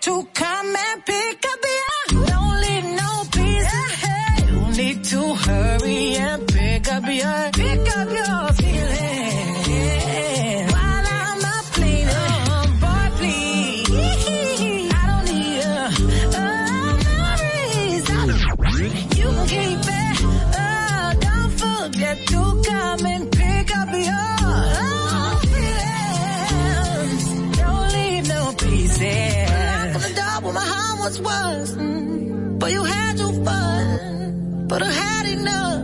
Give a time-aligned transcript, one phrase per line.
[0.00, 2.26] to come and pick up the yeah.
[2.26, 4.02] Don't leave no pieces.
[4.02, 4.50] Yeah.
[4.50, 7.50] You need to hurry and pick up your
[32.70, 35.82] you had your fun, but I had enough.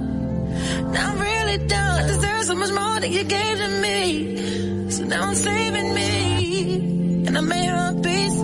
[0.92, 2.05] Now I'm really done.
[2.05, 4.91] I deserve so much more than you gave to me.
[4.91, 8.39] So now I'm saving me, and I made a peace.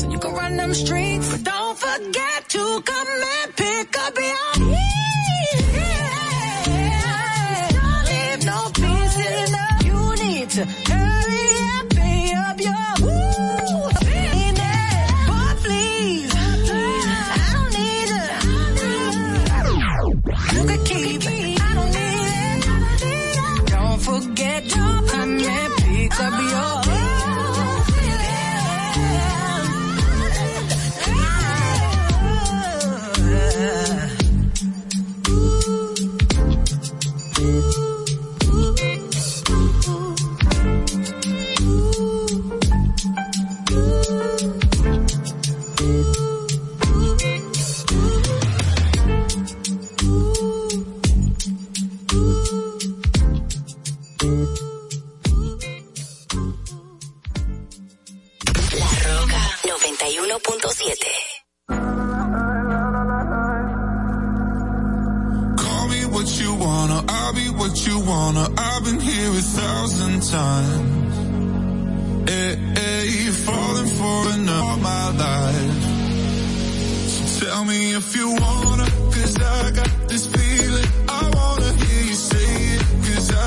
[0.00, 4.47] So you can run them streets, but don't forget to come and pick up your
[77.98, 80.88] if you wanna, I got this feeling.
[81.08, 82.82] I wanna hear you say it,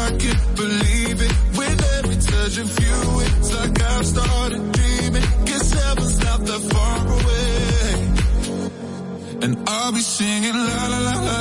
[0.04, 1.34] I can't believe it.
[1.58, 5.26] With every touch of you, it's like I've started dreaming.
[5.46, 7.94] 'Cause heaven's not that far away,
[9.44, 11.41] and I'll be singing la la la la.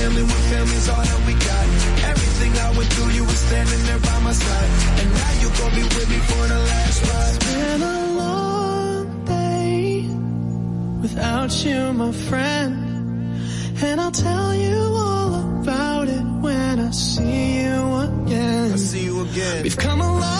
[0.00, 1.66] Talk about family when family's all that we got?
[2.10, 4.70] Everything I went through, you were standing there by my side,
[5.00, 7.36] and now you gon' be with me for the last ride.
[7.36, 10.06] It's been a long day
[11.02, 12.86] without you, my friend.
[13.82, 18.72] And I'll tell you all about it when I see you again.
[18.72, 19.62] I see you again.
[19.62, 20.39] We've come a long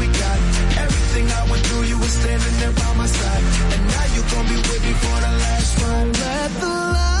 [1.13, 3.43] Everything I went through, you were standing there by my side.
[3.73, 6.07] And now you gon' be with me for the last ride.
[6.07, 7.20] Let the light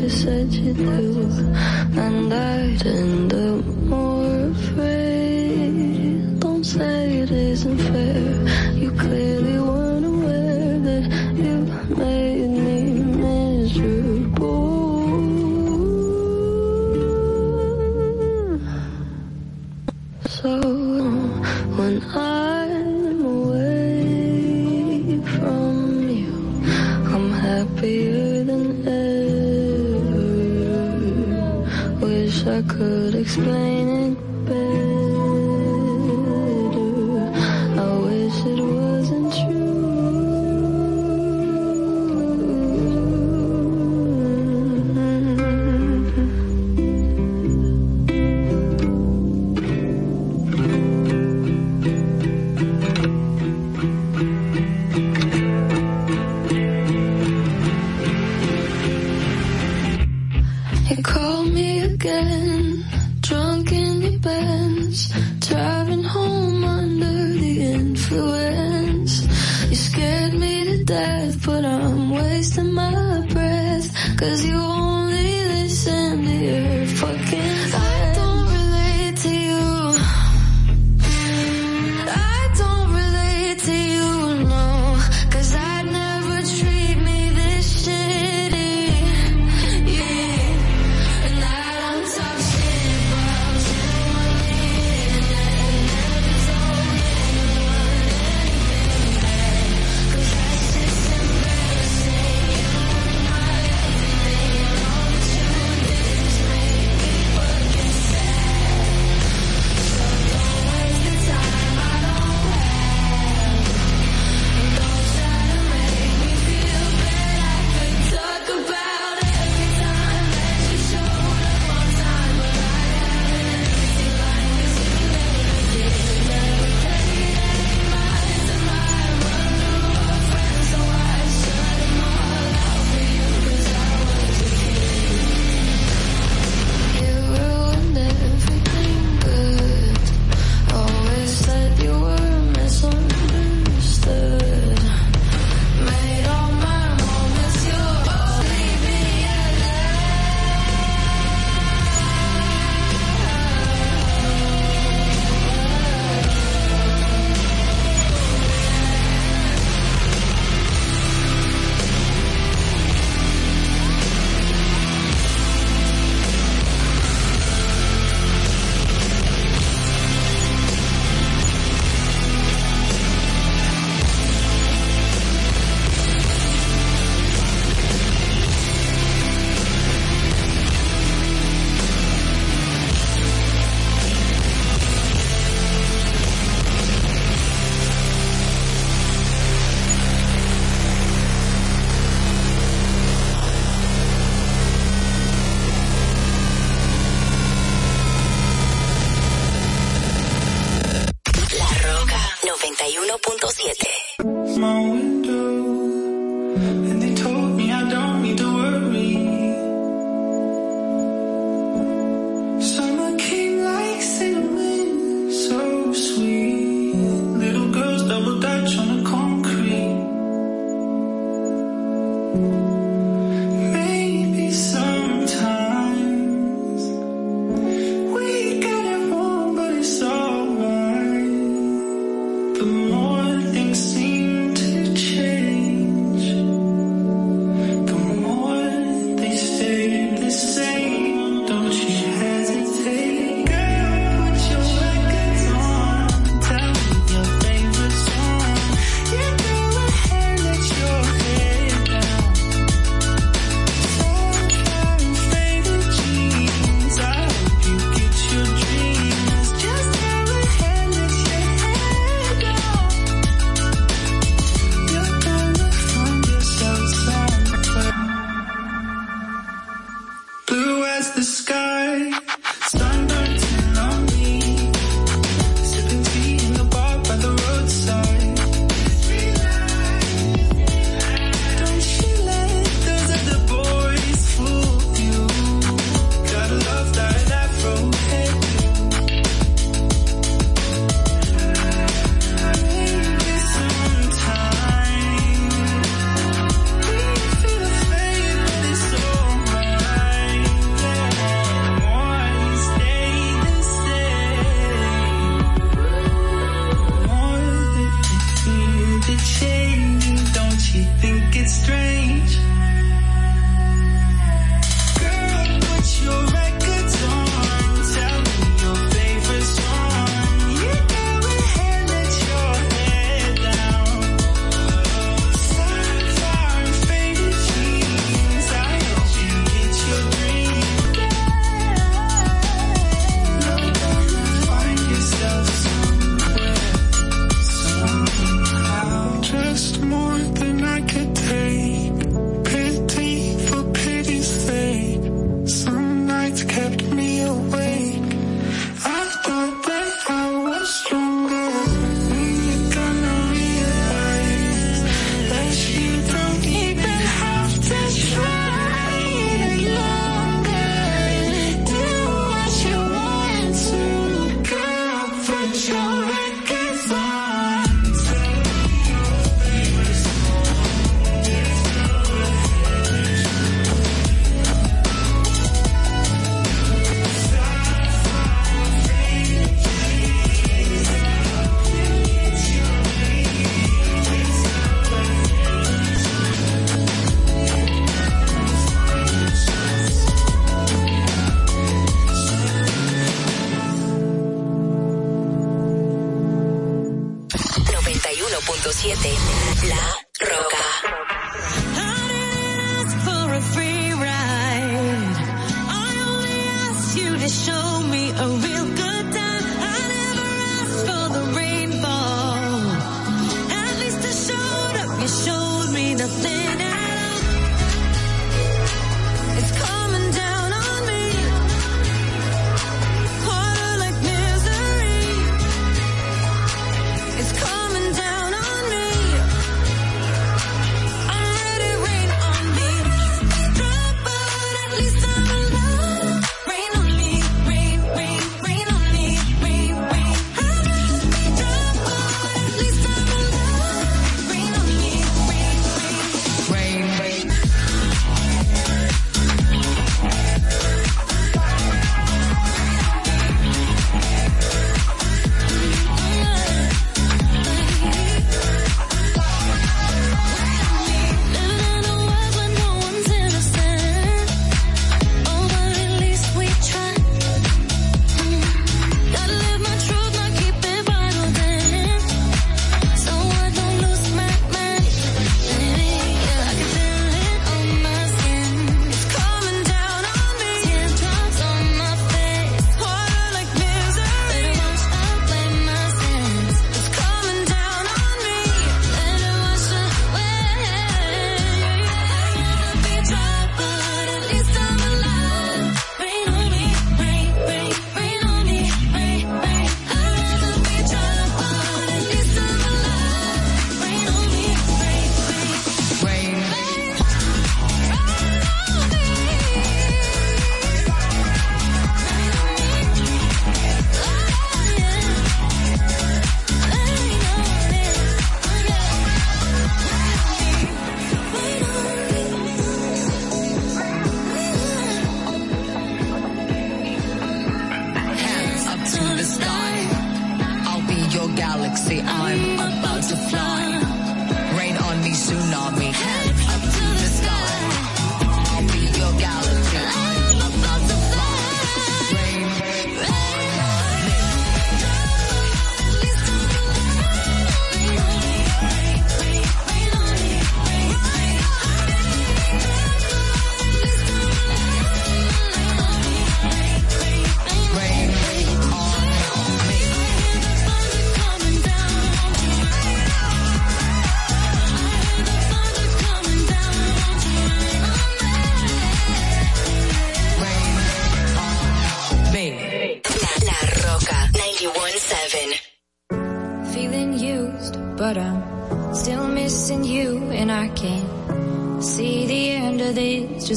[0.00, 1.28] she said you do,
[2.00, 2.59] and I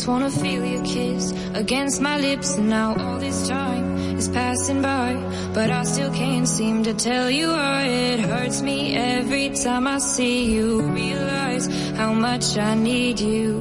[0.03, 4.81] Just wanna feel your kiss against my lips, and now all this time is passing
[4.81, 5.13] by,
[5.53, 9.99] but I still can't seem to tell you why it hurts me every time I
[9.99, 10.81] see you.
[10.81, 13.52] Realize how much I need you.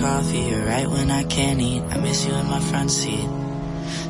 [0.00, 1.82] Coffee, or right when I can't eat.
[1.82, 3.28] I miss you in my front seat.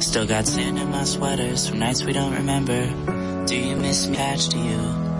[0.00, 2.87] Still got sand in my sweaters from nights we don't remember.
[3.46, 5.11] Do you miss me attached to you?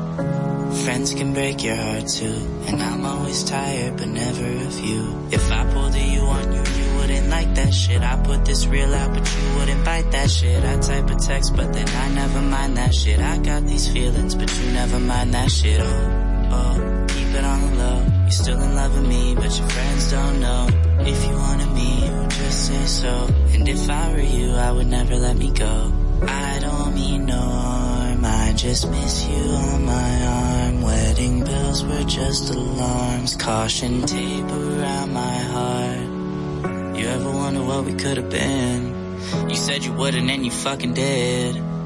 [0.85, 2.39] Friends can break your heart too.
[2.69, 5.29] And I'm always tired, but never of you.
[5.33, 8.03] If I pulled a you on you, you wouldn't like that shit.
[8.03, 10.65] I put this real out, but you wouldn't bite that shit.
[10.65, 13.19] I type a text, but then I never mind that shit.
[13.19, 15.81] I got these feelings, but you never mind that shit.
[15.81, 16.20] Oh,
[18.51, 20.67] still in love with me, but your friends don't know.
[21.01, 23.29] If you wanted me, you would just say so.
[23.55, 25.93] And if I were you, I would never let me go.
[26.23, 30.83] I don't mean no harm, I just miss you on my arm.
[30.83, 36.97] Wedding bells were just alarms, caution tape around my heart.
[36.99, 39.49] You ever wonder what we could have been?
[39.49, 41.70] You said you wouldn't and you fucking did.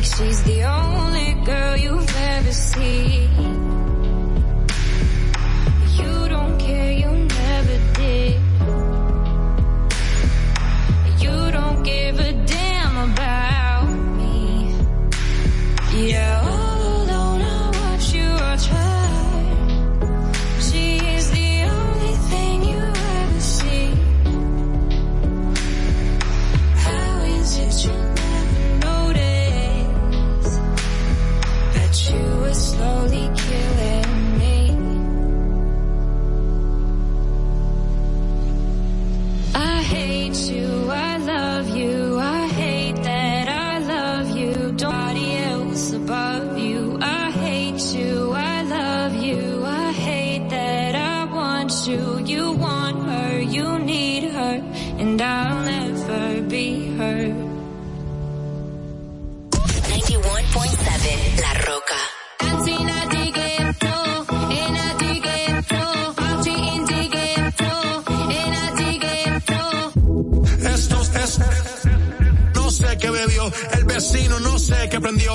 [0.00, 3.49] like she's the only girl you've ever seen.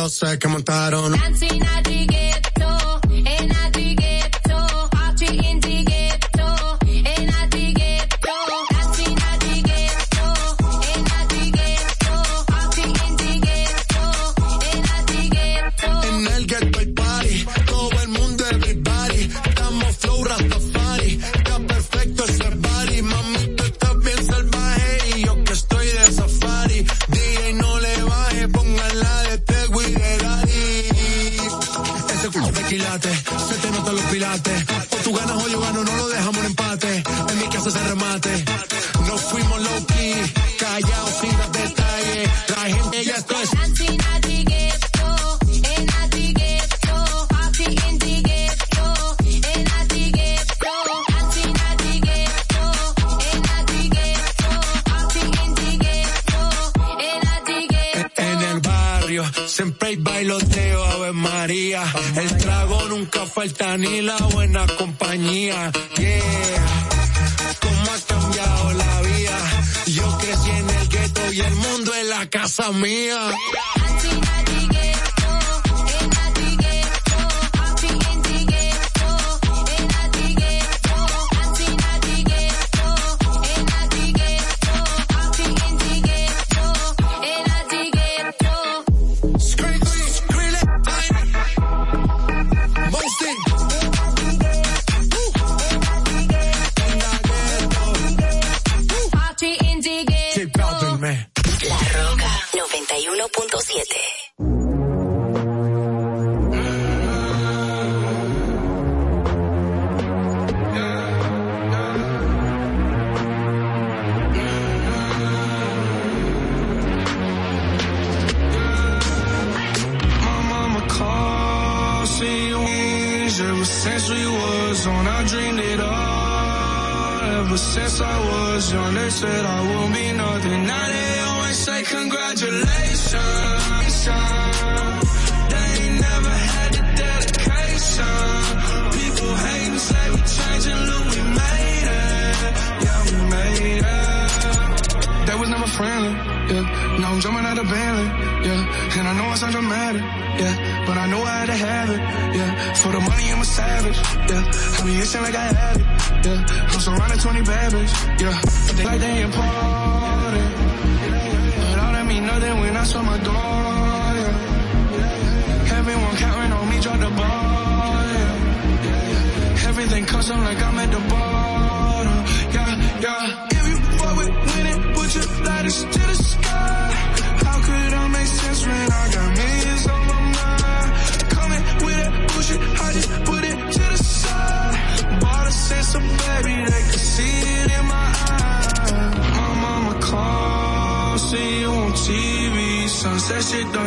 [0.00, 0.38] Yo solo sé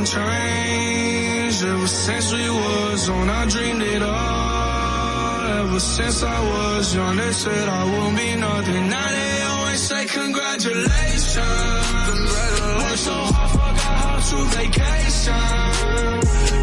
[0.04, 3.30] hasn't changed ever since we was on.
[3.30, 7.16] I dreamed it all ever since I was young.
[7.18, 8.90] They said I won't be nothing.
[8.90, 11.38] Now they always say congratulations.
[12.80, 15.50] Worked so hard, forgot how to vacation.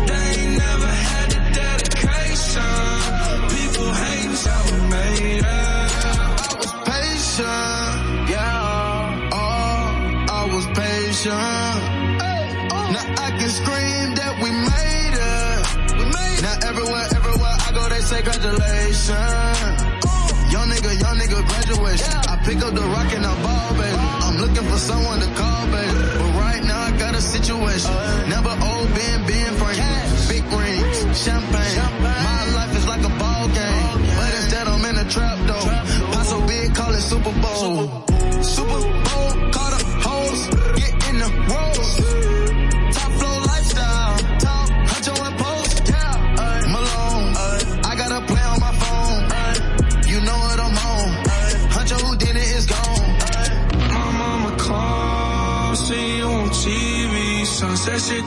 [0.07, 2.63] They ain't never had the dedication.
[3.57, 5.80] People hating how we made it.
[22.71, 23.97] still the rock and the ball, baby.
[23.99, 25.93] I'm looking for someone to call, baby.
[26.19, 27.91] But right now I got a situation.
[28.29, 29.20] Never old been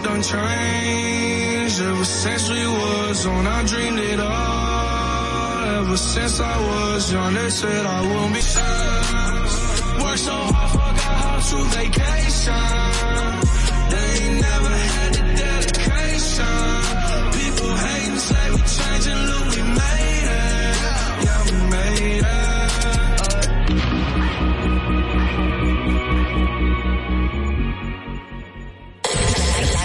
[0.04, 3.48] done changed ever since we was on.
[3.48, 7.34] I dreamed it all ever since I was young.
[7.34, 9.44] They said I won't be sad.
[10.04, 12.70] Worked so hard, forgot how to vacation.
[13.92, 16.60] They ain't never had the dedication.
[17.40, 20.76] People hate and say we changing, look we made it.
[21.26, 22.44] Yeah, we made it.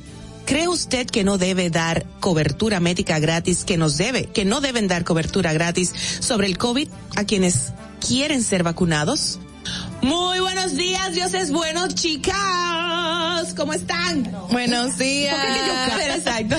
[0.50, 4.88] ¿Cree usted que no debe dar cobertura médica gratis, que nos debe, que no deben
[4.88, 7.72] dar cobertura gratis sobre el COVID a quienes
[8.06, 9.38] quieren ser vacunados?
[10.02, 13.54] Muy buenos días, Dios es bueno, chicas.
[13.56, 14.32] ¿Cómo están?
[14.52, 15.36] Buenos días.
[15.36, 15.74] ¿Por qué que yo
[16.08, 16.56] ca- Exacto.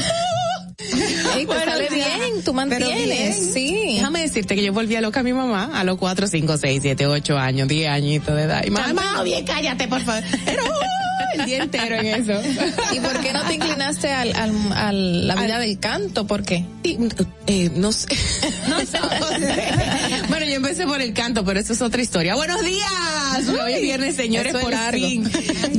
[1.46, 2.08] Buenos sale días.
[2.18, 3.52] bien, tú mantienes, bien.
[3.54, 3.92] sí.
[3.96, 6.78] Déjame decirte que yo volví a loca a mi mamá a los 4, 5, 6,
[6.82, 8.62] 7, 8 años, 10 añitos de edad.
[8.64, 8.86] Y mamá,
[9.16, 9.24] También.
[9.24, 10.22] bien, cállate, por favor.
[10.44, 10.62] Pero
[11.34, 12.40] el día entero en eso.
[12.94, 16.26] ¿Y por qué no te inclinaste al, al, a la vida del canto?
[16.26, 16.64] ¿Por qué?
[17.46, 18.06] Eh, no sé.
[18.68, 18.98] No sé.
[20.28, 22.34] bueno, yo empecé por el canto, pero eso es otra historia.
[22.34, 23.48] Buenos días.
[23.62, 25.28] Hoy es viernes, señores, por fin.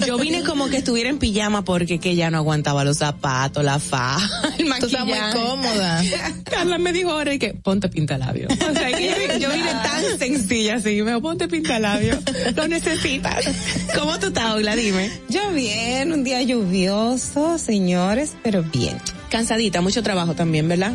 [0.05, 3.79] Yo vine como que estuviera en pijama porque que ya no aguantaba los zapatos, la
[3.79, 5.11] faja, el Tú maquillaje.
[5.11, 6.03] estás muy cómoda.
[6.49, 8.47] Carla me dijo ahora que ponte pintalabio.
[8.49, 12.17] O sea, que yo, yo vine tan sencilla así, me dijo, ponte pintalabio.
[12.55, 13.45] Lo necesitas.
[13.97, 14.75] ¿Cómo tú estás, Ogla?
[14.75, 15.09] Dime.
[15.29, 18.97] Yo bien, un día lluvioso, señores, pero bien.
[19.29, 20.93] Cansadita, mucho trabajo también, ¿verdad?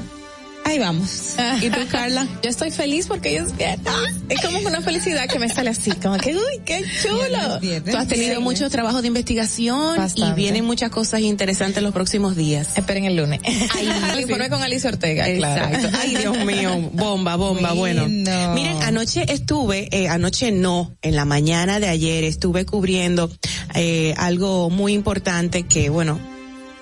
[0.67, 1.37] Ahí vamos.
[1.63, 2.27] ¿Y tú, Carla?
[2.43, 3.87] Yo estoy feliz porque ellos viernes.
[4.29, 7.61] Es como una felicidad que me sale así, como que, uy, qué chulo.
[7.89, 10.33] Tú has tenido mucho trabajo de investigación Bastante.
[10.33, 12.77] y vienen muchas cosas interesantes los próximos días.
[12.77, 13.41] Esperen el lunes.
[13.79, 15.67] El informe con Alicia Ortega, claro.
[15.67, 15.99] Exacto.
[16.01, 18.03] Ay, Dios mío, bomba, bomba, bueno.
[18.03, 18.55] Bueno.
[18.55, 23.31] Miren, anoche estuve, eh, anoche no, en la mañana de ayer estuve cubriendo
[23.75, 26.19] eh, algo muy importante que, bueno,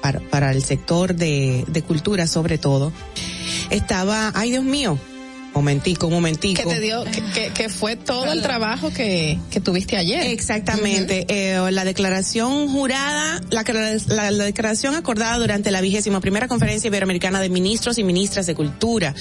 [0.05, 2.93] para, para el sector de, de cultura sobre todo.
[3.71, 4.99] Estaba, ay Dios mío,
[5.55, 6.63] momentico, un momentico.
[6.69, 10.27] Que te dio, que, que, que fue todo el trabajo que, que tuviste ayer.
[10.31, 11.25] Exactamente.
[11.29, 13.63] Eh, la declaración jurada, la,
[14.09, 18.55] la- la declaración acordada durante la vigésima primera conferencia iberoamericana de ministros y ministras de
[18.55, 19.15] cultura,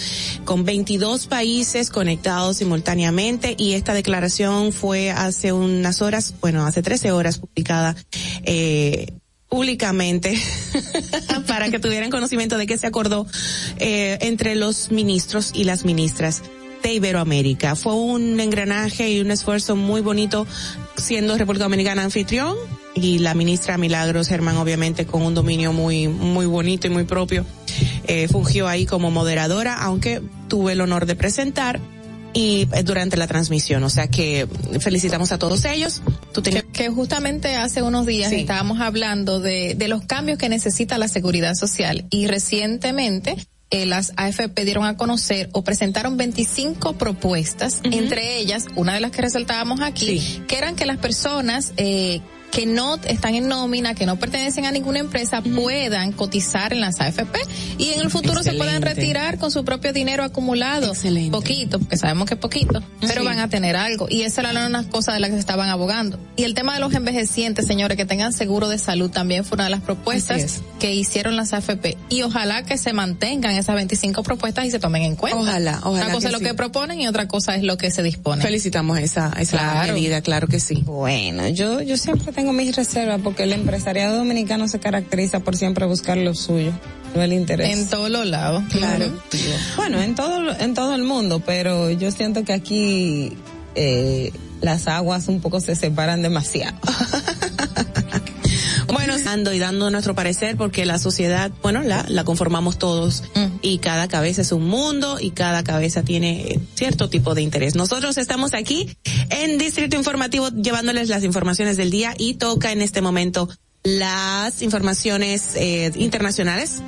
[0.44, 7.14] con 22 países conectados simultáneamente, y esta declaración fue hace unas horas, bueno, hace 13
[7.14, 7.96] horas publicada,
[8.44, 9.06] eh,
[9.54, 10.36] públicamente
[11.48, 13.28] para que tuvieran conocimiento de que se acordó
[13.78, 16.42] eh, entre los ministros y las ministras
[16.82, 17.76] de Iberoamérica.
[17.76, 20.48] Fue un engranaje y un esfuerzo muy bonito
[20.98, 22.58] siendo República Dominicana anfitrión
[22.96, 27.46] y la ministra Milagros Germán obviamente con un dominio muy muy bonito y muy propio
[28.06, 31.80] eh, fungió ahí como moderadora aunque tuve el honor de presentar
[32.34, 33.84] y eh, durante la transmisión.
[33.84, 34.48] O sea que
[34.80, 36.02] felicitamos a todos ellos.
[36.34, 38.38] Tú tenías Que, que justamente hace unos días Sí.
[38.42, 43.36] estábamos hablando de, de los cambios que necesita la seguridad social y recientemente
[43.70, 49.10] eh, las AFP dieron a conocer o presentaron 25 propuestas, entre ellas una de las
[49.12, 52.22] que resaltábamos aquí, que eran que las personas eh,
[52.54, 57.00] que no están en nómina, que no pertenecen a ninguna empresa, puedan cotizar en las
[57.02, 57.40] AFP
[57.80, 60.90] y en el futuro se puedan retirar con su propio dinero acumulado.
[60.90, 61.32] Excelente.
[61.32, 63.26] Poquito, porque sabemos que es poquito, pero Sí.
[63.28, 64.06] van a tener algo.
[64.10, 66.20] Y esa era una cosa de la que se estaban abogando.
[66.36, 69.64] Y el tema de los envejecientes, señores, que tengan seguro de salud también fue una
[69.66, 70.62] de las propuestas es.
[70.80, 71.98] que hicieron las AFP.
[72.10, 75.40] Y ojalá que se mantengan esas 25 propuestas y se tomen en cuenta.
[75.40, 76.46] Ojalá, ojalá Una cosa que es lo sí.
[76.46, 78.44] que proponen y otra cosa es lo que se dispone.
[78.44, 79.94] felicitamos esa esa Claro.
[79.94, 84.68] medida claro que sí Bueno, yo, yo siempre tengo mis reservas porque el empresariado dominicano
[84.68, 86.72] se caracteriza por siempre buscar lo suyo.
[87.16, 87.78] no el interés.
[87.78, 88.64] En todos los lados.
[88.72, 89.06] Claro.
[89.78, 93.38] Bueno, en todo, en todo el mundo, pero yo siento que aquí
[93.76, 94.32] eh,
[94.62, 96.76] las aguas un poco se separan demasiado.
[99.24, 103.24] Dando y dando nuestro parecer porque la sociedad, bueno, la, la conformamos todos
[103.62, 107.76] y cada cabeza es un mundo y cada cabeza tiene eh, cierto tipo de interés.
[107.76, 108.98] Nosotros estamos aquí
[109.30, 113.50] en Distrito Informativo llevándoles las informaciones del día y toca en este momento
[113.84, 116.82] las informaciones eh, internacionales.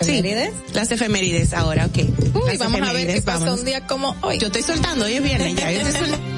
[0.00, 0.50] ¿Efemérides?
[0.50, 1.98] Sí, las efemérides ahora, ok.
[2.34, 4.38] Uy, Las vamos a ver qué pasó un día como hoy.
[4.38, 5.72] Yo estoy soltando, hoy es viernes ya.
[5.72, 6.37] yo estoy soltando.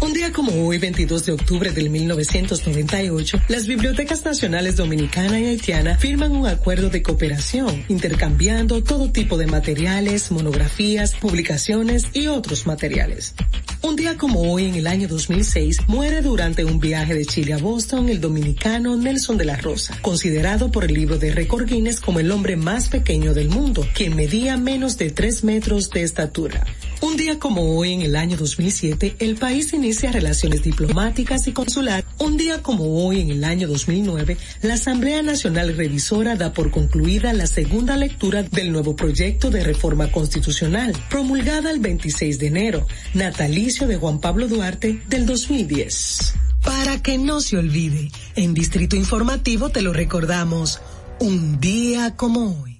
[0.00, 5.96] Un día como hoy, 22 de octubre del 1998, las bibliotecas nacionales dominicana y haitiana
[5.96, 13.34] firman un acuerdo de cooperación, intercambiando todo tipo de materiales, monografías, publicaciones y otros materiales.
[13.82, 17.58] Un día como hoy, en el año 2006, muere durante un viaje de Chile a
[17.58, 22.20] Boston el dominicano Nelson de la Rosa, considerado por el libro de récord Guinness como
[22.20, 26.66] el hombre más pequeño del mundo, quien medía menos de 3 metros de estatura.
[27.02, 32.04] Un día como hoy, en el año 2007, el país inicia relaciones diplomáticas y consular.
[32.18, 37.34] Un día como hoy, en el año 2009, la Asamblea Nacional Revisora da por concluida
[37.34, 43.86] la segunda lectura del nuevo proyecto de reforma constitucional, promulgada el 26 de enero, natalicio
[43.86, 46.34] de Juan Pablo Duarte del 2010.
[46.62, 50.80] Para que no se olvide, en Distrito Informativo te lo recordamos,
[51.20, 52.75] un día como hoy.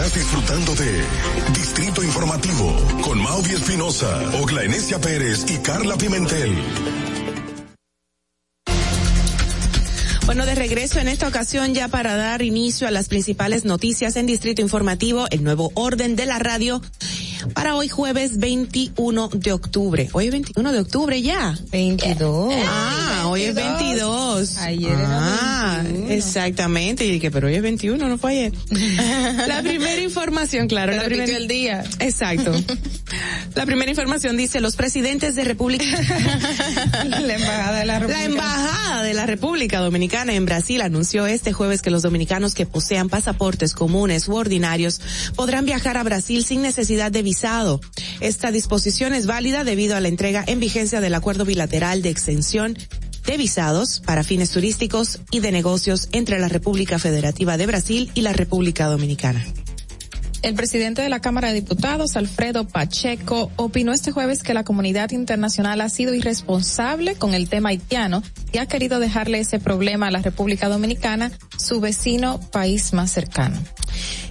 [0.00, 1.04] Estás disfrutando de
[1.52, 4.08] Distrito Informativo con Maudie Espinosa,
[4.40, 6.56] Ogla Enesia Pérez y Carla Pimentel.
[10.24, 14.24] Bueno, de regreso en esta ocasión ya para dar inicio a las principales noticias en
[14.24, 16.80] Distrito Informativo, el nuevo orden de la radio
[17.54, 20.08] para hoy jueves 21 de octubre.
[20.12, 21.56] Hoy es 21 de octubre ya.
[21.70, 22.54] 22.
[22.66, 24.56] Ah, hoy es 22.
[24.58, 27.04] Ayer era Ah, exactamente.
[27.06, 28.52] Y dije, pero hoy es 21, no fue ayer.
[29.48, 30.92] la primera información, claro.
[30.94, 31.84] La primera- el día.
[31.98, 32.52] Exacto.
[33.56, 35.84] La primera información dice, los presidentes de República...
[37.08, 38.24] La embajada de la La República.
[38.24, 43.08] embajada de la República Dominicana en Brasil anunció este jueves que los dominicanos que posean
[43.08, 45.00] pasaportes comunes u ordinarios
[45.34, 47.22] podrán viajar a Brasil sin necesidad de
[48.20, 52.76] Esta disposición es válida debido a la entrega en vigencia del acuerdo bilateral de extensión
[53.26, 58.22] de visados para fines turísticos y de negocios entre la República Federativa de Brasil y
[58.22, 59.44] la República Dominicana.
[60.42, 65.10] El presidente de la Cámara de Diputados, Alfredo Pacheco, opinó este jueves que la comunidad
[65.10, 70.10] internacional ha sido irresponsable con el tema haitiano y ha querido dejarle ese problema a
[70.10, 73.60] la República Dominicana, su vecino país más cercano.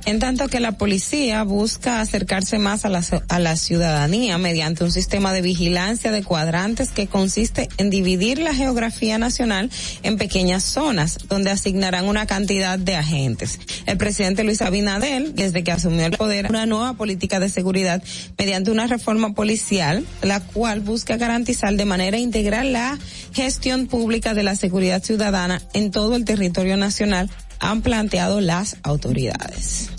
[0.05, 4.91] En tanto que la policía busca acercarse más a la, a la ciudadanía mediante un
[4.91, 9.69] sistema de vigilancia de cuadrantes que consiste en dividir la geografía nacional
[10.03, 13.59] en pequeñas zonas donde asignarán una cantidad de agentes.
[13.85, 18.01] El presidente Luis Abinadel, desde que asumió el poder, una nueva política de seguridad
[18.37, 22.97] mediante una reforma policial, la cual busca garantizar de manera integral la
[23.33, 27.29] gestión pública de la seguridad ciudadana en todo el territorio nacional
[27.59, 29.89] han planteado las autoridades.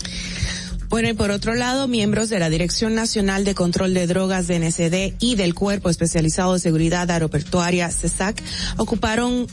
[0.91, 4.59] Bueno, y por otro lado, miembros de la Dirección Nacional de Control de Drogas de
[4.59, 8.43] NCD y del Cuerpo Especializado de Seguridad Aeroportuaria CESAC
[8.75, 9.47] ocuparon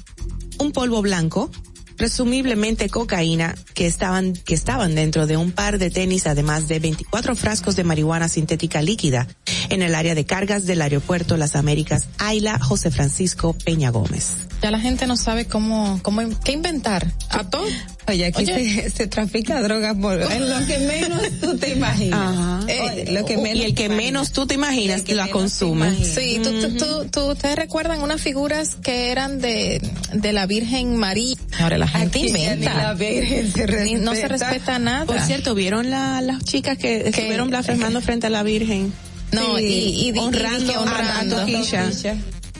[0.58, 1.48] un polvo blanco,
[1.96, 7.36] presumiblemente cocaína, que estaban, que estaban dentro de un par de tenis, además de 24
[7.36, 9.28] frascos de marihuana sintética líquida
[9.68, 14.48] en el área de cargas del aeropuerto Las Américas, Ayla José Francisco Peña Gómez.
[14.60, 17.12] Ya la gente no sabe cómo, cómo, qué inventar.
[17.30, 17.64] A todo.
[18.08, 18.82] Oye, aquí Oye.
[18.82, 22.18] Se, se trafica drogas por en lo que menos tú te imaginas.
[22.18, 22.60] Ajá.
[22.64, 25.94] Oye, lo que y menos el que menos tú te imaginas que la consume.
[26.04, 29.80] Sí, tú, tú, tú, tú- ustedes recuerdan unas figuras que eran de,
[30.14, 31.36] de la Virgen María.
[31.60, 32.74] Ahora la gente Aquí ya ni inventa.
[32.74, 34.50] la Virgen se Ni- no se respeta.
[34.52, 35.04] respeta nada.
[35.06, 38.92] Por cierto, ¿vieron la, las chicas que estuvieron blasfemando frente a la Virgen?
[39.32, 41.36] No, Sí, y, y, di- y honrando, que honrando.
[41.36, 41.86] a Toquilla.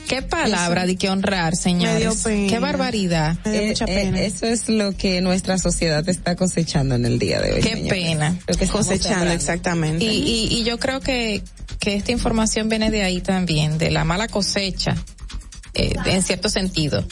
[0.09, 1.93] Qué palabra de que honrar, señores.
[1.93, 2.49] Me dio pena.
[2.49, 3.37] Qué barbaridad.
[3.45, 4.21] Me dio Eh, mucha eh, pena.
[4.21, 7.61] eso es lo que nuestra sociedad está cosechando en el día de hoy.
[7.61, 7.89] Qué señores.
[7.89, 8.29] pena.
[8.47, 10.03] Lo que estamos cosechando exactamente.
[10.03, 10.09] Y,
[10.49, 11.43] y, y yo creo que,
[11.79, 14.95] que esta información viene de ahí también, de la mala cosecha,
[15.75, 17.05] eh, en cierto sentido.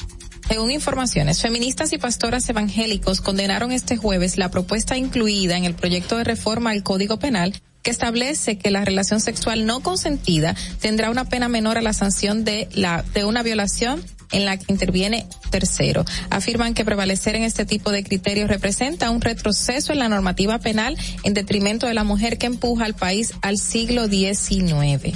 [0.50, 6.18] Según informaciones, feministas y pastoras evangélicos condenaron este jueves la propuesta incluida en el proyecto
[6.18, 7.54] de reforma al Código Penal
[7.88, 12.44] que establece que la relación sexual no consentida tendrá una pena menor a la sanción
[12.44, 16.04] de la de una violación en la que interviene tercero.
[16.30, 20.98] Afirman que prevalecer en este tipo de criterios representa un retroceso en la normativa penal
[21.24, 25.16] en detrimento de la mujer que empuja al país al siglo XIX.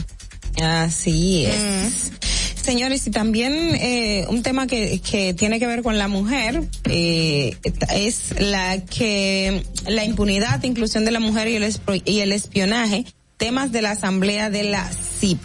[0.62, 2.14] Así es.
[2.62, 7.58] Señores, y también eh, un tema que, que tiene que ver con la mujer eh,
[7.94, 13.06] es la que la impunidad, inclusión de la mujer y el, y el espionaje,
[13.38, 15.40] temas de la asamblea de la CIP.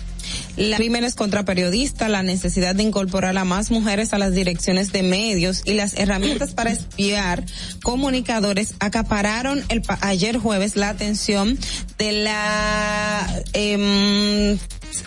[0.57, 5.03] Los crímenes contra periodistas, la necesidad de incorporar a más mujeres a las direcciones de
[5.03, 7.45] medios y las herramientas para espiar
[7.83, 11.59] comunicadores acapararon el pa- ayer jueves la atención
[11.99, 14.59] de la em,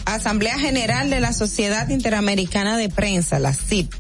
[0.05, 3.91] Asamblea General de la Sociedad Interamericana de Prensa, la CIP.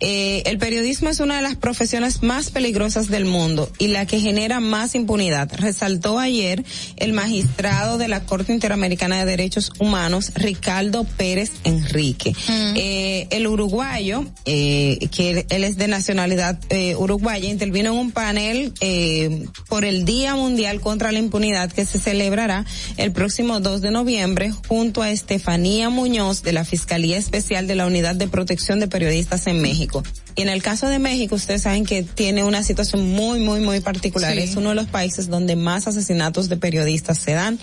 [0.00, 4.20] Eh, el periodismo es una de las profesiones más peligrosas del mundo y la que
[4.20, 6.64] genera más impunidad, resaltó ayer
[6.96, 12.34] el magistrado de la Corte Interamericana de Derechos Humanos, Ricardo Pérez Enrique.
[12.48, 18.72] Eh, el uruguayo, eh, que él es de nacionalidad eh, uruguaya, intervino en un panel
[18.80, 22.64] eh, por el Día Mundial contra la Impunidad que se celebrará
[22.96, 27.86] el próximo 2 de noviembre junto a Estefanía Muñoz de la Fiscalía Especial de la
[27.86, 29.85] Unidad de Protección de Periodistas en México.
[30.34, 33.80] Y en el caso de México, ustedes saben que tiene una situación muy, muy, muy
[33.80, 34.34] particular.
[34.34, 34.40] Sí.
[34.40, 37.58] Es uno de los países donde más asesinatos de periodistas se dan.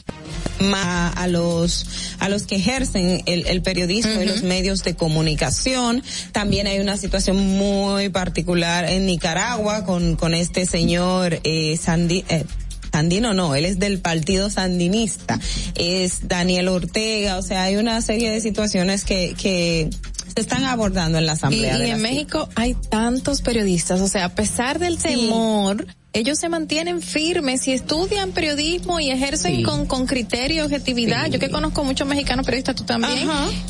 [0.59, 1.85] Más a los,
[2.19, 6.03] a los que ejercen el, el periodismo y los medios de comunicación.
[6.31, 12.45] También hay una situación muy particular en Nicaragua con, con este señor, eh, Sandi, eh,
[12.91, 15.39] Sandino no, él es del partido sandinista,
[15.73, 19.89] es Daniel Ortega, o sea, hay una serie de situaciones que, que
[20.35, 21.77] se están abordando en la Y, asamblea.
[21.77, 22.01] y de la en.
[22.01, 27.73] México hay tantos periodistas, o sea, a pesar del temor, ellos se mantienen firmes y
[27.73, 29.63] estudian periodismo y ejercen Sí.
[29.63, 31.27] con, con criterio y objetividad.
[31.29, 33.27] Yo que conozco muchos mexicanos periodistas, tú también,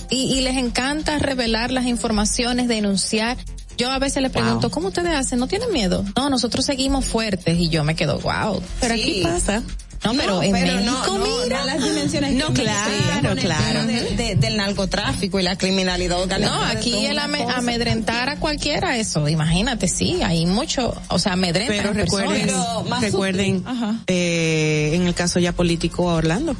[0.10, 3.38] y, y les encanta revelar las informaciones, denunciar.
[3.78, 5.40] Yo a veces les pregunto, ¿cómo ustedes hacen?
[5.40, 6.06] ¿No tienen miedo?
[6.16, 8.62] No, nosotros seguimos fuertes y yo me quedo, wow.
[8.80, 9.64] Pero aquí pasa.
[10.04, 11.60] No, pero en pero México, no, no, mira.
[11.60, 13.86] no las dimensiones No, que claro, claro.
[13.86, 16.70] de- de- del narcotráfico y la criminalidad No, organizada.
[16.72, 21.78] aquí son el ame- amedrentar a cualquiera, eso, imagínate, sí, hay mucho, o sea, amedrentan
[21.78, 22.66] Pero a recuerden, personas.
[22.80, 23.64] Pero más recuerden,
[24.08, 26.56] eh, en el caso ya político a Orlando.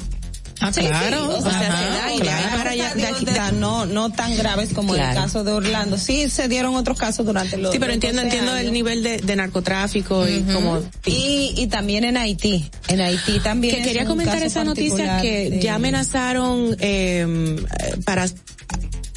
[0.66, 1.32] Ah, Sí, claro.
[1.32, 2.56] sí, o sea, Ajá, se da y claro.
[2.56, 5.10] para allá, de aquí, de- da, no, no tan graves como Claro.
[5.10, 5.98] el caso de Orlando.
[5.98, 8.72] Sí, se dieron otros casos durante los Sí, pero entiendo, 12 entiendo el años.
[8.72, 12.70] nivel de, de narcotráfico y como Y, y también en Haití.
[12.88, 13.74] En Haití también.
[13.74, 17.56] que es quería comentar esa noticia que de- ya amenazaron eh,
[18.04, 18.26] para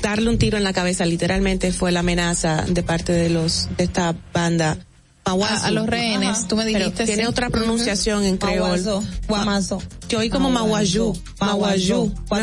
[0.02, 3.86] darle un tiro en la cabeza, literalmente fue la amenaza de parte de los de
[3.86, 4.78] esta banda.
[5.28, 7.06] A, a los rehenes, tú me Pero dijiste.
[7.06, 7.28] tiene sí.
[7.28, 8.60] otra pronunciación en creol.
[8.82, 9.82] Mahuazo, Guamazo.
[10.10, 10.50] Yo oí como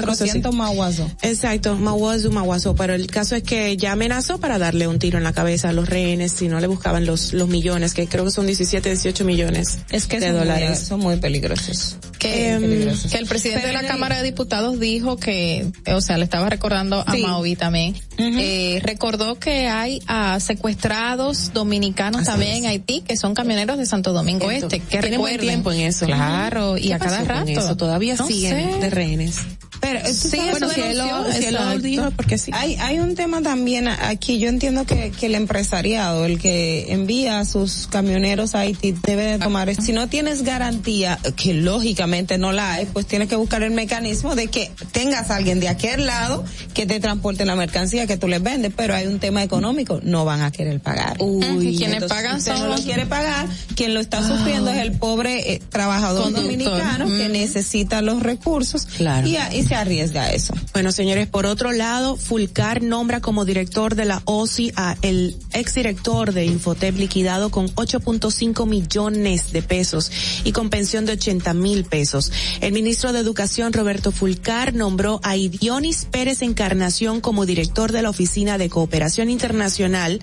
[0.06, 0.40] cosa así.
[0.43, 1.11] 400 Mahuazo.
[1.23, 5.24] Exacto, Mawazu, Mawazo, pero el caso es que ya amenazó para darle un tiro en
[5.24, 8.31] la cabeza a los rehenes si no le buscaban los los millones, que creo que
[8.31, 10.70] son 17, 18 millones Es que de son, dólares.
[10.81, 11.97] Muy, son muy peligrosos.
[12.19, 13.11] que, Em, peligrosos.
[13.12, 16.48] que el presidente Pero de la Cámara de Diputados dijo que, o sea, le estaba
[16.51, 17.23] recordando a Sí.
[17.23, 23.79] Maovi también, eh, recordó que hay ah, secuestrados dominicanos Así también Haití que son camioneros
[23.79, 26.07] de Santo Domingo Esto, Este, que tienen buen tiempo en eso.
[26.07, 27.49] Claro, y ¿Qué a cada rato.
[27.51, 27.77] eso?
[27.77, 28.79] Todavía No siguen sé.
[28.81, 29.37] de rehenes.
[29.81, 31.83] Pero Sí, sabes, eso si él lo- denunció, si él lo exacto.
[31.83, 32.51] dijo, porque sí.
[32.55, 34.39] Hay, hay un tema también aquí.
[34.39, 39.25] Yo entiendo que, que el empresariado, el que envía a sus camioneros a Haití, debe
[39.25, 39.75] de tomar.
[39.75, 44.35] Si no tienes garantía, que lógicamente no la hay, pues tienes que buscar el mecanismo
[44.35, 48.27] de que tengas a alguien de aquel lado que te transporte la mercancía que tú
[48.27, 48.73] les vendes.
[48.75, 51.19] Pero hay un tema económico, no van a querer pagar.
[51.21, 53.49] y quienes pagan son no lo quiere pagar.
[53.77, 56.43] Quien lo está sufriendo es el pobre eh, trabajador Conductor.
[56.51, 57.32] dominicano que Mm.
[57.32, 59.27] necesita los recursos Claro.
[59.27, 60.55] y, y se arriesga a eso.
[60.73, 66.32] Bueno, señores, por otro lado, Fulcar nombra como director de la OSI a el exdirector
[66.32, 70.11] de Infotep liquidado con 8.5 millones de pesos
[70.45, 72.31] y con pensión de 80 mil pesos.
[72.61, 78.11] El ministro de Educación, Roberto Fulcar, nombró a Idionis Pérez Encarnación como director de la
[78.11, 80.20] Oficina de Cooperación Internacional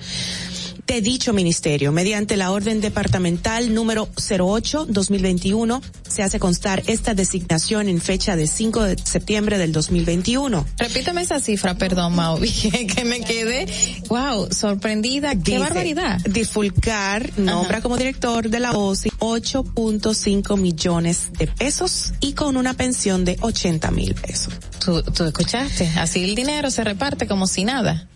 [0.91, 1.93] de dicho ministerio.
[1.93, 8.84] Mediante la orden departamental número 08-2021 se hace constar esta designación en fecha de 5
[8.84, 10.65] de septiembre del 2021.
[10.77, 12.51] Repítame esa cifra, perdón, Maovi,
[12.93, 13.68] que me quedé,
[14.09, 15.30] wow, sorprendida.
[15.31, 16.19] Qué Dice, barbaridad.
[16.26, 23.23] Difulcar nombra como director de la OSI 8.5 millones de pesos y con una pensión
[23.23, 24.53] de 80 mil pesos.
[24.84, 28.09] Tú, tú escuchaste, así el dinero se reparte como si nada.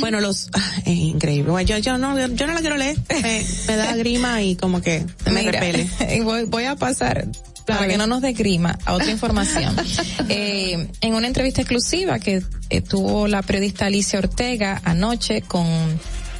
[0.00, 1.50] Bueno, los, ah, es increíble.
[1.50, 2.96] Bueno, yo, yo no, yo no la quiero leer.
[3.22, 5.88] Me, me da grima y como que me Mira, repele.
[6.22, 7.26] voy, voy a pasar
[7.66, 9.74] para que no nos dé grima a otra información.
[10.28, 15.66] eh, en una entrevista exclusiva que eh, tuvo la periodista Alicia Ortega anoche con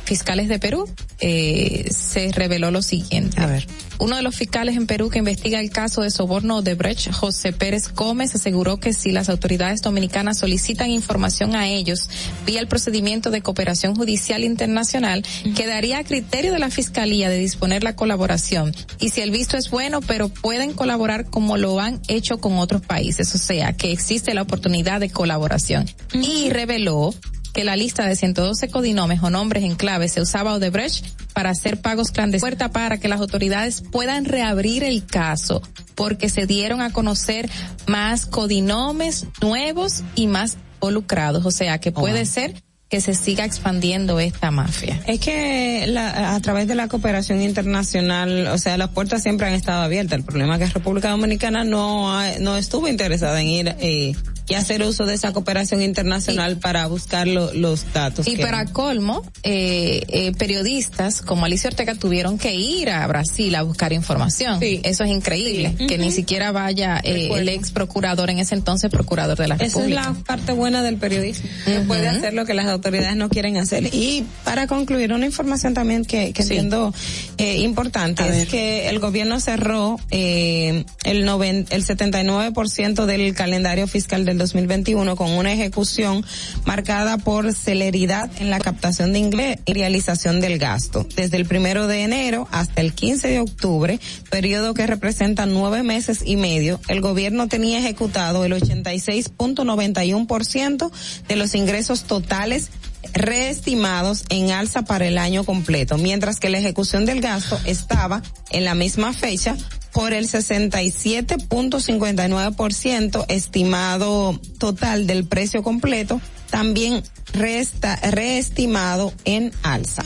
[0.05, 0.89] fiscales de Perú,
[1.21, 3.41] eh, se reveló lo siguiente.
[3.41, 3.67] A ver.
[3.99, 7.53] Uno de los fiscales en Perú que investiga el caso de soborno de Brecht, José
[7.53, 12.11] Pérez Gómez, aseguró que si las autoridades dominicanas solicitan información a ellos
[12.45, 15.25] vía el procedimiento de cooperación judicial internacional,
[15.57, 18.75] quedaría a criterio de la fiscalía de disponer la colaboración.
[18.99, 22.83] Y si el visto es bueno, pero pueden colaborar como lo han hecho con otros
[22.83, 25.89] países, o sea, que existe la oportunidad de colaboración.
[26.13, 27.15] Y reveló
[27.55, 31.81] que la lista de 112 codinomes o nombres en clave se usaba Odebrecht para hacer
[31.81, 35.63] pagos clandestinos para que las autoridades puedan reabrir el caso
[35.95, 37.49] porque se dieron a conocer
[37.87, 44.21] más codinomes nuevos y más involucrados, o sea que puede ser que se siga expandiendo
[44.21, 45.01] esta mafia.
[45.07, 49.55] Es que la- a través de la cooperación internacional, o sea, las puertas siempre han
[49.55, 50.19] estado abiertas.
[50.19, 54.15] El problema es que República Dominicana no ha- no estuvo interesada en ir eh,
[54.49, 58.27] y hacer uso de esa cooperación internacional para buscar lo- los datos.
[58.29, 63.55] Y que- para colmo, eh, eh, periodistas como Alicia Ortega tuvieron que ir a Brasil
[63.55, 64.59] a buscar información.
[64.85, 69.39] Eso es increíble, que ni siquiera vaya eh, el ex procurador en ese entonces procurador
[69.39, 72.67] de la Esa es la parte buena del periodismo, que puede hacer lo que las
[72.67, 73.89] autoridades no quieren hacer.
[73.95, 76.93] Y para concluir, una información también que, que entiendo
[77.39, 84.25] eh, importante es que el gobierno cerró eh, el, noven, el 79% del calendario fiscal
[84.25, 86.25] del 2021 con una ejecución
[86.65, 89.35] marcada por celeridad en la captación de ingresos
[89.67, 91.07] y realización del gasto.
[91.17, 94.01] Desde el primero de enero hasta el 15 de octubre,
[94.31, 100.91] periodo que representa nueve meses y medio, el gobierno tenía ejecutado el 86.91%
[101.29, 102.71] de los ingresos totales
[103.13, 108.65] reestimados en alza para el año completo, mientras que la ejecución del gasto estaba en
[108.65, 109.57] la misma fecha
[109.93, 116.21] por el 67.59% estimado total del precio completo,
[116.51, 120.05] también resta, reestimado en alza.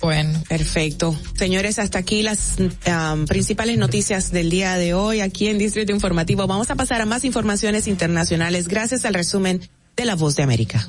[0.00, 0.42] Bueno.
[0.48, 1.16] Perfecto.
[1.36, 2.56] Señores, hasta aquí las
[3.26, 6.46] principales noticias del día de hoy aquí en Distrito Informativo.
[6.46, 9.60] Vamos a pasar a más informaciones internacionales gracias al resumen
[9.96, 10.88] de La Voz de América.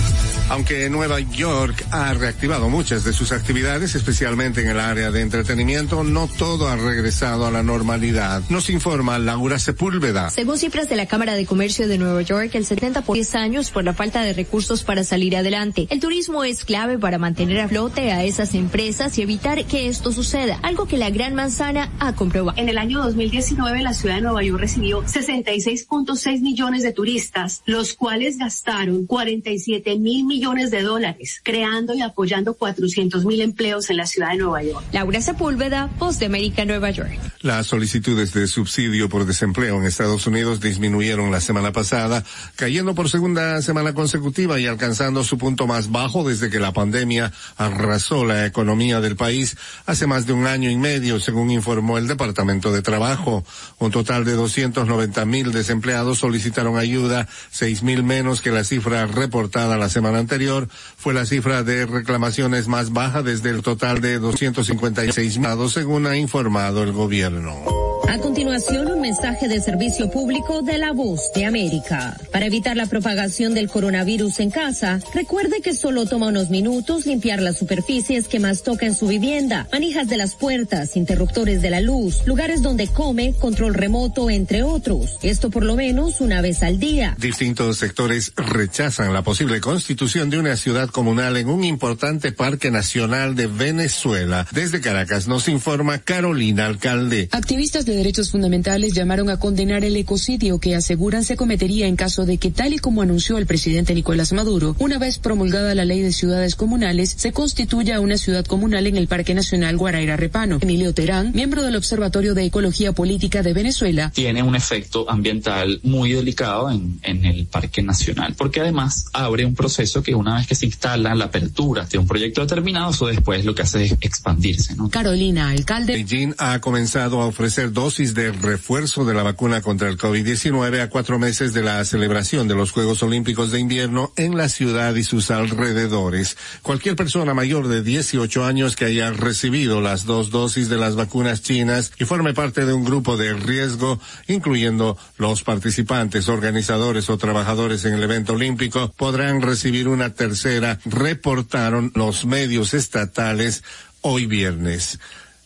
[0.51, 6.03] Aunque Nueva York ha reactivado muchas de sus actividades, especialmente en el área de entretenimiento,
[6.03, 8.43] no todo ha regresado a la normalidad.
[8.49, 10.29] Nos informa Laura Sepúlveda.
[10.29, 13.71] Según cifras de la Cámara de Comercio de Nueva York, el 70 por 10 años
[13.71, 15.87] por la falta de recursos para salir adelante.
[15.89, 20.11] El turismo es clave para mantener a flote a esas empresas y evitar que esto
[20.11, 22.57] suceda, algo que la Gran Manzana ha comprobado.
[22.57, 27.93] En el año 2019, la ciudad de Nueva York recibió 66.6 millones de turistas, los
[27.93, 34.07] cuales gastaron 47 mil millones de dólares, creando y apoyando 400 mil empleos en la
[34.07, 34.83] ciudad de Nueva York.
[34.91, 37.11] Laura Sepúlveda, Voz de América, Nueva York.
[37.41, 42.23] Las solicitudes de subsidio por desempleo en Estados Unidos disminuyeron la semana pasada,
[42.55, 47.31] cayendo por segunda semana consecutiva y alcanzando su punto más bajo desde que la pandemia
[47.55, 49.55] arrasó la economía del país
[49.85, 53.45] hace más de un año y medio, según informó el Departamento de Trabajo.
[53.77, 59.77] Un total de 290 mil desempleados solicitaron ayuda, seis mil menos que la cifra reportada
[59.77, 60.69] la semana anterior.
[60.97, 66.15] Fue la cifra de reclamaciones más baja desde el total de 256 mil, según ha
[66.15, 67.81] informado el gobierno.
[68.11, 72.17] A continuación, un mensaje de servicio público de la voz de América.
[72.33, 77.41] Para evitar la propagación del coronavirus en casa, recuerde que solo toma unos minutos limpiar
[77.41, 81.79] las superficies que más toca en su vivienda, manijas de las puertas, interruptores de la
[81.79, 85.17] luz, lugares donde come, control remoto, entre otros.
[85.21, 87.15] Esto por lo menos una vez al día.
[87.17, 93.33] Distintos sectores rechazan la posible constitución de una ciudad comunal en un importante parque nacional
[93.33, 94.45] de Venezuela.
[94.51, 97.29] Desde Caracas nos informa Carolina Alcalde.
[97.31, 102.25] Activistas de derechos fundamentales llamaron a condenar el ecocidio que aseguran se cometería en caso
[102.25, 106.01] de que, tal y como anunció el presidente Nicolás Maduro, una vez promulgada la ley
[106.01, 110.59] de ciudades comunales, se constituya una ciudad comunal en el Parque Nacional Guaraira Repano.
[110.59, 116.11] Emilio Terán, miembro del Observatorio de Ecología Política de Venezuela, tiene un efecto ambiental muy
[116.11, 120.55] delicado en, en el Parque Nacional, porque además abre un proceso que una vez que
[120.55, 124.75] se instala la apertura de un proyecto determinado, eso después lo que hace es expandirse.
[124.75, 124.89] ¿no?
[124.89, 125.93] Carolina, alcalde.
[125.93, 130.89] Beijing ha comenzado a ofrecer dosis de refuerzo de la vacuna contra el COVID-19 a
[130.89, 135.03] cuatro meses de la celebración de los Juegos Olímpicos de Invierno en la ciudad y
[135.03, 136.37] sus alrededores.
[136.61, 141.41] Cualquier persona mayor de 18 años que haya recibido las dos dosis de las vacunas
[141.41, 147.85] chinas y forme parte de un grupo de riesgo, incluyendo los participantes, organizadores o trabajadores
[147.85, 153.63] en el evento olímpico, podrán recibir una tercera, reportaron los medios estatales
[154.01, 154.99] hoy viernes.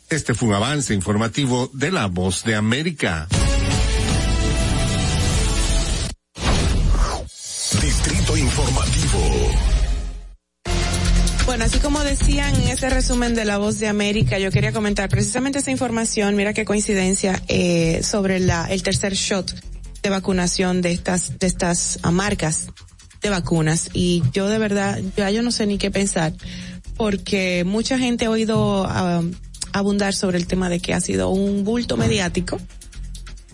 [0.09, 3.27] Este fue un avance informativo de La Voz de América.
[7.81, 9.51] Distrito Informativo.
[11.45, 15.09] Bueno, así como decían en ese resumen de La Voz de América, yo quería comentar
[15.09, 19.53] precisamente esa información, mira qué coincidencia, eh, sobre la, el tercer shot
[20.01, 22.67] de vacunación de estas, de estas ah, marcas
[23.25, 23.89] de vacunas.
[23.93, 26.33] Y yo de verdad, ya yo no sé ni qué pensar,
[26.95, 29.21] porque mucha gente ha oído ah,
[29.73, 32.59] abundar sobre el tema de que ha sido un bulto mediático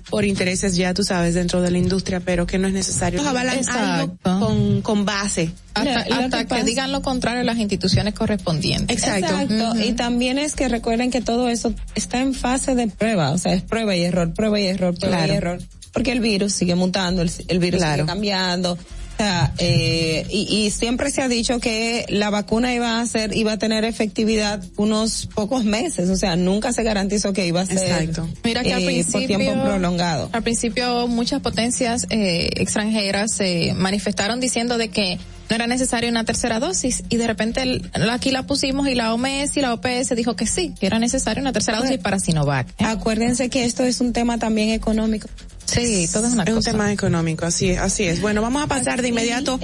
[0.10, 3.62] por intereses ya tú sabes dentro de la industria pero que no es necesario avalan
[3.70, 8.98] algo con, con base Hasta, hasta que digan lo contrario las instituciones correspondientes.
[8.98, 9.80] Exacto.
[9.82, 13.54] Y también es que recuerden que todo eso está en fase de prueba, o sea,
[13.54, 15.34] es prueba y error, prueba y error, prueba Claro.
[15.34, 15.60] y error.
[15.94, 18.04] Porque el virus sigue mutando, el, el virus Claro.
[18.04, 18.78] sigue cambiando.
[19.22, 23.36] O sea, eh, y, y siempre se ha dicho que la vacuna iba a ser,
[23.38, 27.66] iba a tener efectividad unos pocos meses, o sea, nunca se garantizó que iba a
[27.68, 28.28] ser Exacto.
[28.44, 30.30] Mira que al eh, principio, por tiempo prolongado.
[30.32, 35.20] Al principio muchas potencias eh, extranjeras se manifestaron diciendo de que
[35.52, 39.14] no era necesaria una tercera dosis y de repente el- aquí la pusimos y la
[39.14, 42.68] OMS y la OPS dijo que sí, que era necesaria una tercera dosis para Sinovac.
[42.80, 45.28] Acuérdense que esto es un tema también económico.
[45.66, 46.72] Sí, todo es una es un cosa.
[46.72, 49.60] tema económico así es así es bueno vamos a pasar de inmediato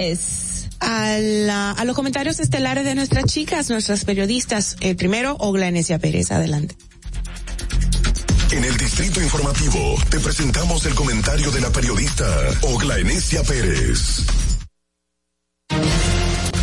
[0.79, 5.99] a, la- a los comentarios estelares de nuestras chicas nuestras periodistas el primero Ogla Enesia
[5.99, 6.75] Pérez adelante
[8.51, 12.25] En el Distrito Informativo te presentamos el comentario de la periodista
[12.61, 14.21] Ogla Enesia Pérez.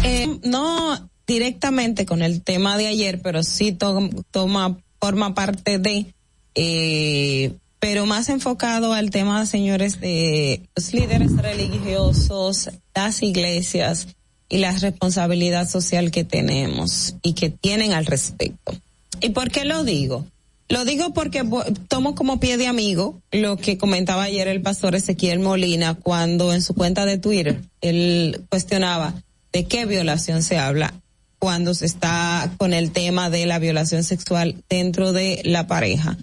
[0.03, 6.15] Eh, no directamente con el tema de ayer, pero sí to- toma, forma parte de,
[6.55, 7.53] eh,
[7.85, 14.09] pero más enfocado al tema, señores, de los líderes religiosos, las iglesias
[14.49, 18.73] y la responsabilidad social que tenemos y que tienen al respecto.
[19.21, 20.25] ¿Y por qué lo digo?
[20.71, 21.45] Lo digo porque
[21.87, 26.63] tomo como pie de amigo lo que comentaba ayer el pastor Ezequiel Molina cuando en
[26.63, 29.13] su cuenta de Twitter él cuestionaba
[29.53, 30.95] de qué violación se habla
[31.39, 36.17] cuando se está con el tema de la violación sexual dentro de la pareja.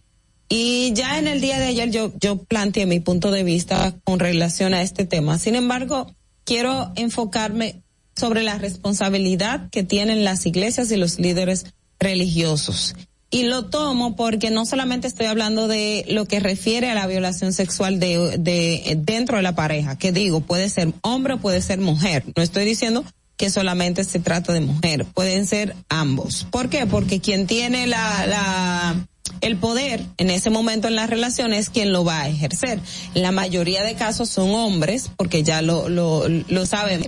[0.53, 4.19] Y ya en el día de ayer yo, yo planteé mi punto de vista con
[4.19, 5.40] relación a este tema.
[5.40, 6.14] Sin embargo,
[6.44, 7.84] quiero enfocarme
[8.18, 11.68] sobre la responsabilidad que tienen las iglesias y los líderes
[12.02, 12.95] religiosos.
[13.30, 17.53] Y lo tomo porque no solamente estoy hablando de lo que refiere a la violación
[17.53, 21.80] sexual de, de dentro de la pareja, que digo, puede ser hombre o puede ser
[21.80, 22.26] mujer.
[22.36, 23.06] No estoy diciendo
[23.38, 26.45] que solamente se trata de mujer, pueden ser ambos.
[26.52, 26.86] ¿Por qué?
[26.88, 29.07] Porque quien tiene la, la,
[29.41, 32.80] el poder en ese momento en la relación es quien lo va a ejercer.
[33.14, 37.06] La mayoría de casos son hombres, porque ya lo, lo, lo saben.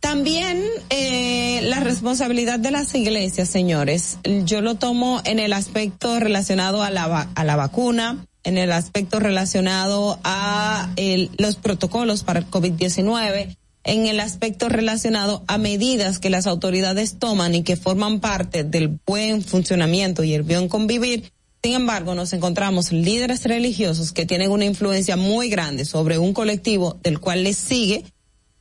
[0.00, 6.82] También eh, la responsabilidad de las iglesias, señores, yo lo tomo en el aspecto relacionado
[6.82, 12.46] a la, a la vacuna, en el aspecto relacionado a el- los protocolos para el
[12.48, 13.56] COVID-19,
[13.86, 18.98] en el aspecto relacionado a medidas que las autoridades toman y que forman parte del
[19.06, 21.32] buen funcionamiento y el buen convivir.
[21.62, 26.98] Sin embargo, nos encontramos líderes religiosos que tienen una influencia muy grande sobre un colectivo
[27.02, 28.04] del cual les sigue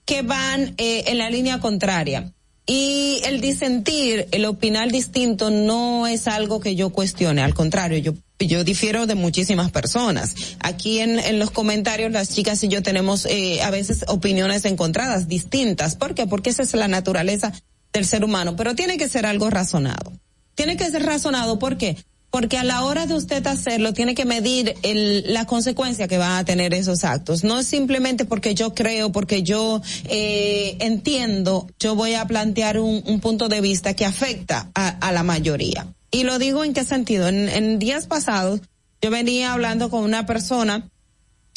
[0.05, 2.31] que van eh, en la línea contraria.
[2.67, 8.13] Y el disentir, el opinar distinto no es algo que yo cuestione, al contrario, yo
[8.39, 10.35] yo difiero de muchísimas personas.
[10.59, 15.27] Aquí en, en los comentarios las chicas y yo tenemos eh, a veces opiniones encontradas,
[15.27, 15.95] distintas.
[15.95, 16.27] ¿Por qué?
[16.27, 17.53] Porque esa es la naturaleza
[17.93, 20.11] del ser humano, pero tiene que ser algo razonado.
[20.53, 21.97] Tiene que ser razonado, ¿por qué?
[22.29, 26.33] Porque a la hora de usted hacerlo, tiene que medir el, la consecuencia que van
[26.33, 27.45] a tener esos actos.
[27.45, 33.01] No es simplemente porque yo creo, porque yo eh, entiendo, yo voy a plantear un,
[33.05, 35.87] un punto de vista que afecta a la mayoría.
[36.11, 37.27] Y lo digo en qué sentido.
[37.27, 38.61] En, días pasados,
[39.01, 40.89] yo venía hablando con una persona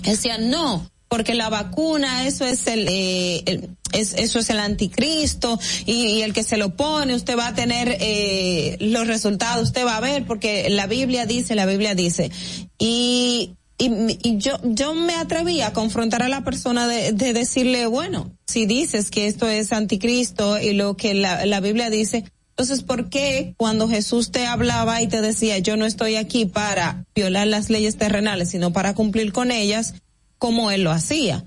[0.03, 6.23] decía no porque la vacuna eso es el, eh, eso es el anticristo y, y
[6.23, 10.01] el que se lo pone usted va a tener eh, los resultados usted va a
[10.01, 12.31] ver porque la Biblia dice la Biblia dice
[12.79, 17.87] y y, y yo yo me atreví a confrontar a la persona de, de decirle
[17.87, 22.25] bueno si dices que esto es anticristo y lo que la, la Biblia dice
[22.59, 27.05] entonces, ¿por qué cuando Jesús te hablaba y te decía, yo no estoy aquí para
[27.15, 29.95] violar las leyes terrenales, sino para cumplir con ellas,
[30.39, 31.45] como él lo hacía?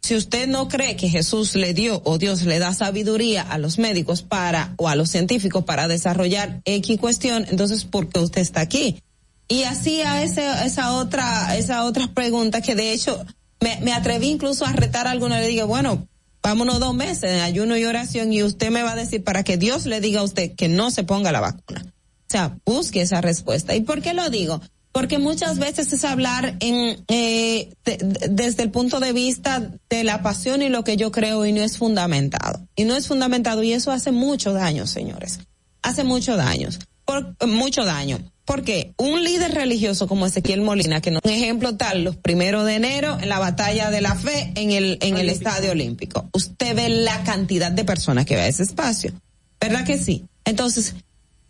[0.00, 3.78] Si usted no cree que Jesús le dio o Dios le da sabiduría a los
[3.78, 8.62] médicos para o a los científicos para desarrollar X cuestión, entonces ¿por qué usted está
[8.62, 9.02] aquí?
[9.46, 13.26] Y hacía ese, esa otra esa otra pregunta que de hecho
[13.60, 16.08] me, atreví incluso a retar a alguno le dije, bueno,
[16.42, 19.56] vámonos dos meses en ayuno y oración y usted me va a decir para que
[19.56, 21.84] Dios le diga a usted que no se ponga la vacuna.
[22.28, 23.74] sea, busque esa respuesta.
[23.74, 24.60] ¿Y por qué lo digo?
[24.92, 30.04] Porque muchas veces es hablar en, eh, de- de- desde el punto de vista de
[30.04, 32.60] la pasión y lo que yo creo y no es fundamentado.
[32.76, 35.40] Y no es fundamentado y eso hace mucho daño, señores.
[35.82, 36.68] Hace mucho daño.
[37.04, 38.18] Por, mucho daño.
[38.44, 42.74] Porque un líder religioso como Ezequiel Molina, que no, un ejemplo tal, los primeros de
[42.74, 46.28] enero en la batalla de la fe en el, en el Estadio Olímpico.
[46.32, 49.12] Usted ve la cantidad de personas que va a ese espacio.
[49.60, 50.24] ¿Verdad que sí?
[50.44, 50.94] Entonces,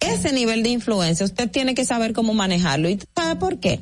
[0.00, 2.88] ese nivel de influencia, usted tiene que saber cómo manejarlo.
[2.88, 3.80] ¿Y sabe por qué?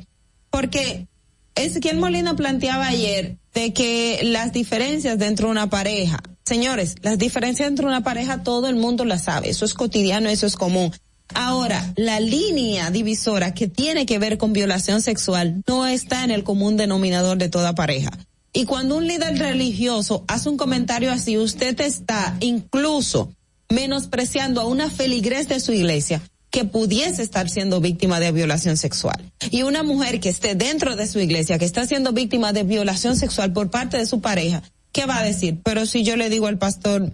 [0.49, 1.07] Porque
[1.55, 7.67] Ezequiel Molina planteaba ayer de que las diferencias dentro de una pareja, señores, las diferencias
[7.67, 10.93] dentro de una pareja todo el mundo las sabe, eso es cotidiano, eso es común.
[11.33, 16.43] Ahora, la línea divisora que tiene que ver con violación sexual no está en el
[16.43, 18.11] común denominador de toda pareja.
[18.51, 23.31] Y cuando un líder religioso hace un comentario así, usted está incluso
[23.69, 29.31] menospreciando a una feligres de su iglesia que pudiese estar siendo víctima de violación sexual.
[29.51, 33.15] Y una mujer que esté dentro de su iglesia, que está siendo víctima de violación
[33.15, 35.59] sexual por parte de su pareja, ¿qué va a decir?
[35.63, 37.13] Pero si yo le digo al pastor,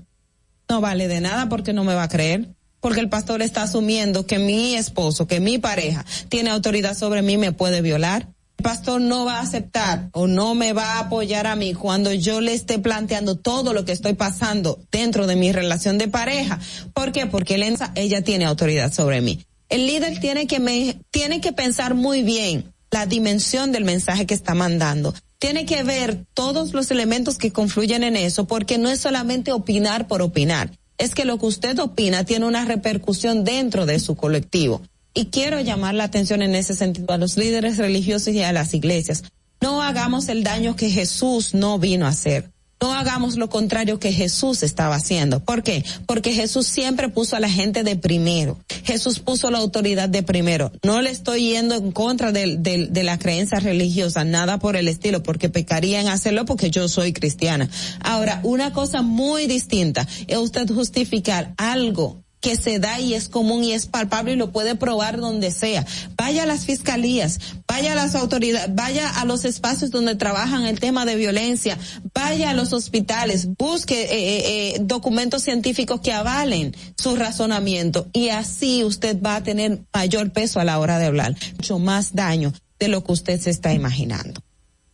[0.69, 2.54] no vale de nada porque no me va a creer.
[2.85, 7.35] Porque el pastor está asumiendo que mi esposo, que mi pareja tiene autoridad sobre mí,
[7.35, 8.27] me puede violar.
[8.59, 12.13] El pastor no va a aceptar o no me va a apoyar a mí cuando
[12.13, 16.59] yo le esté planteando todo lo que estoy pasando dentro de mi relación de pareja.
[16.93, 17.25] ¿Por qué?
[17.25, 19.43] Porque él, ella tiene autoridad sobre mí.
[19.67, 24.53] El líder tiene que, tiene que pensar muy bien la dimensión del mensaje que está
[24.53, 25.15] mandando.
[25.39, 30.07] Tiene que ver todos los elementos que confluyen en eso, porque no es solamente opinar
[30.07, 30.69] por opinar.
[30.97, 34.81] Es que lo que usted opina tiene una repercusión dentro de su colectivo.
[35.13, 38.73] Y quiero llamar la atención en ese sentido a los líderes religiosos y a las
[38.73, 39.23] iglesias.
[39.61, 42.51] No hagamos el daño que Jesús no vino a hacer.
[42.81, 45.39] No hagamos lo contrario que Jesús estaba haciendo.
[45.39, 45.83] ¿Por qué?
[46.05, 48.59] Porque Jesús siempre puso a la gente de primero.
[48.83, 50.71] Jesús puso la autoridad de primero.
[50.83, 55.49] No le estoy yendo en contra de, la creencia religiosa, nada por el estilo, porque
[55.49, 57.69] pecaría en hacerlo porque yo soy cristiana.
[58.01, 63.63] Ahora, una cosa muy distinta es usted justificar algo que se da y es común
[63.63, 65.83] y es palpable y lo puede probar donde sea.
[66.15, 70.79] Vaya a las fiscalías, vaya a las autoridades, vaya a los espacios donde trabajan el
[70.79, 71.75] tema de violencia,
[72.13, 78.29] vaya a los hospitales, busque eh, eh, eh, documentos científicos que avalen su razonamiento y
[78.29, 82.53] así usted va a tener mayor peso a la hora de hablar, mucho más daño
[82.77, 84.39] de lo que usted se está imaginando.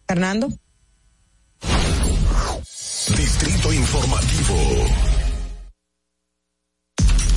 [0.07, 0.53] Fernando.
[3.17, 5.10] Distrito Informativo.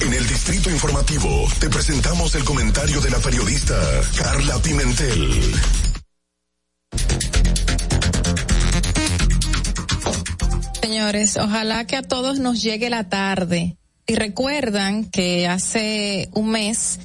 [0.04, 3.74] En el Distrito Informativo te presentamos el comentario de la periodista
[4.14, 5.54] Carla Pimentel.
[10.82, 13.78] Señores, ojalá que a todos nos llegue la tarde.
[14.06, 17.00] Y recuerdan que hace un mes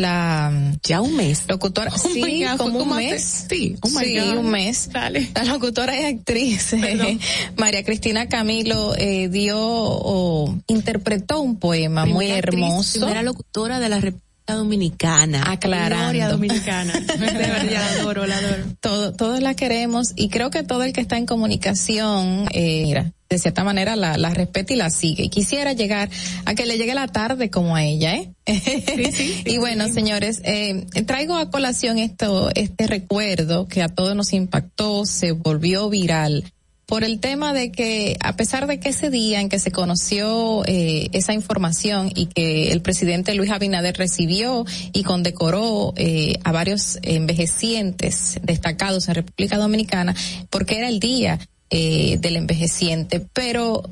[0.00, 0.52] la
[0.82, 1.44] ya un mes.
[1.48, 1.90] locutora.
[1.94, 3.46] Oh sí God, como ¿cómo un mes.
[3.48, 4.88] Sí, oh sí un mes.
[5.34, 7.18] la locutora y actriz eh,
[7.56, 13.00] María Cristina Camilo eh, dio o interpretó un poema muy Primera actriz, hermoso.
[13.00, 15.44] primera locutora de la República Dominicana.
[15.46, 16.04] Aclarando.
[16.04, 16.92] Gloria Dominicana.
[16.92, 18.64] De verdad, la adoro, la adoro.
[18.80, 23.12] todo, todos la queremos y creo que todo el que está en comunicación, eh, mira,
[23.28, 25.24] de cierta manera la, la respeta y la sigue.
[25.24, 26.10] Y quisiera llegar
[26.44, 28.32] a que le llegue la tarde como a ella, ¿eh?
[29.46, 35.06] y bueno, señores, eh, traigo a colación esto, este recuerdo que a todos nos impactó,
[35.06, 36.44] se volvió viral
[36.90, 40.64] por el tema de que a pesar de que ese día en que se conoció
[40.66, 46.98] eh, esa información y que el presidente Luis Abinader recibió y condecoró eh, a varios
[47.02, 50.16] envejecientes destacados en República Dominicana,
[50.50, 51.38] porque era el día
[51.70, 53.88] eh, del envejeciente, pero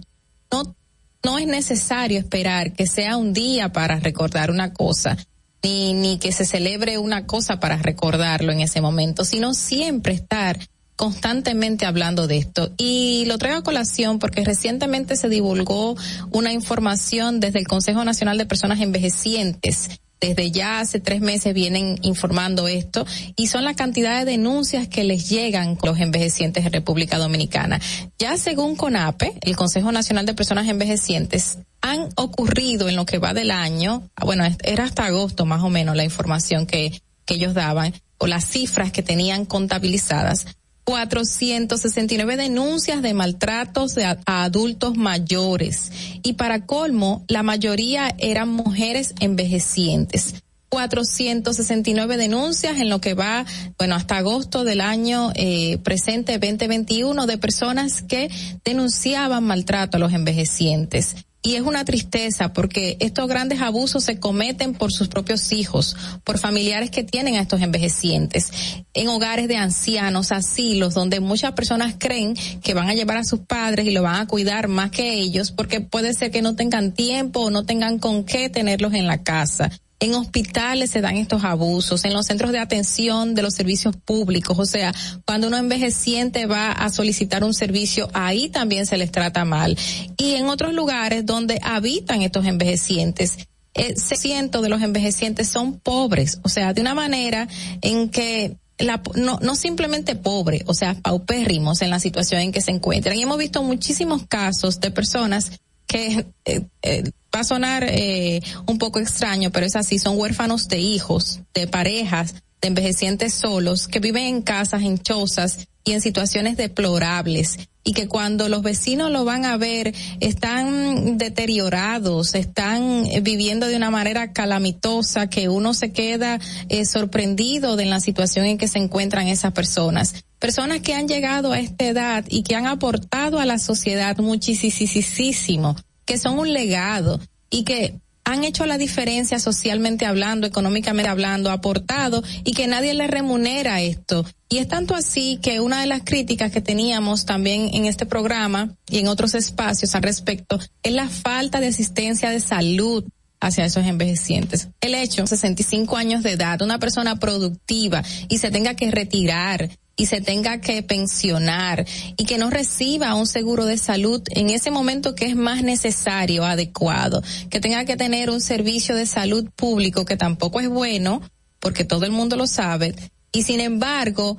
[0.51, 0.75] no
[1.23, 5.17] no es necesario esperar que sea un día para recordar una cosa.
[5.63, 10.59] Ni, ni que se celebre una cosa para recordarlo en ese momento, sino siempre estar
[10.99, 12.73] constantemente hablando de esto.
[12.77, 15.97] Y lo traigo a colación porque recientemente se divulgó
[16.33, 20.01] una información desde el Consejo Nacional de Personas Envejecientes.
[20.21, 23.07] Desde ya hace tres meses vienen informando esto
[23.37, 27.81] y son la cantidad de denuncias que les llegan los envejecientes en República Dominicana.
[28.19, 33.35] Ya según CONAPE, el Consejo Nacional de Personas Envejecientes, han ocurrido en lo que va
[33.35, 37.95] del año, ah, bueno, era hasta agosto más o menos la información que ellos daban
[38.19, 40.47] o las cifras que tenían contabilizadas,
[40.89, 45.93] 469 denuncias de maltratos de a, a adultos mayores
[46.23, 50.37] y para colmo la mayoría eran mujeres envejecientes.
[50.71, 53.45] 469 denuncias en lo que va,
[53.77, 58.31] bueno, hasta agosto del año eh, presente 2021 de personas que
[58.65, 61.17] denunciaban maltrato a los envejecientes.
[61.41, 66.39] Y es una tristeza porque estos grandes abusos se cometen por sus propios hijos, por
[66.39, 68.51] familiares que tienen a estos envejecientes,
[68.93, 73.41] en hogares de ancianos, asilos, donde muchas personas creen que van a llevar a sus
[73.41, 76.93] padres y lo van a cuidar más que ellos, porque puede ser que no tengan
[76.93, 79.71] tiempo o no tengan con qué tenerlos en la casa.
[80.01, 84.57] En hospitales se dan estos abusos, en los centros de atención de los servicios públicos,
[84.59, 84.95] o sea,
[85.27, 89.77] cuando uno envejeciente va a solicitar un servicio, ahí también se les trata mal.
[90.17, 93.39] Y en otros lugares donde habitan estos envejecientes,
[93.75, 97.49] el ciento de los envejecientes son pobres, o sea, de una manera
[97.83, 102.61] en que la, no, no simplemente pobre, o sea, paupérrimos en la situación en que
[102.61, 103.17] se encuentran.
[103.17, 105.51] Y hemos visto muchísimos casos de personas
[105.89, 110.69] que eh, eh, va a sonar eh, un poco extraño, pero es así, son huérfanos
[110.69, 116.01] de hijos, de parejas, de envejecientes solos, que viven en casas, en chozas y en
[116.01, 117.59] situaciones deplorables
[117.89, 123.91] y que cuando los vecinos lo van a ver están deteriorados, están viviendo de una
[123.91, 126.39] manera calamitosa que uno se queda
[126.69, 130.23] eh, sorprendido de la situación en que se encuentran esas personas.
[130.39, 135.75] Personas que han llegado a esta edad y que han aportado a la sociedad muchísimo,
[136.05, 142.23] que son un legado y que han hecho la diferencia socialmente hablando, económicamente hablando, aportado
[142.45, 144.27] y que nadie les remunera esto.
[144.51, 148.77] Y es tanto así que una de las críticas que teníamos también en este programa
[148.91, 153.03] y en otros espacios al respecto es la falta de asistencia de salud
[153.41, 154.69] hacia esos envejecientes.
[154.83, 160.07] El hecho, 65 años de edad, una persona productiva y se tenga que retirar y
[160.07, 161.85] se tenga que pensionar
[162.17, 166.45] y que no reciba un seguro de salud en ese momento que es más necesario,
[166.45, 171.21] adecuado, que tenga que tener un servicio de salud público que tampoco es bueno,
[171.59, 172.95] porque todo el mundo lo sabe,
[173.33, 174.39] y sin embargo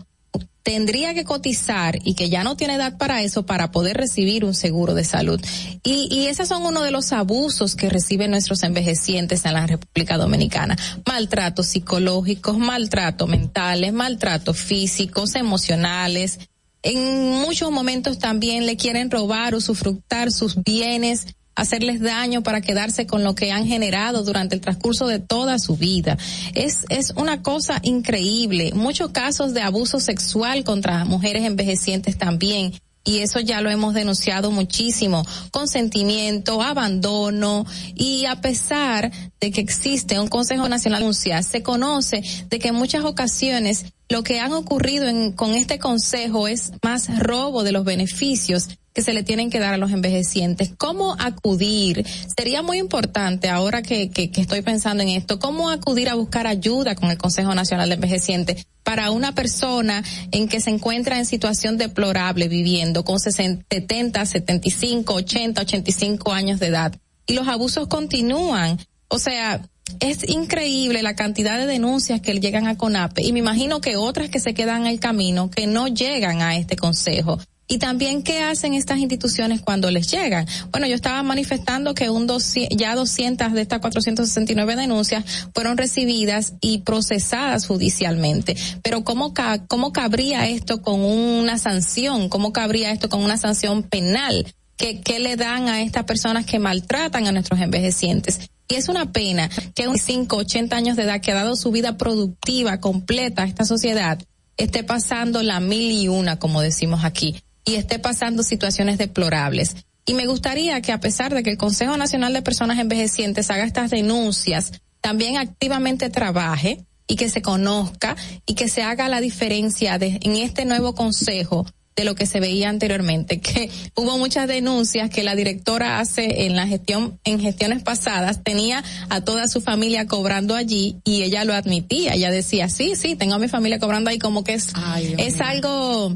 [0.64, 4.54] tendría que cotizar y que ya no tiene edad para eso para poder recibir un
[4.54, 5.42] seguro de salud.
[5.84, 10.18] Y, y esos son uno de los abusos que reciben nuestros envejecientes en la República
[10.18, 10.78] Dominicana.
[11.06, 16.40] Maltratos psicológicos, maltratos mentales, maltratos físicos, emocionales.
[16.82, 21.28] En muchos momentos también le quieren robar, usufructar sus bienes,
[21.60, 25.76] hacerles daño para quedarse con lo que han generado durante el transcurso de toda su
[25.76, 26.18] vida.
[26.54, 28.72] Es, es una cosa increíble.
[28.74, 32.74] Muchos casos de abuso sexual contra mujeres envejecientes también
[33.04, 37.66] y eso ya lo hemos denunciado muchísimo, consentimiento, abandono
[37.96, 42.68] y a pesar de que existe un Consejo Nacional de Denuncia, se conoce de que
[42.68, 47.72] en muchas ocasiones lo que han ocurrido en, con este consejo es más robo de
[47.72, 50.72] los beneficios que se le tienen que dar a los envejecientes.
[50.78, 52.06] ¿Cómo acudir?
[52.36, 56.48] Sería muy importante ahora que, que, que estoy pensando en esto, ¿cómo acudir a buscar
[56.48, 61.26] ayuda con el Consejo Nacional de Envejecientes para una persona en que se encuentra en
[61.26, 66.96] situación deplorable viviendo con 60, 70, 75, 80, 85 años de edad?
[67.28, 68.80] Y los abusos continúan.
[69.08, 69.62] O sea,
[70.00, 74.30] es increíble la cantidad de denuncias que llegan a CONAPE y me imagino que otras
[74.30, 77.40] que se quedan en el camino que no llegan a este consejo.
[77.72, 80.48] Y también qué hacen estas instituciones cuando les llegan.
[80.72, 82.28] Bueno, yo estaba manifestando que un
[82.72, 88.56] ya 200 de estas 469 denuncias fueron recibidas y procesadas judicialmente.
[88.82, 89.36] Pero cómo
[89.68, 92.28] cómo cabría esto con una sanción?
[92.28, 94.52] ¿Cómo cabría esto con una sanción penal?
[94.76, 98.50] ¿Qué, qué le dan a estas personas que maltratan a nuestros envejecientes?
[98.70, 101.72] Y es una pena que un 5, 80 años de edad que ha dado su
[101.72, 104.20] vida productiva completa a esta sociedad
[104.58, 109.76] esté pasando la mil y una, como decimos aquí y esté pasando situaciones deplorables.
[110.06, 113.64] Y me gustaría que a pesar de que el Consejo Nacional de Personas Envejecientes haga
[113.64, 114.72] estas denuncias,
[115.02, 118.16] también activamente trabaje y que se conozca
[118.46, 121.66] y que se haga la diferencia de, en este nuevo consejo
[122.00, 126.56] de lo que se veía anteriormente, que hubo muchas denuncias que la directora hace en
[126.56, 131.54] la gestión, en gestiones pasadas, tenía a toda su familia cobrando allí y ella lo
[131.54, 134.72] admitía, ella decía, sí, sí, tengo a mi familia cobrando ahí como que es,
[135.18, 136.14] es algo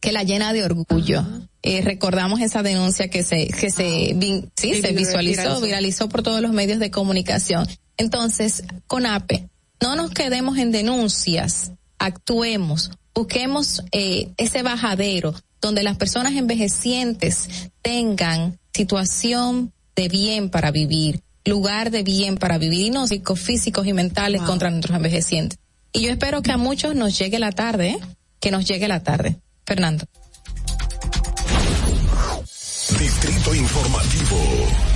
[0.00, 1.24] que la llena de orgullo.
[1.62, 4.48] Eh, recordamos esa denuncia que se que se Ah.
[4.56, 7.66] sí, se visualizó, viralizó por todos los medios de comunicación.
[7.96, 9.48] Entonces, CONAPE,
[9.80, 18.58] no nos quedemos en denuncias, actuemos, busquemos eh, ese bajadero donde las personas envejecientes tengan
[18.74, 24.42] situación de bien para vivir, lugar de bien para vivir y no psicofísicos y mentales
[24.42, 25.58] contra nuestros envejecientes.
[25.92, 27.98] Y yo espero que a muchos nos llegue la tarde, ¿eh?
[28.38, 29.36] que nos llegue la tarde.
[29.64, 30.04] Fernando.
[32.98, 34.95] Distrito Informativo.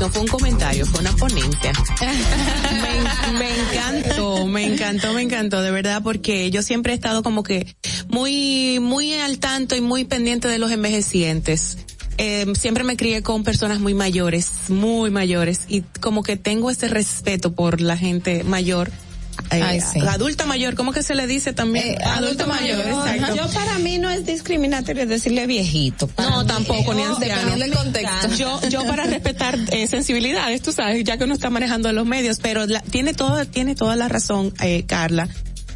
[0.00, 1.72] No fue un comentario, fue una ponencia.
[3.38, 7.74] me, encantó, me encantó, me encantó, de verdad, porque yo siempre he estado como que
[8.08, 11.78] muy, muy al tanto y muy pendiente de los envejecientes.
[12.18, 16.88] eh, siempre me crié con personas muy mayores, muy mayores, y como que tengo ese
[16.88, 18.90] respeto por la gente mayor.
[19.50, 20.00] Eh, Ay, sí.
[20.00, 21.88] Adulta mayor, ¿cómo que se le dice también?
[21.88, 23.36] Eh, adulto mayor, exacto.
[23.36, 26.08] Yo para mí no es discriminatorio decirle viejito.
[26.18, 27.34] No, mí, tampoco, ni eh, anciano.
[27.34, 28.28] dependiendo del contexto.
[28.36, 32.38] Yo, yo para respetar eh, sensibilidades, tú sabes, ya que uno está manejando los medios,
[32.40, 35.28] pero la- tiene todo, tiene toda la razón, eh, Carla.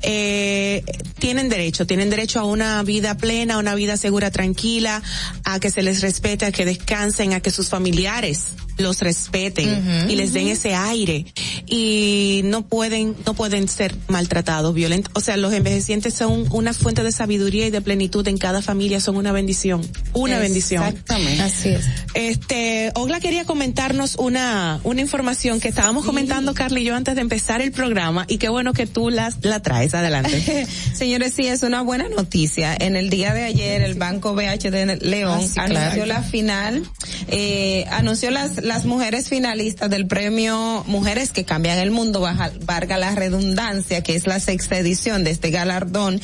[0.02, 0.84] Eh,
[1.18, 5.02] tienen derecho, tienen derecho a una vida plena, a una vida segura, tranquila,
[5.44, 10.16] a que se les respete, a que descansen, a que sus familiares los respeten y
[10.16, 11.26] les den ese aire
[11.66, 17.02] y no pueden no pueden ser maltratados, violentos, o sea, los envejecientes son una fuente
[17.02, 19.80] de sabiduría y de plenitud en cada familia, son una bendición,
[20.12, 20.84] una bendición.
[20.84, 21.42] Exactamente.
[21.42, 21.84] Así es.
[22.14, 27.20] Este, Ogla quería comentarnos una, una información que estábamos comentando Carly y yo antes de
[27.20, 30.66] empezar el programa y qué bueno que tú la, la traes adelante.
[30.94, 32.76] Señores, sí, es una buena noticia.
[32.78, 36.06] En el día de ayer, el Banco BH de León Ah, sí, anunció claro.
[36.06, 36.82] la final,
[37.28, 42.96] eh, anunció las, las mujeres finalistas del premio Mujeres que Cambian el Mundo, baja- valga
[42.98, 46.20] la redundancia, que es la sexta edición de este galardón.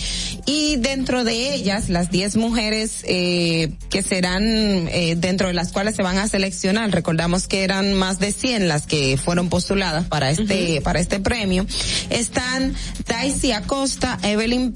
[0.46, 5.96] Y dentro de ellas, las 10 mujeres eh, que serán, eh, dentro de las cuales
[5.96, 10.30] se van a seleccionar, recordamos que eran más de 100 las que fueron postuladas para
[10.30, 11.66] este, para este premio,
[12.10, 12.74] están
[13.08, 14.74] Daisy Acosta, Evelyn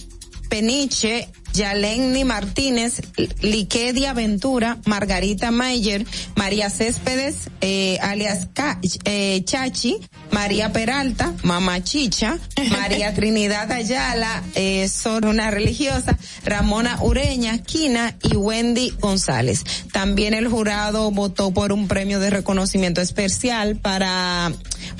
[0.49, 3.00] Peniche, Yalenny Martínez,
[3.40, 6.06] Liquedia Ventura, Margarita Mayer,
[6.36, 9.98] María Céspedes, eh, alias Ca- eh, Chachi,
[10.30, 12.38] María Peralta, Mamá Chicha,
[12.70, 14.88] María Trinidad Ayala, eh,
[15.24, 19.64] una religiosa, Ramona Ureña, Quina y Wendy González.
[19.92, 24.52] También el jurado votó por un premio de reconocimiento especial para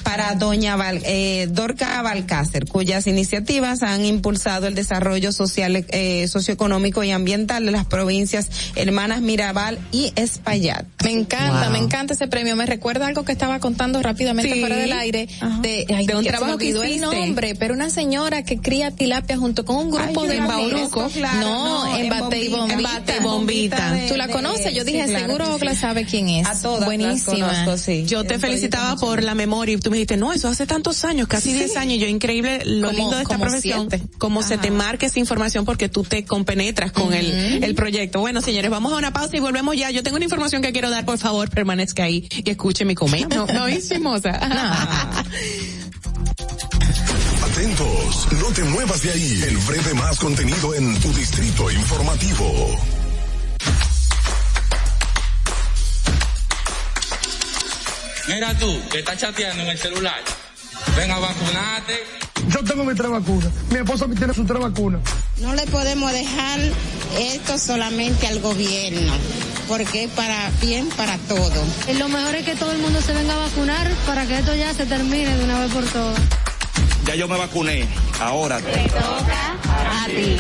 [0.03, 7.05] para doña Val- eh, Dorca Balcácer, cuyas iniciativas han impulsado el desarrollo social, eh, socioeconómico
[7.05, 10.87] y ambiental de las provincias Hermanas Mirabal y Espaillat.
[11.05, 11.73] Me encanta, Wow.
[11.73, 12.57] me encanta ese premio.
[12.57, 14.61] Me recuerda algo que estaba contando rápidamente Sí.
[14.61, 15.29] fuera del aire
[15.61, 19.37] de, ay, De un que trabajo que el nombre, pero una señora que cría tilapia
[19.37, 21.07] junto con un grupo Ay, de yo la vi, Bauruco.
[21.07, 22.75] esto, claro, no, no, en Bate y Bombita, Bombita.
[22.77, 25.77] en Bate y Bombita de- Tú la conoces, yo sí, dije, claro seguro que sí.
[25.77, 26.47] sabe quién es.
[26.47, 27.49] A todas las Buenísima.
[27.49, 28.05] conozco, sí.
[28.07, 31.05] Yo te El felicitaba por la memoria y tú me dijiste, no, eso hace tantos
[31.05, 34.07] años, casi 10 años, y yo increíble lo Como- lindo de esta como profesión, siete.
[34.19, 38.21] cómo se te marca esa información porque tú te compenetras con el, el proyecto.
[38.21, 39.91] Bueno, señores, vamos a una pausa y volvemos ya.
[39.91, 43.47] Yo tengo una información que quiero dar, por favor, permanezca ahí y escuche mi comentario.
[43.53, 44.31] No, no, chismosa.
[47.51, 49.43] Atentos, no te muevas de ahí.
[49.49, 52.79] El breve más contenido en tu distrito informativo.
[58.29, 60.23] Mira tú, que estás chateando en el celular.
[60.97, 61.95] Ven a vacunarte.
[62.49, 63.51] Yo tengo mi tres vacunas.
[63.71, 65.01] Mi esposa tiene sus tres vacunas.
[65.41, 66.61] No le podemos dejar
[67.19, 69.13] esto solamente al gobierno,
[69.69, 71.65] porque es para bien para todo.
[71.99, 74.73] Lo mejor es que todo el mundo se venga a vacunar para que esto ya
[74.73, 76.19] se termine de una vez por todas.
[77.07, 77.87] Ya yo me vacuné.
[78.21, 78.57] Ahora.
[78.57, 80.37] A ti.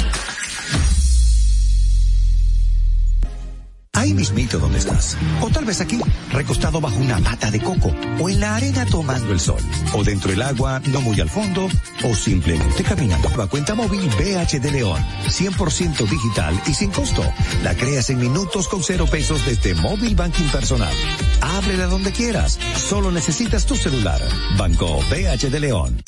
[3.98, 5.16] Ahí mismito donde estás.
[5.40, 5.98] O tal vez aquí,
[6.30, 7.92] recostado bajo una mata de coco.
[8.20, 9.60] O en la arena tomando el sol.
[9.92, 11.68] O dentro del agua, no muy al fondo.
[12.04, 13.28] O simplemente caminando.
[13.36, 15.04] La cuenta móvil BH de León.
[15.26, 17.24] 100% digital y sin costo.
[17.64, 20.94] La creas en minutos con cero pesos desde móvil banking personal.
[21.40, 22.56] Ábrela donde quieras.
[22.76, 24.20] Solo necesitas tu celular.
[24.56, 26.04] Banco BH de León.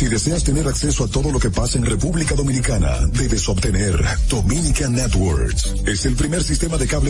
[0.00, 4.94] Si deseas tener acceso a todo lo que pasa en República Dominicana, debes obtener Dominican
[4.94, 5.74] Networks.
[5.84, 7.09] Es el primer sistema de cable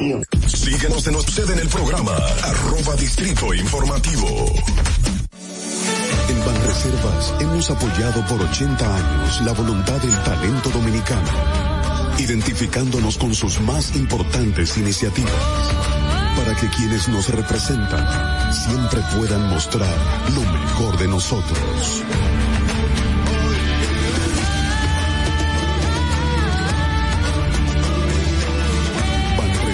[0.47, 4.27] Síguenos en sede en el programa, arroba Distrito Informativo.
[6.27, 11.29] En Banreservas hemos apoyado por 80 años la voluntad del talento dominicano,
[12.17, 15.31] identificándonos con sus más importantes iniciativas,
[16.35, 19.95] para que quienes nos representan siempre puedan mostrar
[20.33, 22.03] lo mejor de nosotros.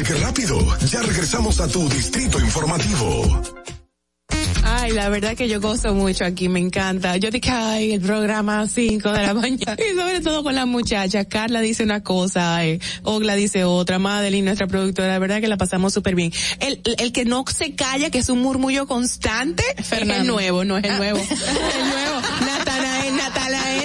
[0.00, 0.58] ¿Viste qué rápido?
[0.86, 3.42] Ya regresamos a tu Distrito Informativo.
[4.64, 7.18] Ay, la verdad que yo gozo mucho aquí, me encanta.
[7.18, 9.76] Yo dije, ay, el programa a 5 de la mañana.
[9.76, 11.26] Y sobre todo con las muchachas.
[11.28, 15.58] Carla dice una cosa, eh, Ogla dice otra, Madeline, nuestra productora, la verdad que la
[15.58, 16.32] pasamos súper bien.
[16.60, 20.78] El, el que no se calla, que es un murmullo constante, es el nuevo, no
[20.78, 21.18] es el nuevo.
[21.20, 22.19] el nuevo.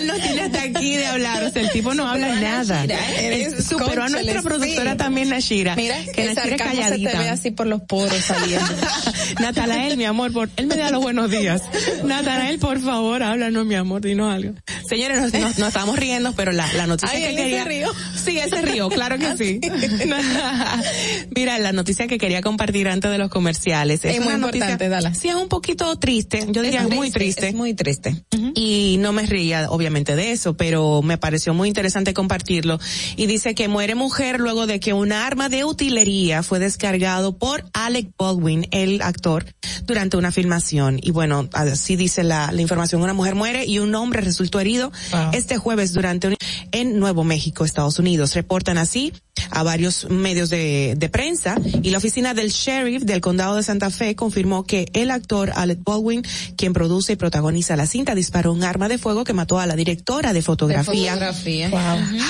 [0.05, 1.43] Natanael nos tiene hasta aquí de hablar.
[1.43, 2.83] O sea, el tipo no habla nada.
[2.85, 4.97] Eres Superó a nuestra productora sí.
[4.97, 5.75] también, Nashira.
[5.75, 7.19] Mira, que Nashira es sarcasmo se te calladita.
[7.19, 8.65] ve así por los poros saliendo.
[9.39, 11.61] Natanael, mi amor, por, él me da los buenos días.
[12.03, 14.53] Natanael, por favor, háblanos, mi amor, dinos algo.
[14.87, 17.63] Señores, nos, nos, nos estamos riendo, pero la, la noticia Ay, que él quería...
[17.63, 17.91] se rió.
[18.23, 19.59] Sí, ese río, claro que sí.
[21.35, 24.03] Mira, la noticia que quería compartir antes de los comerciales.
[24.05, 25.13] Es muy una noticia- importante, dala.
[25.13, 27.49] Sí, es un poquito triste, yo diría muy triste.
[27.49, 28.23] Es muy triste.
[28.55, 32.79] Y no me reía, obviamente, de eso, pero me pareció muy interesante compartirlo.
[33.15, 37.63] Y dice que muere mujer luego de que un arma de utilería fue descargado por
[37.73, 39.45] Alec Baldwin, el actor,
[39.85, 40.99] durante una filmación.
[41.01, 43.01] Y bueno, así dice la, la información.
[43.01, 44.91] Una mujer muere y un hombre resultó herido
[45.31, 46.35] este jueves durante un,
[46.71, 48.33] en Nuevo México, Estados Unidos.
[48.33, 49.13] Reportan así
[49.51, 53.89] a varios medios de, de prensa y la oficina del sheriff del condado de Santa
[53.89, 56.23] Fe confirmó que el actor Alec Baldwin,
[56.57, 59.75] quien produce y protagoniza la cinta, disparó un arma de fuego que mató a la
[59.75, 61.69] directora de fotografía, fotografía.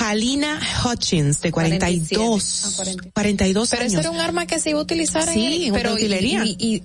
[0.02, 2.82] Halina Hutchins, de 42,
[3.14, 3.92] 42 Pero años.
[3.92, 6.44] eso era un arma que se iba a utilizar Sí, en una pero utilería.
[6.44, 6.82] Y, y,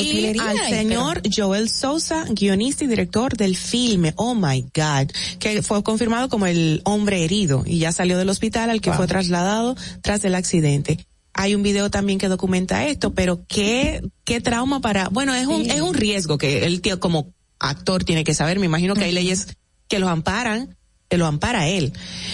[0.00, 4.12] y- al señor Joel Sousa, guionista y director del filme.
[4.16, 8.70] Oh My God, que fue confirmado como el hombre herido y ya salió del hospital
[8.70, 11.04] al que fue trasladado tras el accidente.
[11.34, 15.62] Hay un video también que documenta esto, pero qué, qué trauma para, bueno, es un,
[15.70, 18.58] es un riesgo que el tío como actor tiene que saber.
[18.58, 19.48] Me imagino que hay leyes
[19.88, 20.76] que los amparan,
[21.10, 21.92] lo ampara él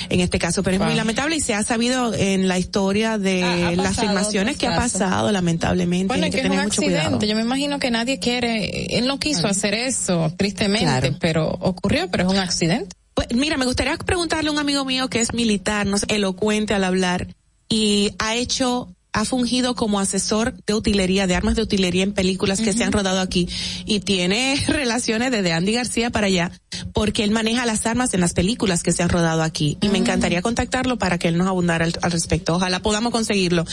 [0.08, 3.74] en este caso, pero es muy lamentable y se ha sabido en la historia de
[3.76, 6.06] las filmaciones que ha pasado, lamentablemente.
[6.08, 6.98] Bueno, es que que es un cuidado.
[7.00, 7.26] accidente.
[7.26, 11.16] Yo me imagino que nadie quiere, él no quiso hacer eso, tristemente, Claro.
[11.20, 12.94] pero ocurrió, pero es un accidente.
[13.14, 16.72] Pues mira, me gustaría preguntarle a un amigo mío que es militar, no sé, elocuente
[16.74, 17.26] al hablar
[17.68, 22.60] y ha hecho ha fungido como asesor de utilería, de armas de utilería en películas
[22.60, 23.48] que se han rodado aquí
[23.84, 26.52] y tiene relaciones desde Andy García para allá
[26.92, 29.98] porque él maneja las armas en las películas que se han rodado aquí y me
[29.98, 32.54] encantaría contactarlo para que él nos abundara al, al respecto.
[32.54, 33.64] Ojalá podamos conseguirlo.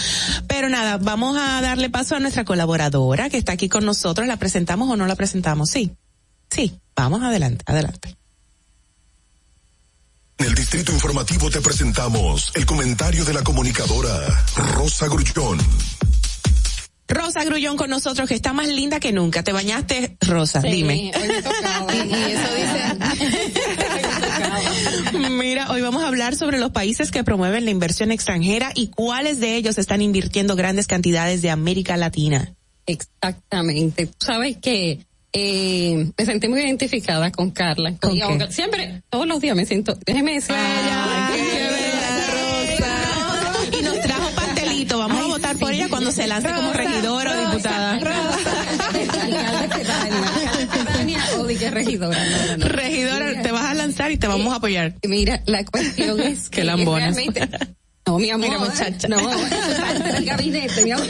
[0.47, 4.27] Pero nada, vamos a darle paso a nuestra colaboradora que está aquí con nosotros.
[4.27, 5.69] ¿La presentamos o no la presentamos?
[5.69, 5.91] Sí.
[6.49, 6.79] Sí.
[6.95, 8.15] Vamos adelante, adelante.
[10.37, 15.57] En el Distrito Informativo te presentamos el comentario de la comunicadora Rosa Grullón.
[17.07, 19.43] Rosa Grullón con nosotros, que está más linda que nunca.
[19.43, 20.61] ¿Te bañaste, Rosa?
[20.61, 21.11] Sí, Dime.
[21.15, 21.95] hoy me tocaba.
[21.95, 22.49] Y, y eso
[25.13, 25.19] dice.
[25.29, 29.39] Mira, hoy vamos a hablar sobre los países que promueven la inversión extranjera y cuáles
[29.39, 32.55] de ellos están invirtiendo grandes cantidades de América Latina.
[32.87, 34.07] Exactamente.
[34.07, 35.05] Tú sabes que
[35.37, 37.93] eh, me sentí muy identificada con Carla.
[37.99, 40.55] ¿Con aunque Siempre, todos los días me siento, déjeme decir.
[43.77, 44.97] Y nos trajo pastelito.
[44.97, 47.99] Vamos a votar por ella cuando se lance como regidora o diputada.
[51.59, 52.19] Que regidora.
[52.19, 52.67] No, no, no.
[52.67, 54.95] Regidora, te vas a lanzar y te vamos a apoyar.
[55.07, 57.15] Mira, la cuestión es que lambonas.
[57.15, 57.47] realmente
[58.05, 58.49] No, mi amor.
[58.49, 59.07] Mira, muchacha.
[59.07, 59.17] No,
[60.17, 61.07] el gabinete, mi amor.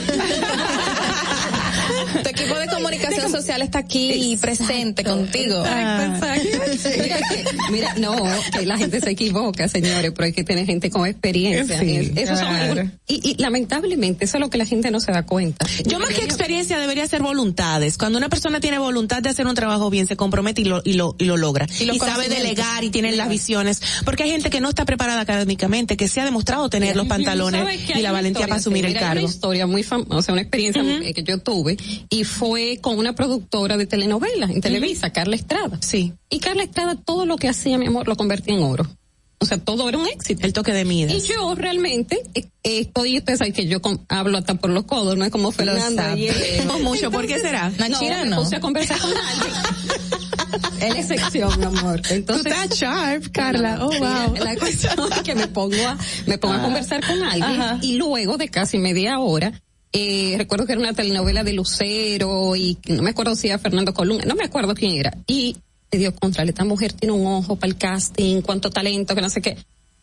[2.22, 5.64] Tu equipo de comunicación social está aquí presente contigo.
[5.64, 6.88] Exacto, exacto.
[7.02, 8.16] Mira, que- mira, no,
[8.58, 11.78] que la gente se equivoca, señores, pero hay que tener gente con experiencia.
[11.80, 12.64] Sí, Es- esos son claro.
[12.72, 15.66] algunos- y, y lamentablemente eso es lo que la gente no se da cuenta.
[15.84, 17.98] Yo más que experiencia debería ser voluntades.
[17.98, 20.94] Cuando una persona tiene voluntad de hacer un trabajo bien, se compromete y lo, y
[20.94, 21.66] lo, y lo logra.
[21.80, 23.80] Y Y, sabe delegar y tiene las visiones.
[24.04, 27.60] Porque hay gente que no está preparada académicamente, que se ha demostrado tener los pantalones
[27.62, 28.46] ¿Sabes que y la valentía historia?
[28.48, 29.24] para asumir el hay cargo.
[29.24, 31.76] Una historia muy famosa, o sea, una experiencia eh, que yo tuve
[32.10, 35.78] y fue con una productora de telenovelas en Televisa, Carla Estrada.
[35.80, 36.12] Sí.
[36.30, 38.86] Y Carla Estrada todo lo que hacía, mi amor, lo convertía en oro.
[39.38, 40.46] O sea, todo era un éxito.
[40.46, 41.12] El toque de Midas.
[41.14, 45.14] Y yo realmente eh, estoy, ustedes saben que yo con- hablo hasta por los codos,
[45.18, 46.02] no es como Fernando.
[46.02, 46.20] sabe.
[46.20, 47.68] y él- No mucho, ¿por qué será?
[47.78, 48.36] No, Nachira, me no.
[48.42, 49.10] puse a conversar con
[50.80, 50.96] alguien.
[50.96, 52.00] Es sección, mi amor.
[52.08, 53.78] Entonces, Tú estás sharp, Carla.
[53.82, 54.36] Oh, wow.
[54.42, 57.78] La cuestión es que me pongo a, me pongo a conversar con alguien Ajá.
[57.82, 59.60] y luego de casi media hora,
[59.92, 63.94] eh, recuerdo que era una telenovela de Lucero y no me acuerdo si era Fernando
[63.94, 65.16] Colunga, no me acuerdo quién era.
[65.26, 65.56] Y
[65.88, 69.30] te digo, contra esta mujer tiene un ojo para el casting, cuánto talento, que no
[69.30, 69.56] sé qué.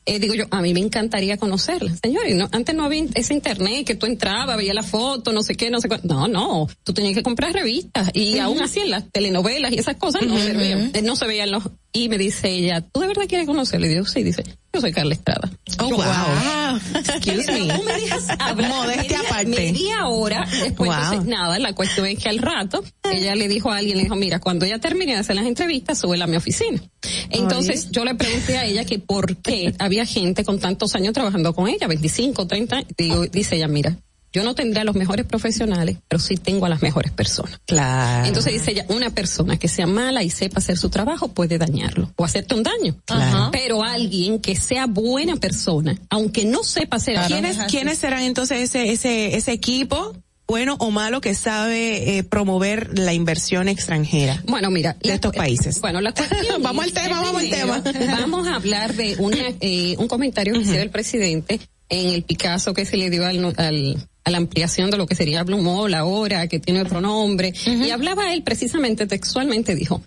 [0.05, 1.93] Eh, digo yo, a mí me encantaría conocerla.
[2.01, 5.55] Señores, no, antes no había ese internet que tú entrabas, veías la foto, no sé
[5.55, 6.07] qué, no sé cuánto.
[6.07, 9.95] No, no, tú tenías que comprar revistas y aún así en las telenovelas y esas
[9.95, 11.63] cosas no servían, eh, no se veían los...
[11.95, 13.85] Y me dice ella, ¿tú de verdad quieres conocerla?
[13.85, 14.43] Y digo, sí, dice,
[14.73, 15.47] yo soy Carla Estrada.
[15.77, 16.79] Oh, wow.
[16.95, 17.67] Excuse me.
[17.67, 18.69] ¿Cómo me dejas hablar?
[18.75, 19.45] Modestia Media- aparte.
[19.49, 20.47] Media hora.
[20.49, 20.99] Después, Wow.
[21.03, 24.15] entonces, nada, la cuestión es que al rato ella le dijo a alguien, le dijo,
[24.15, 26.81] mira, cuando ella termine de hacer las entrevistas, súbela a mi oficina.
[27.29, 31.53] Entonces, yo le pregunté a ella que por qué había gente con tantos años trabajando
[31.53, 32.87] con ella, 25, 30 años.
[32.97, 33.95] Digo, dice ella, mira,
[34.33, 37.61] yo no tendré a los mejores profesionales, pero sí tengo a las mejores personas.
[37.67, 38.25] Claro.
[38.27, 42.11] Entonces dice ella, una persona que sea mala y sepa hacer su trabajo puede dañarlo
[42.15, 42.95] o hacerte un daño.
[43.05, 43.49] Claro.
[43.51, 48.91] Pero alguien que sea buena persona, aunque no sepa hacer ¿Quiénes, ¿Quiénes serán entonces ese,
[48.91, 50.15] ese, ese equipo,
[50.47, 54.41] bueno o malo, que sabe eh, promover la inversión extranjera?
[54.47, 55.79] Bueno, mira, de estos países.
[55.79, 57.81] Bueno, la cuestión Vamos al tema, vamos al tema.
[58.19, 62.73] Vamos a hablar de una, eh, un comentario que hiciera el presidente en el Picasso
[62.73, 65.93] que se le dio al, al- a la ampliación de lo que sería Blue Mall
[65.93, 67.53] ahora, que tiene otro nombre.
[67.65, 70.01] Y hablaba él precisamente, textualmente dijo,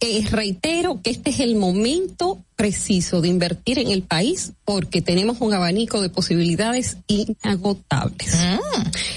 [0.00, 5.40] eh, reitero que este es el momento preciso de invertir en el país porque tenemos
[5.40, 8.36] un abanico de posibilidades inagotables.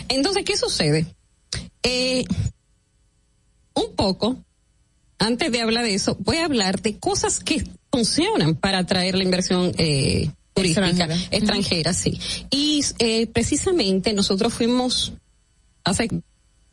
[0.07, 1.05] Entonces, ¿qué sucede?
[1.83, 2.23] Eh,
[3.73, 4.37] un poco,
[5.17, 9.23] antes de hablar de eso, voy a hablar de cosas que funcionan para atraer la
[9.23, 11.27] inversión eh, turística Extranjera.
[11.31, 12.19] extranjera, sí.
[12.51, 15.13] Y eh, precisamente nosotros fuimos
[15.83, 16.07] hace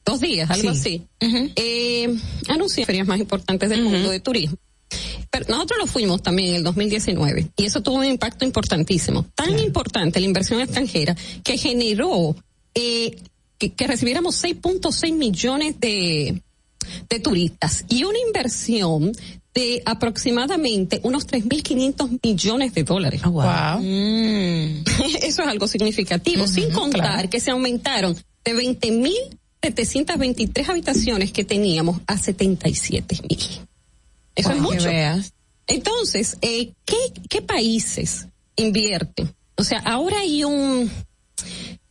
[0.04, 1.06] dos días, algo Sí.
[1.20, 2.14] así, eh,
[2.48, 4.56] anuncié ferias más importantes del mundo de turismo.
[5.30, 9.58] Pero nosotros lo fuimos también en el 2019 y eso tuvo un impacto importantísimo, tan
[9.58, 12.36] importante la inversión extranjera que generó
[12.74, 13.16] eh,
[13.58, 16.40] que, que recibiéramos 6.6 millones de,
[17.08, 19.10] de turistas y una inversión
[19.56, 23.22] de aproximadamente unos 3.500 millones de dólares.
[23.22, 23.80] Wow.
[25.22, 28.14] Eso es algo significativo, sin contar que se aumentaron
[28.44, 33.66] de 20.723 habitaciones que teníamos a 77.000.
[34.34, 34.56] Eso es.
[34.56, 34.84] Que mucho.
[34.84, 35.32] veas.
[35.66, 36.98] Entonces, eh, ¿qué,
[37.30, 38.26] ¿qué países
[38.56, 39.34] invierten?
[39.56, 40.90] O sea, ahora hay un,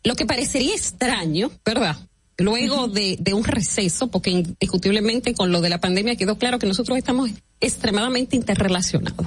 [0.04, 1.98] lo que parecería extraño, ¿verdad?
[2.38, 6.68] Luego de, de un receso, porque indiscutiblemente con lo de la pandemia quedó claro que
[6.68, 7.32] nosotros estamos
[7.62, 9.26] extremadamente interrelacionados.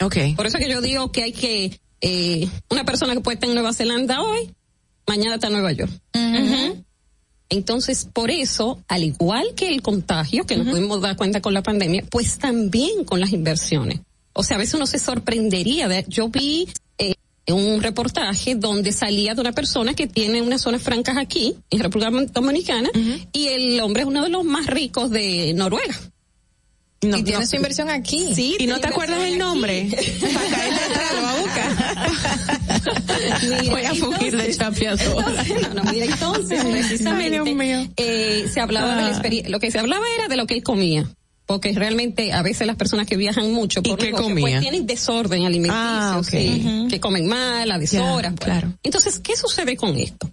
[0.00, 0.34] Okay.
[0.34, 3.54] Por eso que yo digo que hay que, eh, una persona que puede estar en
[3.54, 4.54] Nueva Zelanda hoy,
[5.06, 5.92] mañana está en Nueva York.
[7.52, 11.62] Entonces, por eso, al igual que el contagio, que nos pudimos dar cuenta con la
[11.62, 14.00] pandemia, pues también con las inversiones.
[14.32, 15.88] O sea, a veces uno se sorprendería.
[15.88, 17.14] De, yo vi eh,
[17.52, 22.10] un reportaje donde salía de una persona que tiene unas zonas francas aquí, en República
[22.32, 22.90] Dominicana,
[23.32, 25.98] y el hombre es uno de los más ricos de Noruega.
[27.02, 27.46] No, y tiene no.
[27.46, 28.34] su inversión aquí.
[28.34, 29.88] Sí, ¿Y no te acuerdas el nombre?
[30.34, 31.70] Para caerte atrás, lo va a buscar.
[33.70, 34.98] Voy a fugir de entonces,
[35.74, 37.88] no, no, mira, entonces, precisamente, Ay, Dios mío.
[37.96, 39.12] eh, se hablaba de la Ah.
[39.12, 41.08] experiencia, lo que se hablaba era de lo que él comía.
[41.50, 44.42] Porque realmente a veces las personas que viajan mucho por ¿Y qué negocio, comía?
[44.44, 48.12] pues tienen desorden alimenticio, Ah, sí, que comen mal, a deshoras.
[48.12, 48.36] Bueno.
[48.36, 48.72] claro.
[48.84, 50.30] Entonces, ¿qué sucede con esto?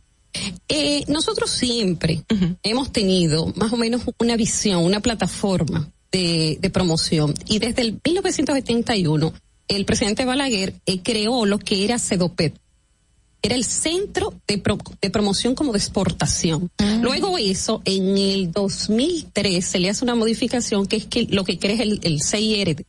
[0.70, 2.22] Eh, nosotros siempre
[2.62, 7.34] hemos tenido más o menos una visión, una plataforma de, de promoción.
[7.48, 9.34] Y desde el 1971,
[9.70, 12.54] el presidente Balaguer eh, creó lo que era CEDOPET.
[13.42, 16.70] Era el centro de, pro- de promoción como de exportación.
[17.02, 21.60] Luego eso, en el 2003, se le hace una modificación que es que lo que
[21.60, 22.84] crea es el, el CIRD.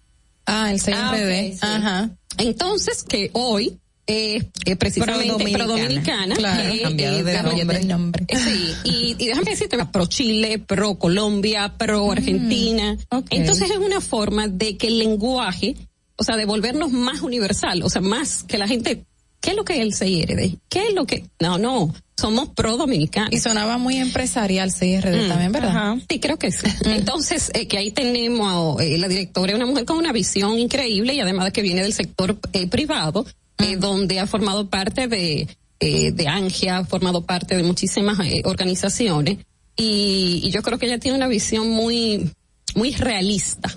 [0.46, 0.94] Ah, el CRD.
[0.94, 1.58] Ah, sí.
[1.60, 2.10] Ajá.
[2.38, 3.76] Entonces, que hoy
[4.06, 7.84] eh, eh, precisamente pro dominicana, Claro, eh, cambiado de nombre.
[7.84, 8.24] nombre.
[8.28, 12.96] eh, sí, y, y déjame decirte, pro Chile, pro Colombia, pro Argentina.
[13.28, 15.76] Entonces es una forma de que el lenguaje,
[16.16, 19.04] o sea, de volvernos más universal, o sea, más que la gente,
[19.40, 20.56] ¿qué es lo que es el CIRD?
[20.68, 21.24] ¿Qué es lo que?
[21.40, 23.32] No, no, somos pro dominicanos.
[23.32, 25.70] Y sonaba muy empresarial CIRD Mm, también, ¿verdad?
[25.70, 25.96] ajá.
[26.08, 26.66] Sí, creo que sí.
[26.84, 31.20] Entonces, eh, que ahí tenemos eh, la directora, una mujer con una visión increíble y
[31.20, 33.24] además de que viene del sector eh, privado,
[33.58, 35.48] eh, donde ha formado parte de,
[35.80, 39.38] eh, de ANGIA, ha formado parte de muchísimas organizaciones
[39.76, 42.30] y, y yo creo que ella tiene una visión muy,
[42.74, 43.70] muy realista.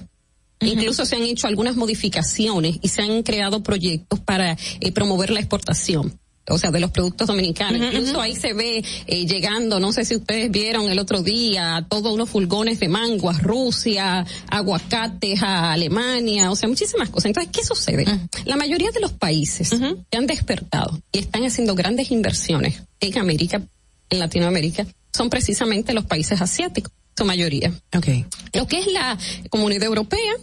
[0.61, 5.39] Incluso se han hecho algunas modificaciones y se han creado proyectos para eh, promover la
[5.39, 6.19] exportación.
[6.49, 7.81] O sea, de los productos dominicanos.
[7.81, 12.11] Incluso ahí se ve eh, llegando, no sé si ustedes vieron el otro día, todos
[12.11, 17.27] unos fulgones de mango a Rusia, aguacates a Alemania, o sea, muchísimas cosas.
[17.27, 18.05] Entonces, ¿qué sucede?
[18.45, 19.69] La mayoría de los países
[20.09, 23.61] que han despertado y están haciendo grandes inversiones en América,
[24.09, 27.71] en Latinoamérica, son precisamente los países asiáticos, su mayoría.
[27.95, 28.25] Okay.
[28.53, 29.17] Lo que es la
[29.49, 30.33] comunidad europea,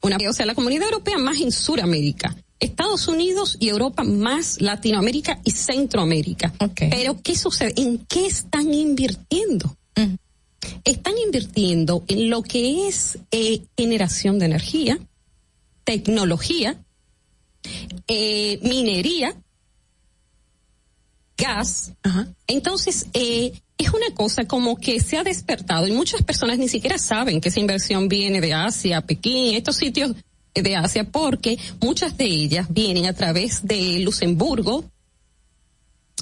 [0.00, 2.36] una, o sea, la comunidad europea más en Sudamérica.
[2.60, 6.52] Estados Unidos y Europa más Latinoamérica y Centroamérica.
[6.74, 7.72] Pero ¿qué sucede?
[7.76, 9.76] ¿En qué están invirtiendo?
[10.84, 14.98] Están invirtiendo en lo que es eh, generación de energía,
[15.84, 16.82] tecnología,
[18.06, 19.34] eh, minería,
[21.36, 21.92] gas.
[22.46, 26.98] Entonces, eh, es una cosa como que se ha despertado y muchas personas ni siquiera
[26.98, 30.12] saben que esa inversión viene de Asia, Pekín, estos sitios
[30.54, 34.84] de Asia, porque muchas de ellas vienen a través de Luxemburgo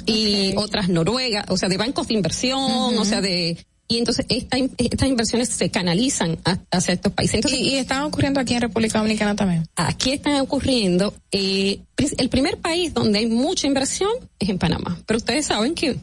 [0.04, 2.60] y otras Noruega, o sea, de bancos de inversión,
[2.98, 3.56] o sea, de...
[3.88, 7.36] Y entonces esta, estas inversiones se canalizan a- hacia estos países.
[7.36, 9.64] Entonces, y, y están ocurriendo aquí en República Dominicana también.
[9.76, 11.14] Aquí están ocurriendo.
[11.30, 11.78] Eh,
[12.18, 14.10] el primer país donde hay mucha inversión
[14.40, 14.98] es en Panamá.
[15.06, 15.98] Pero ustedes saben que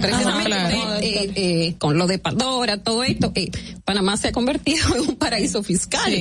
[0.00, 1.00] precisamente ajá, claro.
[1.00, 3.50] eh, eh, con lo de Pandora, todo esto, eh,
[3.84, 6.12] Panamá se ha convertido en un paraíso fiscal.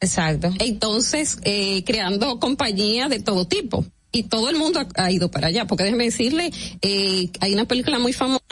[0.00, 0.50] Exacto.
[0.58, 3.84] Entonces, eh, creando compañías de todo tipo.
[4.12, 5.66] Y todo el mundo ha, ha ido para allá.
[5.66, 6.50] Porque déjeme decirle,
[6.80, 8.44] eh, hay una película muy famosa.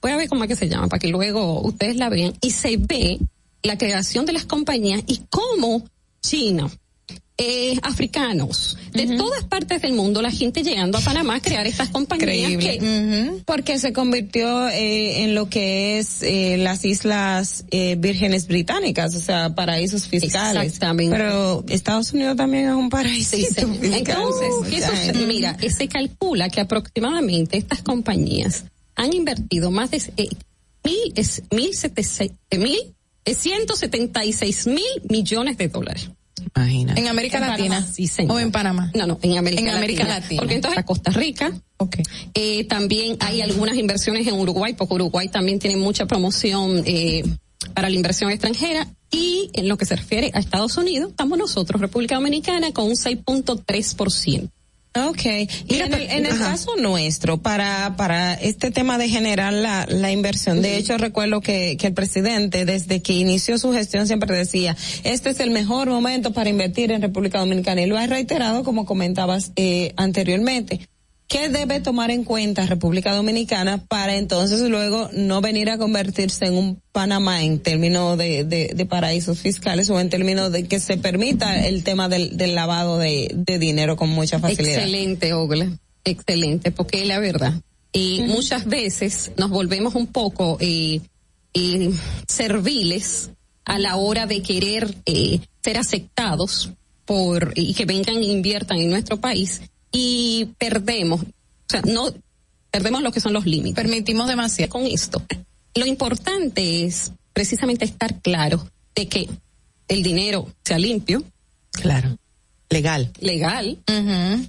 [0.00, 2.34] voy a ver cómo es que se llama, para que luego ustedes la vean.
[2.40, 3.18] Y se ve
[3.62, 5.84] la creación de las compañías y cómo
[6.22, 6.70] China,
[7.36, 11.88] eh, africanos, de todas partes del mundo, la gente llegando a Panamá a crear estas
[11.88, 12.56] compañías.
[12.56, 13.42] Que-.
[13.44, 19.20] Porque se convirtió eh, en lo que es eh, las islas eh, vírgenes británicas, o
[19.20, 20.62] sea, paraísos fiscales.
[20.62, 21.16] Exactamente.
[21.16, 23.36] Pero Estados Unidos también es un paraíso.
[23.36, 23.46] Sí.
[23.82, 25.26] Entonces.
[25.26, 30.28] Mira, eh, se calcula que aproximadamente estas compañías han invertido más de eh,
[30.84, 32.94] mil, es, mil, eh, mil,
[33.26, 36.10] 176 mil millones de dólares.
[36.96, 37.68] En América En Latina.
[37.76, 38.36] Panamá, sí, señor.
[38.36, 38.90] O en Panamá.
[38.94, 39.78] No, no, en América En Latina.
[39.78, 40.40] América Latina.
[40.40, 41.52] Porque entonces a Costa Rica.
[42.34, 47.22] Eh, también hay algunas inversiones en Uruguay, porque Uruguay también tiene mucha promoción eh,
[47.74, 48.86] para la inversión extranjera.
[49.10, 52.94] Y en lo que se refiere a Estados Unidos, estamos nosotros, República Dominicana, con un
[52.94, 54.50] 6.3%.
[54.96, 55.24] Ok.
[55.66, 60.12] Y en el, en el caso nuestro, para, para este tema de generar la, la
[60.12, 64.76] inversión, de hecho recuerdo que, que el presidente desde que inició su gestión siempre decía,
[65.02, 68.86] este es el mejor momento para invertir en República Dominicana y lo ha reiterado como
[68.86, 70.88] comentabas eh, anteriormente.
[71.26, 76.54] ¿Qué debe tomar en cuenta República Dominicana para entonces luego no venir a convertirse en
[76.54, 80.96] un Panamá en términos de, de, de paraísos fiscales o en términos de que se
[80.96, 84.76] permita el tema del, del lavado de, de dinero con mucha facilidad?
[84.76, 85.78] Excelente, Ogla.
[86.04, 87.54] Excelente, porque es la verdad.
[87.92, 91.00] Y muchas veces nos volvemos un poco eh,
[91.54, 91.90] eh,
[92.28, 93.30] serviles
[93.64, 96.70] a la hora de querer eh, ser aceptados
[97.06, 99.62] por y que vengan e inviertan en nuestro país
[99.94, 101.26] y perdemos, o
[101.68, 102.12] sea, no
[102.72, 103.76] perdemos lo que son los límites.
[103.76, 104.68] Permitimos demasiado.
[104.70, 105.22] Con esto,
[105.76, 109.28] lo importante es precisamente estar claro de que
[109.86, 111.22] el dinero sea limpio.
[111.70, 112.16] Claro.
[112.70, 113.12] Legal.
[113.20, 113.78] Legal.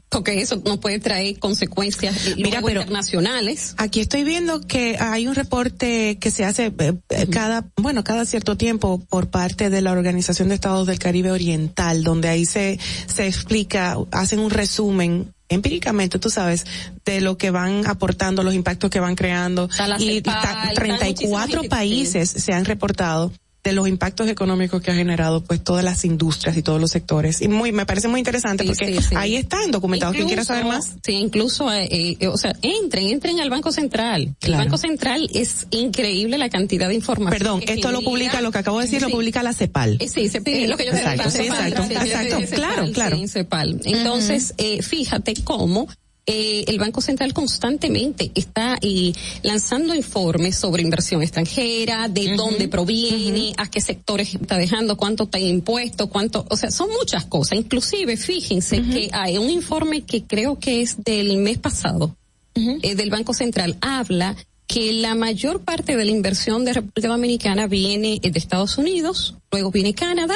[0.10, 3.76] Porque eso no puede traer consecuencias Mira, luego pero- internacionales.
[3.78, 8.26] Aquí estoy viendo que hay un reporte que se hace eh, eh, cada, bueno, cada
[8.26, 12.80] cierto tiempo por parte de la Organización de Estados del Caribe Oriental, donde ahí se,
[13.06, 16.66] se explica, hacen un resumen empíricamente, tú sabes,
[17.06, 19.66] de lo que van aportando, los impactos que van creando.
[19.70, 23.32] Está la y, y CEPAL, ta- está 34 muchísima países se han reportado
[23.66, 27.42] de los impactos económicos que ha generado pues todas las industrias y todos los sectores.
[27.42, 30.16] Y muy, me parece muy interesante porque ahí están documentados.
[30.16, 30.94] ¿Quién quiera saber más?
[31.04, 34.36] Sí, incluso, eh, eh, o sea, entren, entren al Banco Central.
[34.42, 37.40] El Banco Central es increíble la cantidad de información.
[37.40, 39.98] Perdón, esto lo publica, lo que acabo de decir, lo publica la CEPAL.
[40.00, 43.28] Eh, sí, CEPAL, lo que yo exacto, sí, exacto, exacto, claro, claro.
[43.28, 43.82] CEPAL.
[43.84, 45.88] Entonces, eh, fíjate cómo
[46.28, 53.54] eh, el Banco Central constantemente está eh, lanzando informes sobre inversión extranjera, de dónde proviene,
[53.58, 57.60] a qué sectores está dejando, cuánto está impuesto, cuánto, o sea, son muchas cosas.
[57.60, 62.16] Inclusive, fíjense que hay un informe que creo que es del mes pasado,
[62.56, 64.36] eh, del Banco Central, habla
[64.66, 69.70] que la mayor parte de la inversión de República Dominicana viene de Estados Unidos, luego
[69.70, 70.36] viene Canadá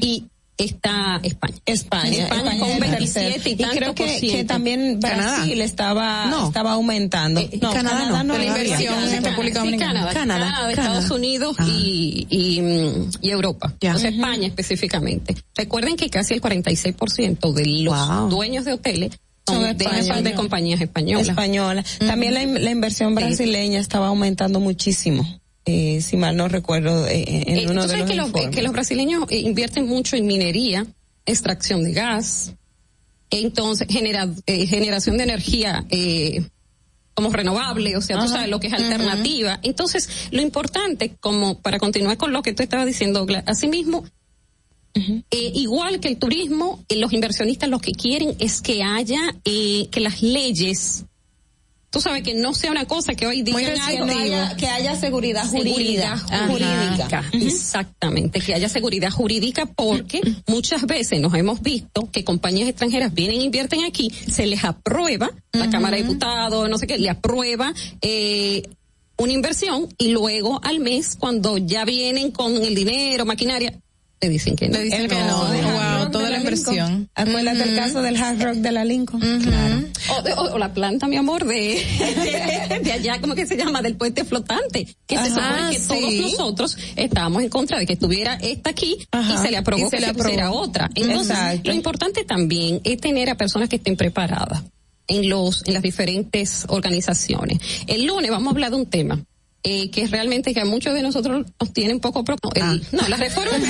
[0.00, 0.24] y
[0.64, 1.54] está España.
[1.66, 7.40] España, España, con 27 y, tanto creo que, que también Brasil estaba estaba aumentando.
[7.40, 10.08] Eh, no, Canadá, no, no la inversión en República Dominicana.
[10.12, 13.74] Canadá, Canadá, Estados Unidos y, y, mm, y Europa.
[13.94, 15.34] O sea, España específicamente.
[15.54, 21.28] Recuerden que casi el 46% de los dueños de hoteles son de, compañías españolas.
[21.28, 21.84] Española.
[21.98, 25.40] También la, in- la inversión brasileña estaba aumentando muchísimo.
[25.64, 28.54] Eh, si mal no recuerdo, eh, en Eh, uno tú de los que los, informes.
[28.56, 30.86] que los brasileños eh, invierten mucho en minería,
[31.24, 32.54] extracción de gas,
[33.30, 36.42] entonces genera, eh, generación de energía eh,
[37.14, 38.32] como renovable, o sea, tú Ajá.
[38.34, 39.60] sabes lo que es alternativa.
[39.62, 44.04] Entonces, lo importante, como para continuar con lo que tú estabas diciendo, asimismo,
[44.94, 45.22] eh,
[45.54, 50.00] igual que el turismo, eh, los inversionistas lo que quieren es que haya, eh, que
[50.00, 51.04] las leyes,
[51.92, 54.96] tú sabes que no sea una cosa que hoy digan algo, Que haya, que haya
[54.96, 56.46] seguridad seguridad jurídica.
[56.48, 57.18] jurídica.
[57.18, 57.30] Ajá.
[57.32, 63.40] Exactamente, que haya seguridad jurídica porque muchas veces nos hemos visto que compañías extranjeras vienen
[63.42, 67.74] e invierten aquí, se les aprueba, la Cámara de Diputados, no sé qué, le aprueba
[68.00, 68.62] eh,
[69.18, 73.78] una inversión y luego al mes, cuando ya vienen con el dinero, maquinaria,
[74.22, 74.78] le dicen que no.
[74.78, 75.38] Le dicen que no.
[75.38, 76.10] Wow,
[76.42, 77.08] inversión.
[77.14, 79.20] Acuérdate el caso del Hard Rock de la Lincoln.
[79.42, 79.84] Claro.
[80.18, 81.82] O, de- o- o la planta, mi amor, de,
[82.82, 83.82] de, allá, ¿cómo que se llama?
[83.82, 84.86] Del puente flotante.
[85.06, 85.86] Que se supone que sí.
[85.88, 89.90] todos nosotros estábamos en contra de que estuviera esta aquí y se le aprobó Y
[89.90, 90.90] se que le pusiera otra.
[90.94, 91.70] Entonces, Exacto.
[91.70, 94.62] lo importante también es tener a personas que estén preparadas
[95.08, 97.58] en los, en las diferentes organizaciones.
[97.86, 99.22] El lunes vamos a hablar de un tema.
[99.64, 102.92] Eh, que es realmente que a muchos de nosotros nos tiene un poco preocupados.
[102.92, 103.52] No, la reforma.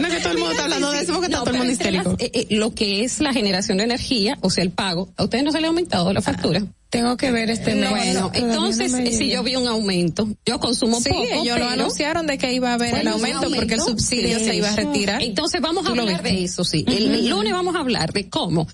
[0.00, 1.72] No es que todo el mundo está hablando de eso porque está todo el mundo
[1.72, 2.16] histérico.
[2.18, 5.44] eh, eh, lo que es la generación de energía, o sea, el pago, ¿a ustedes
[5.44, 6.62] no se le ha aumentado la factura?
[6.90, 7.90] Tengo que ver este mes.
[7.90, 11.58] Bueno, entonces, no me eh, si yo vi un aumento, yo consumo Sí, poco, ellos
[11.58, 14.56] lo anunciaron de que iba a haber el Bueno, aumento porque el subsidio Sí, se
[14.56, 15.22] iba a retirar.
[15.22, 16.84] Entonces vamos a ¿Tú lo hablar de eso, sí.
[16.88, 18.66] El lunes vamos a hablar de cómo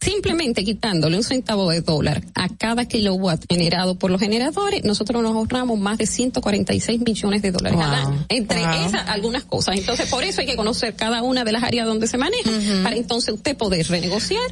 [0.00, 5.34] simplemente quitándole un centavo de dólar a cada kilowatt generado por los generadores, nosotros nos
[5.34, 8.26] ahorramos más de 146 millones de dólares al año.
[8.28, 8.86] Entre Wow.
[8.86, 9.76] esas, algunas cosas.
[9.76, 12.50] Entonces, por eso hay que conocer cada una de las áreas donde se maneja,
[12.82, 14.50] para entonces usted poder renegociar,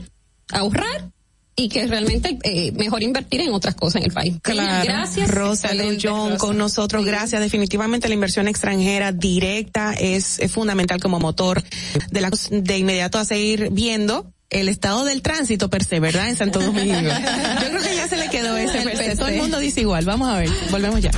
[0.52, 1.10] ahorrar
[1.56, 4.36] y que realmente eh, mejor invertir en otras cosas en el país.
[4.42, 4.84] Claro.
[4.84, 5.28] Gracias.
[5.28, 5.70] Rosa
[6.00, 7.04] John con nosotros.
[7.04, 7.40] Gracias.
[7.40, 11.62] Definitivamente la inversión extranjera directa es, es fundamental como motor
[12.10, 16.28] de la de inmediato a seguir viendo el estado del tránsito per se, ¿verdad?
[16.28, 16.94] En Santo Domingo.
[17.00, 19.16] Yo creo que ya se le quedó ese per se.
[19.16, 20.04] Todo el mundo dice igual.
[20.04, 20.50] Vamos a ver.
[20.70, 21.10] Volvemos ya.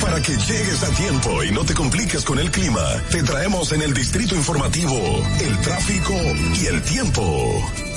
[0.00, 3.82] Para que llegues a tiempo y no te compliques con el clima, te traemos en
[3.82, 4.96] el distrito informativo
[5.40, 6.14] el tráfico
[6.60, 7.87] y el tiempo.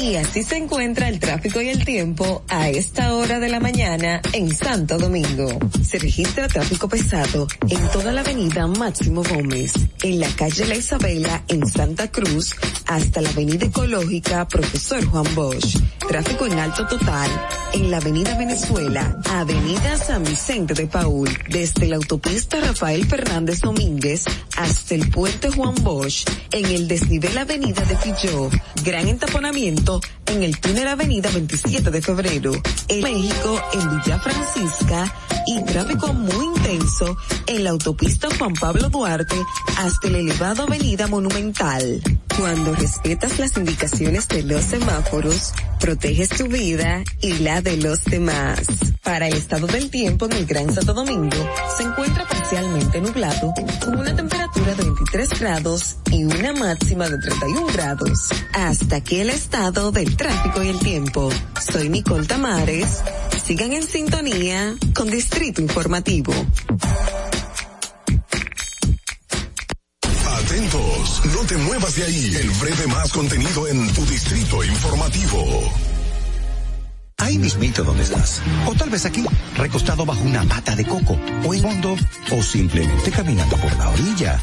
[0.00, 4.20] Y así se encuentra el tráfico y el tiempo a esta hora de la mañana
[4.32, 5.58] en Santo Domingo.
[5.84, 11.44] Se registra tráfico pesado en toda la avenida Máximo Gómez, en la calle La Isabela
[11.48, 12.54] en Santa Cruz,
[12.86, 15.78] hasta la avenida Ecológica Profesor Juan Bosch.
[16.08, 17.30] Tráfico en alto total
[17.74, 24.24] en la avenida Venezuela, avenida San Vicente de Paul, desde la autopista Rafael Fernández Domínguez
[24.56, 28.50] hasta el puente Juan Bosch, en el desnivel avenida de Filló,
[28.84, 32.52] gran entaponamiento punto en el túnel avenida 27 de febrero,
[32.88, 35.12] en México en Villa Francisca
[35.46, 37.16] y tráfico muy intenso
[37.46, 39.36] en la autopista Juan Pablo Duarte
[39.78, 42.02] hasta el elevado avenida Monumental.
[42.38, 48.60] Cuando respetas las indicaciones de los semáforos, proteges tu vida y la de los demás.
[49.02, 51.36] Para el estado del tiempo en el Gran Santo Domingo,
[51.76, 53.52] se encuentra parcialmente nublado,
[53.84, 58.28] con una temperatura de 23 grados y una máxima de 31 grados.
[58.54, 61.30] Hasta aquí el estado del tráfico y el tiempo.
[61.60, 63.02] Soy Nicole Tamares.
[63.44, 66.32] Sigan en sintonía con Distrito Informativo.
[70.26, 72.36] Atentos, no te muevas de ahí.
[72.36, 75.72] El breve más contenido en tu distrito informativo.
[77.18, 78.42] ahí mismito donde estás.
[78.66, 79.24] O tal vez aquí,
[79.56, 81.96] recostado bajo una mata de coco, o en fondo,
[82.30, 84.42] o simplemente caminando por la orilla.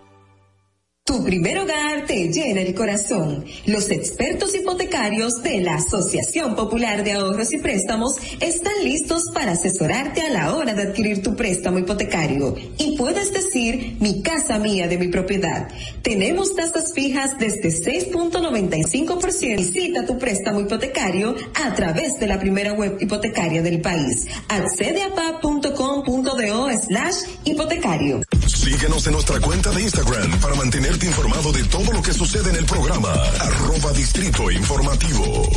[1.03, 3.43] Tu primer hogar te llena el corazón.
[3.65, 10.21] Los expertos hipotecarios de la Asociación Popular de Ahorros y Préstamos están listos para asesorarte
[10.21, 12.55] a la hora de adquirir tu préstamo hipotecario.
[12.77, 15.69] Y puedes decir, mi casa mía de mi propiedad.
[16.03, 19.57] Tenemos tasas fijas desde 6.95%.
[19.57, 24.27] Visita tu préstamo hipotecario a través de la primera web hipotecaria del país.
[24.49, 28.21] Accede a pa.com.do slash hipotecario.
[28.45, 30.53] Síguenos en nuestra cuenta de Instagram para
[30.91, 33.13] mantenerte informado de todo lo que sucede en el programa.
[33.39, 35.49] Arroba Distrito Informativo.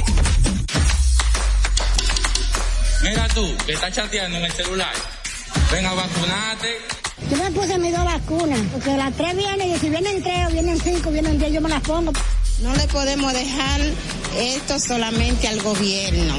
[3.02, 4.94] Mira tú, que estás chateando en el celular.
[5.72, 6.78] Ven a vacunarte.
[7.30, 10.50] Yo me puse mis dos vacunas, porque las tres vienen, y si vienen tres o
[10.50, 12.12] vienen cinco, vienen diez, yo me las pongo.
[12.62, 13.80] No le podemos dejar
[14.38, 16.34] esto solamente al gobierno,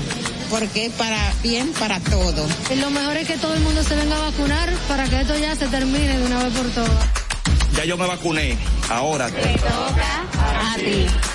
[0.49, 2.47] porque es para bien para todo.
[2.71, 5.37] Y lo mejor es que todo el mundo se venga a vacunar para que esto
[5.37, 7.24] ya se termine de una vez por todas.
[7.75, 8.57] Ya yo me vacuné,
[8.89, 11.34] ahora Te toca a ti.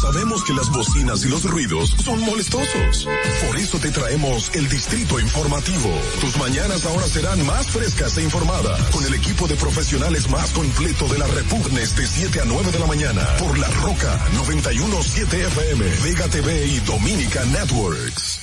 [0.00, 3.08] Sabemos que las bocinas y los ruidos son molestosos.
[3.46, 5.90] Por eso te traemos el Distrito Informativo.
[6.20, 11.08] Tus mañanas ahora serán más frescas e informadas con el equipo de profesionales más completo
[11.08, 15.84] de la Repugnes de 7 a 9 de la mañana por La Roca 917 FM,
[16.04, 18.40] Vega TV y Dominica Networks.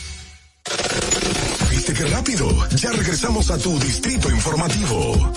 [1.69, 2.69] ¿Viste qué rápido?
[2.77, 5.33] Ya regresamos a tu Distrito Informativo.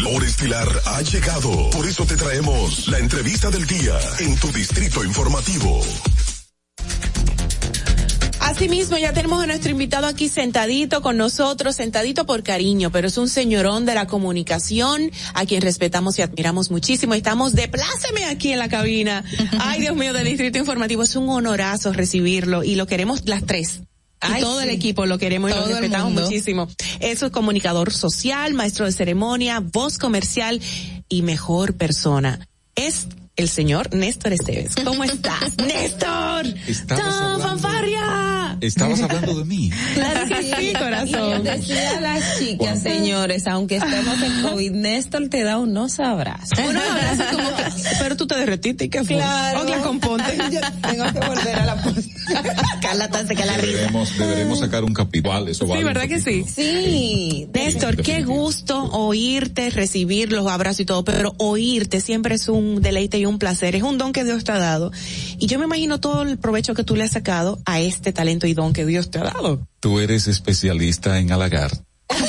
[0.00, 1.70] Lore Estilar ha llegado.
[1.70, 5.80] Por eso te traemos la entrevista del día en tu distrito informativo.
[8.40, 13.18] Asimismo, ya tenemos a nuestro invitado aquí sentadito con nosotros, sentadito por cariño, pero es
[13.18, 17.14] un señorón de la comunicación, a quien respetamos y admiramos muchísimo.
[17.14, 19.22] Estamos de pláceme aquí en la cabina.
[19.60, 21.02] Ay, Dios mío, del Distrito Informativo.
[21.02, 23.82] Es un honorazo recibirlo y lo queremos las tres.
[24.22, 26.68] Y Ay, todo el equipo lo queremos y Todo lo respetamos muchísimo.
[27.00, 30.60] Eso es comunicador social, maestro de ceremonia, voz comercial
[31.08, 32.46] y mejor persona.
[32.74, 33.06] Es
[33.36, 34.74] el señor Néstor Esteves.
[34.84, 36.46] ¿Cómo estás, Néstor?
[36.66, 38.29] Estabas ¡Tan hablando- fanfarria!
[38.60, 39.70] Estabas hablando de mí.
[39.94, 41.40] Claro que sí, corazón.
[41.40, 46.58] Y decía a las chicas, señores, aunque estemos en COVID, Néstor te da unos abrazos.
[46.58, 47.64] Unos abrazos como que,
[47.98, 49.16] pero tú te derretiste y qué fue.
[49.16, 49.82] Claro.
[49.82, 50.36] Componte.
[50.52, 51.82] Yo tengo que volver a la
[52.80, 53.66] Carla tan seca la risa.
[53.66, 55.48] Deberemos, deberemos sacar un capítulo.
[55.48, 56.44] Eso Sí, vale un ¿verdad que sí?
[56.44, 57.48] Sí.
[57.52, 63.18] Néstor, qué gusto oírte, recibir los abrazos y todo, pero oírte siempre es un deleite
[63.18, 64.92] y un placer, es un don que Dios te ha dado.
[65.38, 68.46] Y yo me imagino todo el provecho que tú le has sacado a este talento
[68.50, 69.66] y don que Dios te ha dado.
[69.80, 71.70] Tú eres especialista en halagar.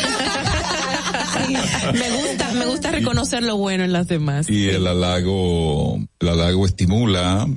[1.93, 4.49] Me gusta, me gusta reconocer lo bueno en las demás.
[4.49, 7.47] Y el halago, el halago estimula,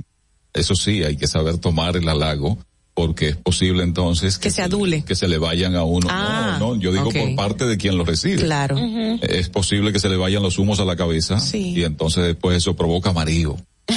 [0.53, 2.57] eso sí, hay que saber tomar el halago,
[2.93, 5.03] porque es posible entonces Que se adule.
[5.03, 6.07] que se le vayan a uno.
[6.09, 8.41] Ah, no, no, yo digo por parte de quien lo recibe.
[8.43, 8.77] Claro.
[9.21, 11.73] Es posible que se le vayan los humos a la cabeza Sí.
[11.77, 13.57] y entonces después eso provoca mareo.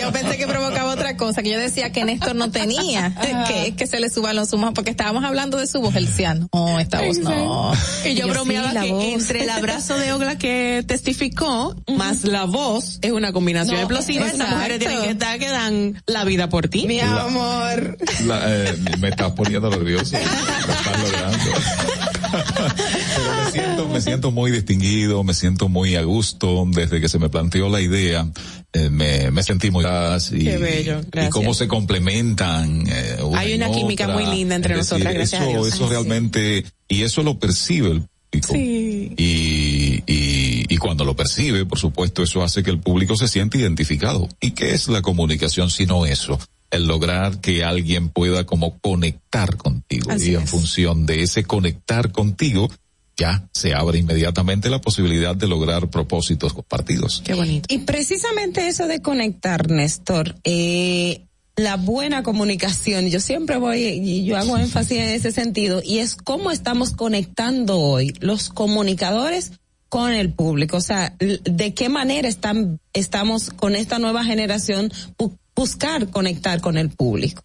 [0.00, 0.87] yo pensé que provocaba
[1.18, 3.14] cosa, que yo decía que Néstor no tenía,
[3.46, 6.34] que, que se le suban los humos, porque estábamos hablando de su voz, él decía,
[6.34, 7.72] no, esta voz no.
[8.06, 9.04] Y yo, Y bromeaba sí, la que voz.
[9.04, 14.26] entre el abrazo de Ogla que testificó, más la voz, es una combinación No, explosiva.
[14.26, 14.54] Exacto.
[14.56, 16.86] mujeres tienen que estar que dan la vida por ti.
[16.86, 17.98] Mi amor.
[18.24, 20.16] La- eh, me estás poniendo nervioso.
[20.16, 22.17] Lo estás logrando.
[22.44, 26.64] Pero me siento, me siento muy distinguido, me siento muy a gusto.
[26.68, 28.26] Desde que se me planteó la idea,
[28.72, 29.84] eh, me, me sentí muy
[30.32, 31.32] y, Qué bello, y gracias.
[31.32, 32.84] cómo se complementan.
[32.88, 34.16] eh, una Hay una química otra.
[34.16, 35.66] muy linda entre decir, nosotras, gracias a eso, Dios.
[35.68, 35.94] Eso Ay, sí.
[35.94, 38.52] realmente, y eso lo percibe el público.
[38.52, 39.14] Sí.
[39.16, 43.56] Y, y, y cuando lo percibe, por supuesto, eso hace que el público se sienta
[43.56, 44.28] identificado.
[44.40, 46.38] ¿Y qué es la comunicación sino eso?
[46.70, 50.10] El lograr que alguien pueda como conectar contigo.
[50.10, 50.50] Así y en es.
[50.50, 52.68] función de ese conectar contigo,
[53.16, 57.22] ya se abre inmediatamente la posibilidad de lograr propósitos compartidos.
[57.24, 57.72] Qué bonito.
[57.72, 61.22] Y precisamente eso de conectar, Néstor, eh,
[61.56, 66.14] la buena comunicación, yo siempre voy y yo hago énfasis en ese sentido, y es
[66.14, 69.52] cómo estamos conectando hoy los comunicadores
[69.88, 75.36] con el público, o sea, de qué manera están, estamos con esta nueva generación bu-
[75.56, 77.42] buscar conectar con el público.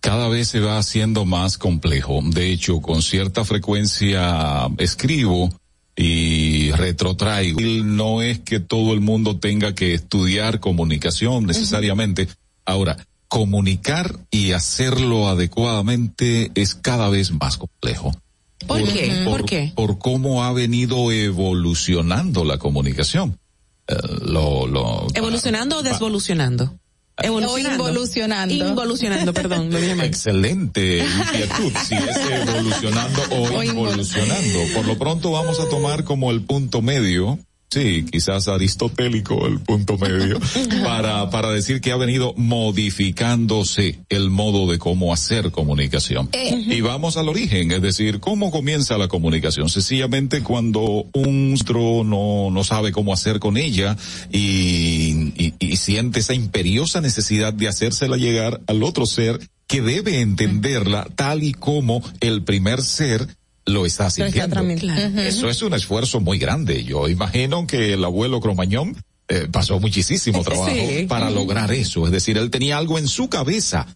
[0.00, 2.20] cada vez se va haciendo más complejo.
[2.24, 5.50] De hecho, con cierta frecuencia escribo
[5.96, 7.60] y retrotraigo.
[7.84, 12.28] No es que todo el mundo tenga que estudiar comunicación necesariamente.
[12.64, 12.96] Ahora,
[13.26, 18.12] comunicar y hacerlo adecuadamente es cada vez más complejo.
[18.66, 19.22] ¿Por qué?
[19.24, 19.72] ¿Por qué?
[19.74, 23.38] Por cómo ha venido evolucionando la comunicación.
[23.86, 26.78] Eh, lo, lo, ¿Evolucionando o desvolucionando?
[27.20, 27.82] Evolucionando.
[27.84, 28.54] O involucionando.
[28.54, 30.04] Involucionando, perdón, lo dije.
[30.04, 32.16] Excelente inquietud, si es
[32.48, 34.58] evolucionando o, O invol- involucionando.
[34.74, 37.38] Por lo pronto vamos a tomar como el punto medio,
[37.70, 40.38] sí, quizás aristotélico el punto medio,
[40.84, 46.28] para, para decir que ha venido modificándose el modo de cómo hacer comunicación.
[46.32, 46.64] Eh.
[46.66, 49.68] Y vamos al origen, es decir, ¿cómo comienza la comunicación?
[49.68, 53.96] Sencillamente cuando un monstruo no, no sabe cómo hacer con ella
[54.30, 60.20] y, y, y siente esa imperiosa necesidad de hacérsela llegar al otro ser que debe
[60.20, 63.26] entenderla tal y como el primer ser
[63.68, 64.54] lo está sintiendo.
[64.54, 65.20] transmitiendo.
[65.22, 66.84] Eso es un esfuerzo muy grande.
[66.84, 68.96] Yo imagino que el abuelo Cromañón
[69.28, 71.04] eh, pasó muchísimo trabajo Sí.
[71.06, 72.04] para lograr eso.
[72.06, 73.86] Es decir, él tenía algo en su cabeza,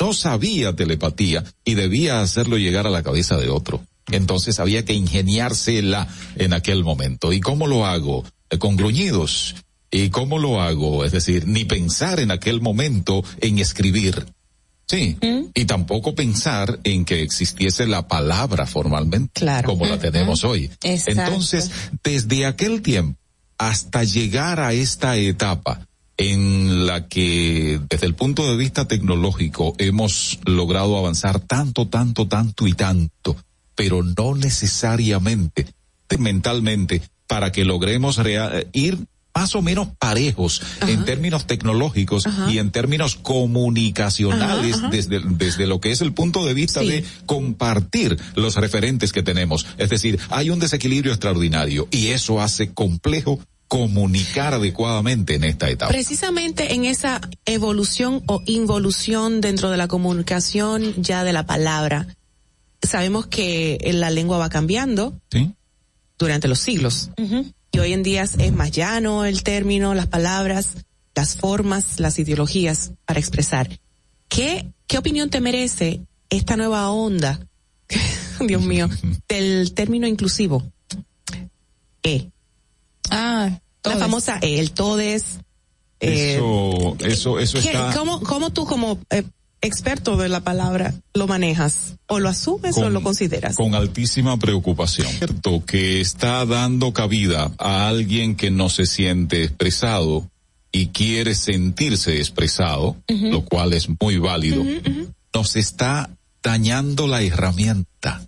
[0.00, 3.82] no sabía telepatía y debía hacerlo llegar a la cabeza de otro.
[4.10, 7.32] Entonces había que ingeniársela en aquel momento.
[7.32, 8.24] ¿Y cómo lo hago?
[8.50, 9.54] Eh, Con gruñidos.
[9.92, 11.04] ¿Y cómo lo hago?
[11.04, 14.24] Es decir, ni pensar en aquel momento en escribir.
[14.90, 15.16] Sí.
[15.54, 19.68] Y tampoco pensar en que existiese la palabra formalmente, Claro.
[19.68, 20.68] como la tenemos hoy.
[20.82, 21.20] Exacto.
[21.22, 21.70] Entonces,
[22.02, 23.16] desde aquel tiempo
[23.56, 25.86] hasta llegar a esta etapa
[26.16, 32.66] en la que desde el punto de vista tecnológico hemos logrado avanzar tanto, tanto, tanto
[32.66, 33.36] y tanto,
[33.76, 35.66] pero no necesariamente
[36.18, 38.20] mentalmente para que logremos
[38.72, 38.98] ir
[39.34, 44.90] más o menos parejos en términos tecnológicos y en términos comunicacionales Ajá, ajá.
[44.96, 46.88] desde desde lo que es el punto de vista Sí.
[46.88, 49.66] de compartir los referentes que tenemos.
[49.78, 55.92] Es decir, hay un desequilibrio extraordinario y eso hace complejo comunicar adecuadamente en esta etapa.
[55.92, 62.08] Precisamente en esa evolución o involución dentro de la comunicación ya de la palabra,
[62.82, 65.52] sabemos que la lengua va cambiando ¿Sí?
[66.18, 67.10] durante los siglos.
[67.72, 70.76] Y hoy en día es más llano el término, las palabras,
[71.14, 73.78] las formas, las ideologías para expresar.
[74.28, 77.40] ¿Qué, qué opinión te merece esta nueva onda,
[78.40, 78.88] Dios mío,
[79.28, 80.64] del término inclusivo?
[82.02, 82.30] E.
[83.10, 83.98] Ah, La todes.
[83.98, 85.38] famosa E, el todes.
[86.00, 89.22] eh, Eso, eso, eso ¿qué- está ¿cómo, cómo tú como eh,
[89.60, 91.96] experto de la palabra lo manejas?
[92.06, 93.56] ¿O lo asumes o lo consideras?
[93.56, 95.08] con altísima preocupación.
[95.08, 100.30] Cierto que está dando cabida a alguien que no se siente expresado
[100.72, 104.64] y quiere sentirse expresado, lo cual es muy válido.
[105.34, 106.10] Nos está
[106.42, 108.26] dañando la herramienta.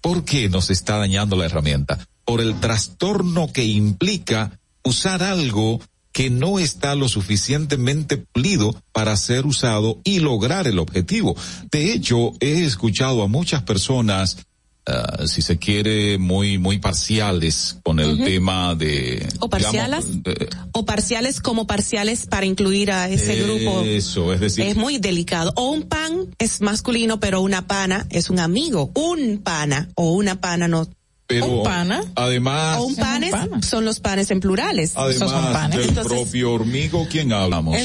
[0.00, 1.98] ¿Por qué nos está dañando la herramienta?
[2.24, 5.80] Por el trastorno que implica usar algo
[6.18, 11.36] que no está lo suficientemente pulido para ser usado y lograr el objetivo.
[11.70, 14.36] De hecho, he escuchado a muchas personas,
[14.84, 19.28] ah, si se quiere, muy, muy parciales con el tema de...
[19.38, 20.24] ¿O parciales?
[20.24, 23.82] digamos, o parciales como parciales para incluir a ese grupo.
[23.82, 25.52] Eso, es decir, Es muy delicado.
[25.54, 28.90] O un pan es masculino, pero una pana es un amigo.
[28.96, 30.88] Un pana o una pana no
[31.28, 32.02] Pero Un pana.
[32.14, 34.92] además, O un panes son los panes en plurales.
[34.92, 35.78] Esos son además panes.
[35.78, 37.76] del Entonces, propio hormigo, ¿quién hablamos?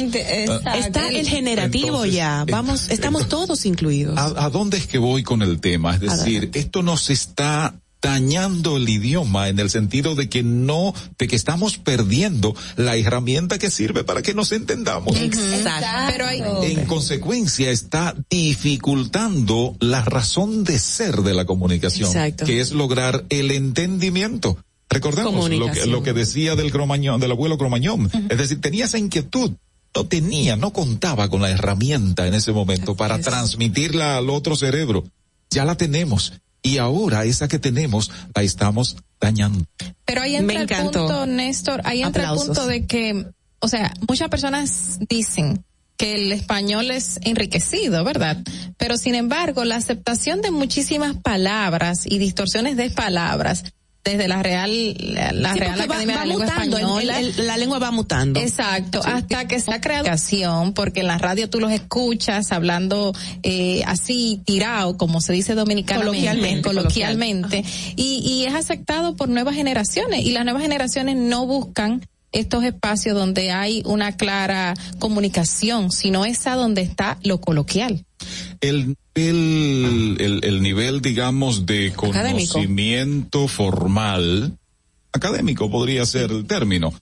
[0.66, 2.46] Ah, está el generativo Entonces, ya.
[2.50, 4.18] Vamos, estamos todos incluidos.
[4.18, 5.94] ¿A, a dónde es que voy con el tema?
[5.94, 11.28] Es decir, esto nos está dañando el idioma en el sentido de que no, de
[11.28, 15.16] que estamos perdiendo la herramienta que sirve para que nos entendamos.
[15.18, 15.88] Exacto.
[16.12, 22.46] Pero hay, En consecuencia, está dificultando la razón de ser de la comunicación, Exacto.
[22.46, 24.58] que es lograr el entendimiento.
[24.90, 28.12] Recordemos lo que, lo que decía del cromañón, del abuelo cromañón.
[28.30, 29.54] Es decir, tenía esa inquietud.
[29.96, 35.04] No tenía, no contaba con la herramienta en ese momento para transmitirla al otro cerebro.
[35.52, 36.34] Ya la tenemos.
[36.64, 39.66] Y ahora esa que tenemos la estamos dañando.
[40.06, 41.00] Pero ahí entra Me el encantó.
[41.02, 42.48] punto, Néstor, ahí entra Aplausos.
[42.50, 43.26] el punto de que,
[43.60, 45.64] o sea, muchas personas dicen
[45.98, 48.38] que el español es enriquecido, ¿verdad?
[48.78, 53.66] Pero sin embargo, la aceptación de muchísimas palabras y distorsiones de palabras
[54.04, 54.70] desde la Real,
[55.00, 57.20] la, Sí, Real va- Academia va de la Lengua mutando, Española.
[57.20, 58.40] el- el- la lengua va mutando.
[58.40, 60.04] Exacto, hasta que se ha creado
[60.76, 63.14] porque en la radio tú los escuchas hablando
[63.44, 67.64] eh, así, tirado, como se dice dominicanamente, Coloquialmente, coloquialmente,
[67.96, 73.16] y, y es aceptado por nuevas generaciones, y las nuevas generaciones no buscan estos espacios
[73.16, 78.04] donde hay una clara comunicación, sino esa donde está lo coloquial.
[78.64, 82.54] El nivel, el, el nivel, digamos, de Académico.
[82.54, 84.58] conocimiento formal,
[85.14, 86.94] académico podría ser el término,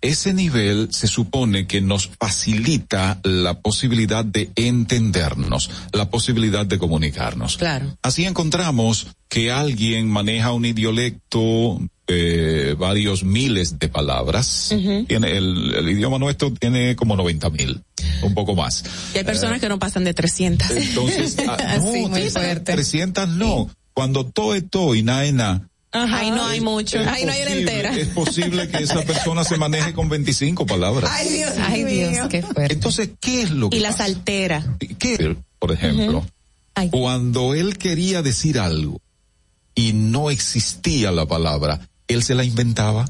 [0.00, 7.58] ese nivel se supone que nos facilita la posibilidad de entendernos, la posibilidad de comunicarnos.
[7.58, 7.96] Claro.
[8.02, 11.78] Así encontramos que alguien maneja un idiolecto
[12.08, 14.74] eh, varios miles de palabras.
[15.06, 17.82] Tiene el, el idioma nuestro tiene como 90 mil,
[18.22, 18.82] un poco más.
[19.14, 20.70] Y hay personas que no pasan de 300.
[20.70, 22.72] Entonces, ah, no, Sí, muy 300, fuerte.
[22.72, 23.70] 300 no.
[23.92, 26.98] Cuando todo es todo y na es na, Ahí no hay mucho.
[27.00, 27.96] Ahí no hay una posible- entera.
[27.96, 31.10] Es posible que esa persona se maneje con 25 palabras.
[31.12, 32.10] Ay, Dios Ay, mío.
[32.10, 32.74] Dios, qué fuerte.
[32.74, 34.04] Entonces, ¿qué es lo que Y las pasa?
[34.04, 34.76] altera.
[34.98, 35.36] ¿Qué?
[35.58, 36.26] Por ejemplo,
[36.90, 39.00] cuando él quería decir algo
[39.74, 43.08] y no existía la palabra, él se la inventaba.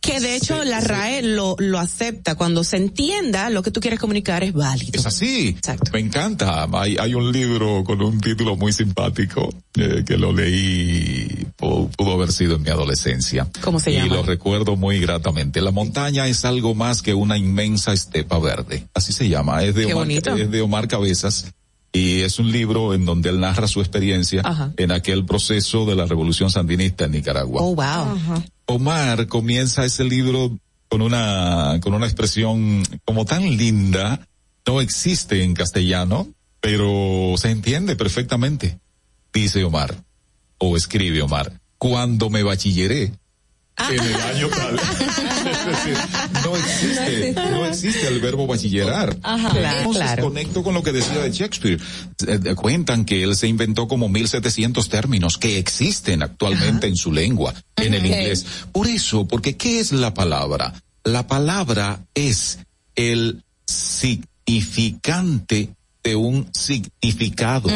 [0.00, 2.34] Que de hecho la RAE lo, lo acepta.
[2.34, 4.90] Cuando se entienda lo que tú quieres comunicar es válido.
[5.00, 5.56] Es así.
[5.94, 6.68] Me encanta.
[6.74, 9.48] Hay, hay un libro con un título muy simpático
[9.78, 13.48] eh, que lo leí, pu- pudo haber sido en mi adolescencia.
[13.62, 14.16] ¿Cómo se y llama?
[14.16, 15.62] lo recuerdo muy gratamente.
[15.62, 18.86] La montaña es algo más que una inmensa estepa verde.
[18.92, 19.62] Así se llama.
[19.64, 20.36] Es de, Qué Omar, bonito.
[20.36, 21.46] es de Omar Cabezas.
[21.94, 24.42] Y es un libro en donde él narra su experiencia
[24.76, 27.62] en aquel proceso de la revolución sandinista en Nicaragua.
[27.62, 28.42] Oh, wow.
[28.66, 30.58] Omar comienza ese libro
[30.88, 34.26] con una, con una expresión como tan linda,
[34.66, 36.26] no existe en castellano,
[36.60, 38.80] pero se entiende perfectamente.
[39.32, 39.94] Dice Omar,
[40.58, 43.12] o escribe Omar, cuando me bachilleré
[43.76, 44.76] en el año tal.
[44.76, 45.96] Es decir,
[46.44, 49.16] no existe, no existe el verbo bachillerar.
[49.22, 49.50] Ajá.
[49.50, 50.24] Claro, Entonces claro.
[50.24, 51.80] conecto con lo que decía de Shakespeare.
[52.26, 57.12] Eh, eh, cuentan que él se inventó como 1700 términos que existen actualmente en su
[57.12, 58.46] lengua, en el inglés.
[58.72, 60.74] Por eso, porque ¿qué es la palabra?
[61.02, 62.58] La palabra es
[62.94, 65.70] el significante
[66.02, 67.70] de un significado.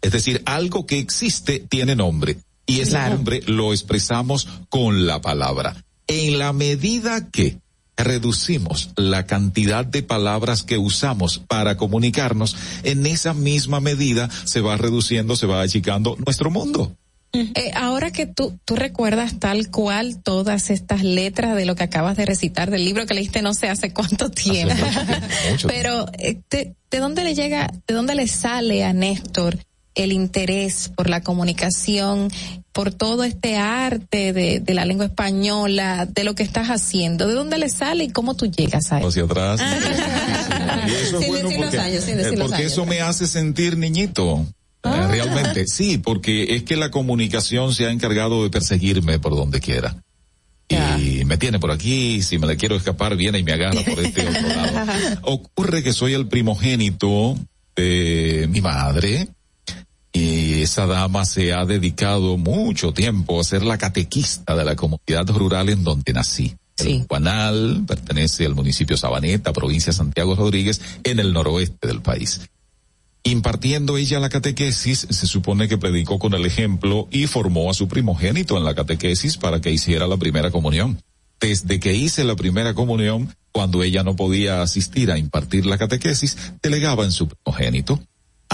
[0.00, 5.76] Es decir, algo que existe tiene nombre y ese nombre lo expresamos con la palabra.
[6.06, 7.58] En la medida que
[7.96, 14.76] reducimos la cantidad de palabras que usamos para comunicarnos, en esa misma medida se va
[14.76, 16.96] reduciendo, se va achicando nuestro mundo.
[17.32, 22.16] Eh, ahora que tú, tú recuerdas tal cual todas estas letras de lo que acabas
[22.16, 24.74] de recitar del libro que leíste no sé hace cuánto tiempo,
[25.66, 29.58] pero eh, te- ¿de dónde le llega, de dónde le sale a Néstor
[29.94, 32.30] el interés por la comunicación,
[32.72, 37.26] por todo este arte de, de la lengua española, de lo que estás haciendo?
[37.26, 39.08] ¿De dónde le sale y cómo tú llegas a eso?
[39.08, 39.60] Hacia atrás.
[40.86, 42.72] Y eso es Sin bueno porque, años, sin eh, porque años.
[42.72, 44.46] eso me hace sentir niñito.
[44.82, 49.60] Eh, Realmente, sí, porque es que la comunicación se ha encargado de perseguirme por donde
[49.60, 49.96] quiera.
[50.98, 54.00] Y me tiene por aquí, si me le quiero escapar, viene y me agarra por
[54.00, 54.92] este otro lado.
[55.22, 57.36] Ocurre que soy el primogénito
[57.76, 59.28] de mi madre
[60.14, 65.28] y esa dama se ha dedicado mucho tiempo a ser la catequista de la comunidad
[65.28, 66.54] rural en donde nací.
[66.78, 72.42] El Juanal pertenece al municipio Sabaneta, provincia de Santiago Rodríguez, en el noroeste del país.
[73.24, 77.88] Impartiendo ella la catequesis, se supone que predicó con el ejemplo y formó a su
[77.88, 81.00] primogénito en la catequesis para que hiciera la primera comunión.
[81.40, 86.36] Desde que hice la primera comunión, cuando ella no podía asistir a impartir la catequesis,
[86.62, 88.00] delegaba en su primogénito.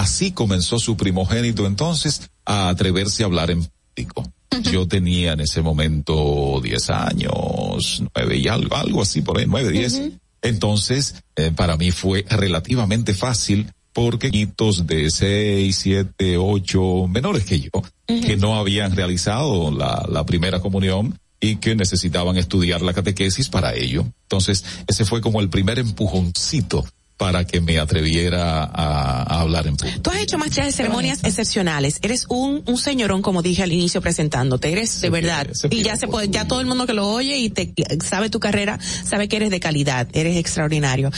[0.01, 4.33] Así comenzó su primogénito entonces a atreverse a hablar en periodístico.
[4.71, 9.69] Yo tenía en ese momento 10 años, 9 y algo, algo así por ahí, 9,
[9.69, 10.01] 10.
[10.41, 17.59] Entonces, eh, para mí fue relativamente fácil porque hitos de 6, 7, 8 menores que
[17.59, 17.69] yo,
[18.07, 23.75] que no habían realizado la, la primera comunión y que necesitaban estudiar la catequesis para
[23.75, 24.07] ello.
[24.23, 26.85] Entonces, ese fue como el primer empujoncito
[27.21, 30.01] para que me atreviera a, a hablar en público.
[30.01, 31.99] Tú has hecho más de ceremonias excepcionales.
[32.01, 34.71] Eres un, un señorón, como dije al inicio presentándote.
[34.71, 35.47] Eres de verdad.
[35.69, 38.39] y ya se puede, ya todo el mundo que lo oye y te sabe tu
[38.39, 41.11] carrera, sabe que eres de calidad, eres extraordinario.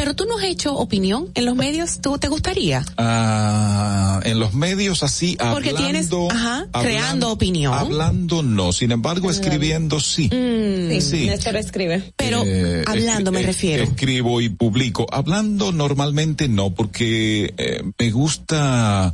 [0.00, 2.82] Pero tú no has hecho opinión en los medios, ¿tú te gustaría?
[2.96, 6.78] Ah, en los medios así, Porque hablando, tienes, ajá, creando
[7.26, 7.74] hablando- opinión.
[7.74, 10.28] Hablando no, sin embargo escribiendo sí.
[10.32, 10.98] Mm.
[11.02, 11.26] Sí.
[11.26, 12.14] Néstor escribe.
[12.16, 13.82] Pero Eh, hablando me refiero.
[13.84, 15.06] Escribo y publico.
[15.12, 19.12] Hablando normalmente no, porque eh, me gusta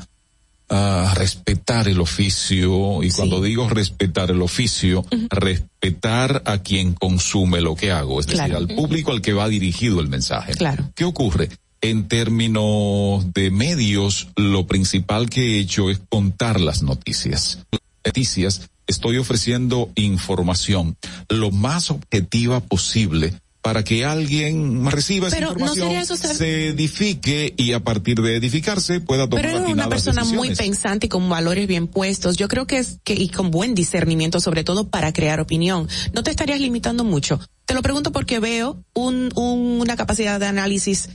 [0.68, 7.92] respetar el oficio y cuando digo respetar el oficio, respetar a quien consume lo que
[7.92, 10.54] hago, es decir, al público al que va dirigido el mensaje.
[10.54, 10.90] Claro.
[10.94, 11.50] ¿Qué ocurre?
[11.80, 17.60] En términos de medios, lo principal que he hecho es contar las noticias.
[18.04, 20.96] Noticias, estoy ofreciendo información
[21.28, 23.34] lo más objetiva posible
[23.66, 27.80] para que alguien reciba esa Pero, ¿no información, sería eso ser- se edifique y a
[27.80, 31.86] partir de edificarse pueda tomar Pero eres una persona muy pensante y con valores bien
[31.88, 32.36] puestos.
[32.36, 35.88] Yo creo que es que y con buen discernimiento, sobre todo para crear opinión.
[36.12, 37.40] No te estarías limitando mucho.
[37.64, 41.08] Te lo pregunto porque veo un, un- una capacidad de análisis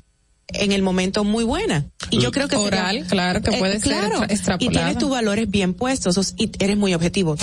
[0.49, 1.85] en el momento muy buena.
[2.09, 4.71] Y yo creo que sería- Oral, claro, que puede ser claro, extra- extrapolada.
[4.71, 7.37] Y tienes tus valores bien puestos y eres muy objetivo.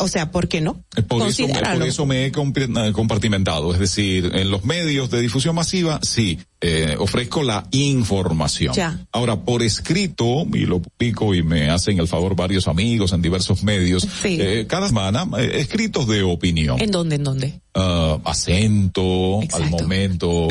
[0.00, 0.82] O sea, ¿por qué no?
[1.08, 1.78] Por eso, me- Considéralo.
[1.80, 6.38] por eso me he eh, compartimentado, es decir, en los medios de difusión masiva, sí,
[6.62, 8.74] eh, ofrezco la información.
[8.74, 8.98] Ya.
[9.12, 13.62] Ahora, por escrito, y lo publico y me hacen el favor varios amigos en diversos
[13.62, 16.80] medios, eh, cada semana, eh, escritos de opinión.
[16.80, 17.16] ¿En dónde?
[17.16, 17.60] ¿En dónde?
[17.74, 20.48] Ah, acento, al momento.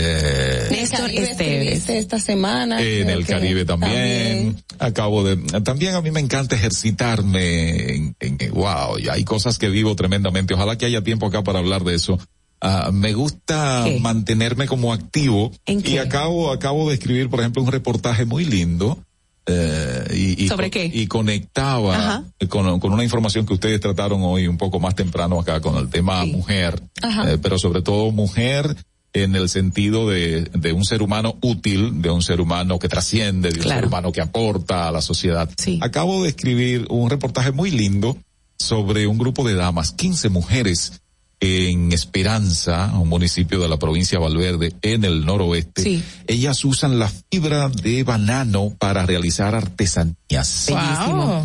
[0.92, 1.52] Eh, Néstor Caribe Esteves.
[1.62, 2.82] escribiste esta semana.
[2.82, 4.64] en creo el que Caribe también.
[4.80, 9.70] Acabo de, también a mí me encanta ejercitarme en, en- wow, y hay cosas que
[9.70, 10.54] vivo tremendamente.
[10.54, 12.20] Ojalá que haya tiempo acá para hablar de eso.
[12.62, 14.00] Ah, me gusta ¿Qué?
[14.02, 19.00] mantenerme como activo ¿En y acabo, acabo de escribir, por ejemplo, un reportaje muy lindo.
[19.46, 20.92] eh, y, y ¿Sobre co- qué?
[20.94, 25.62] Y conectaba con, con una información que ustedes trataron hoy un poco más temprano acá
[25.62, 28.76] con el tema mujer, eh, pero sobre todo mujer
[29.14, 33.50] en el sentido de, de un ser humano útil, de un ser humano que trasciende,
[33.50, 35.50] de un ser humano que aporta a la sociedad.
[35.82, 38.18] Acabo de escribir un reportaje muy lindo
[38.58, 41.02] sobre un grupo de damas, 15 mujeres
[41.42, 45.82] en Esperanza, un municipio de la provincia de Valverde, en el noroeste.
[45.84, 46.04] Sí.
[46.28, 50.68] Ellas usan la fibra de banano para realizar artesanías.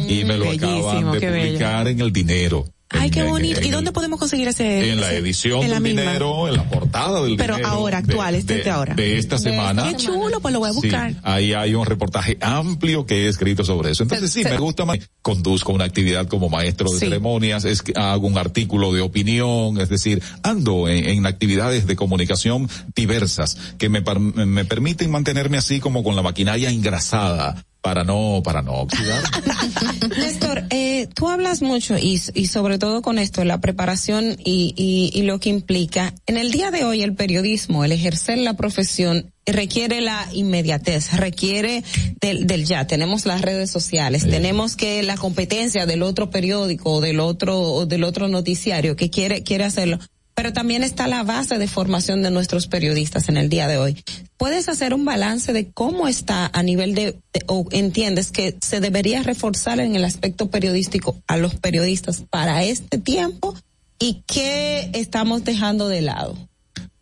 [0.09, 1.47] Y me lo Bellísimo, acaban de bello.
[1.47, 2.67] publicar en el dinero.
[2.99, 3.61] Ay, qué bonito.
[3.61, 4.91] en ¿Y dónde podemos conseguir ese?
[4.91, 6.01] en la edición en la del misma?
[6.03, 7.73] dinero, en la portada del Pero dinero.
[7.75, 8.95] ahora, actual, este de ahora.
[8.95, 9.85] De esta semana.
[9.91, 11.15] Qué chulo, pues lo voy a Sí, buscar.
[11.23, 14.03] ahí hay un reportaje amplio que he escrito sobre eso.
[14.05, 14.99] Entonces sí, me gusta más.
[15.23, 17.07] Conduzco una actividad como maestro de Sí.
[17.07, 21.97] ceremonias, es que hago un artículo de opinión, es decir, ando en, en actividades de
[21.97, 28.41] comunicación diversas que me, me permiten mantenerme así como con la maquinaria engrasada para no,
[28.43, 29.23] para no oxidar.
[30.17, 35.11] Néstor, eh, tú hablas mucho y, y sobre todo con esto, la preparación y, y,
[35.13, 36.15] y lo que implica.
[36.27, 41.85] En el día de hoy el periodismo, el ejercer la profesión requiere la inmediatez, requiere
[42.23, 42.87] del, del ya.
[42.87, 47.85] Tenemos las redes sociales, tenemos que la competencia del otro periódico o del otro o
[47.85, 49.99] del otro noticiario que quiere quiere hacerlo.
[50.37, 54.03] Pero también está la base de formación de nuestros periodistas en el día de hoy.
[54.37, 58.81] ¿Puedes hacer un balance de cómo está a nivel de, de- o entiendes que se
[58.81, 63.55] debería reforzar en el aspecto periodístico a los periodistas para este tiempo
[64.01, 66.37] y qué estamos dejando de lado?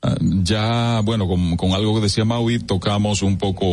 [0.02, 3.66] Ah, Ya, bueno, con, con algo que decía Maui, tocamos un poco,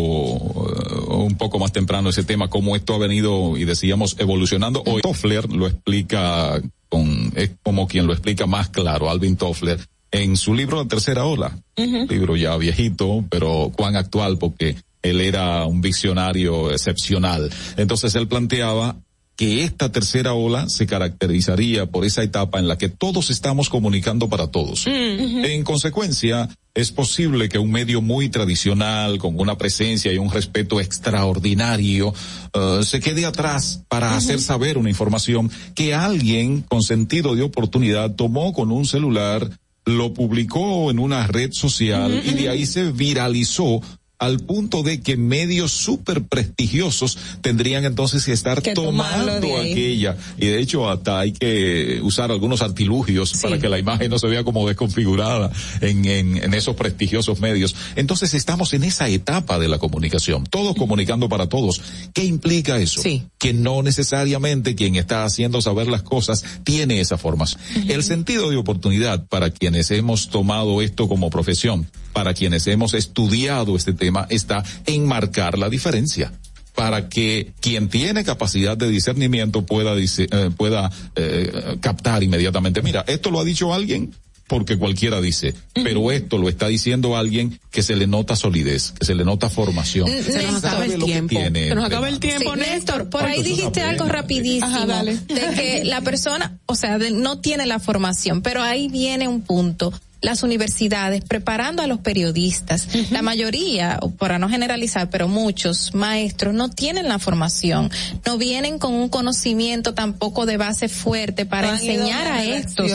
[0.70, 4.84] eh, un poco más temprano ese tema, cómo esto ha venido y decíamos evolucionando.
[4.86, 9.80] Hoy Toffler lo explica con, es como quien lo explica más claro, Alvin Toffler,
[10.12, 11.58] en su libro La Tercera Ola.
[11.78, 17.50] Libro ya viejito, pero cuán actual porque él era un visionario excepcional.
[17.78, 18.98] Entonces él planteaba
[19.40, 24.28] que esta tercera ola se caracterizaría por esa etapa en la que todos estamos comunicando
[24.28, 24.86] para todos.
[24.86, 30.82] En consecuencia, es posible que un medio muy tradicional, con una presencia y un respeto
[30.82, 32.14] extraordinario,
[32.54, 38.16] eh, se quede atrás para hacer saber una información que alguien con sentido de oportunidad
[38.16, 39.50] tomó con un celular,
[39.86, 43.80] lo publicó en una red social y de ahí se viralizó
[44.20, 50.18] al punto de que medios súper prestigiosos tendrían entonces que estar tomando aquella.
[50.38, 54.28] Y de hecho hasta hay que usar algunos artilugios para que la imagen no se
[54.28, 57.76] vea como desconfigurada en, en, en esos prestigiosos medios.
[57.96, 61.82] Entonces estamos en esa etapa de la comunicación, todos comunicando para todos.
[62.14, 63.02] ¿Qué implica eso?
[63.38, 67.62] Que no necesariamente quien está haciendo saber las cosas tiene esa formación.
[67.88, 73.76] El sentido de oportunidad para quienes hemos tomado esto como profesión, para quienes hemos estudiado
[73.76, 76.32] este tema, está en marcar la diferencia
[76.76, 82.82] para que quien tiene capacidad de discernimiento pueda, eh, pueda eh, captar inmediatamente.
[82.82, 84.14] Mira, esto lo ha dicho alguien
[84.50, 89.06] porque cualquiera dice, pero esto lo está diciendo alguien que se le nota solidez, que
[89.06, 90.10] se le nota formación.
[90.24, 91.36] Se nos acaba el tiempo.
[91.40, 93.10] Se nos acaba el tiempo, Néstor.
[93.12, 98.42] Por ahí dijiste algo rapidísimo de que la persona, o sea, no tiene la formación,
[98.42, 102.88] pero ahí viene un punto las universidades preparando a los periodistas.
[103.12, 107.90] La mayoría, para no generalizar, pero muchos maestros no tienen la formación,
[108.26, 112.92] no vienen con un conocimiento tampoco de base fuerte para enseñar a estos.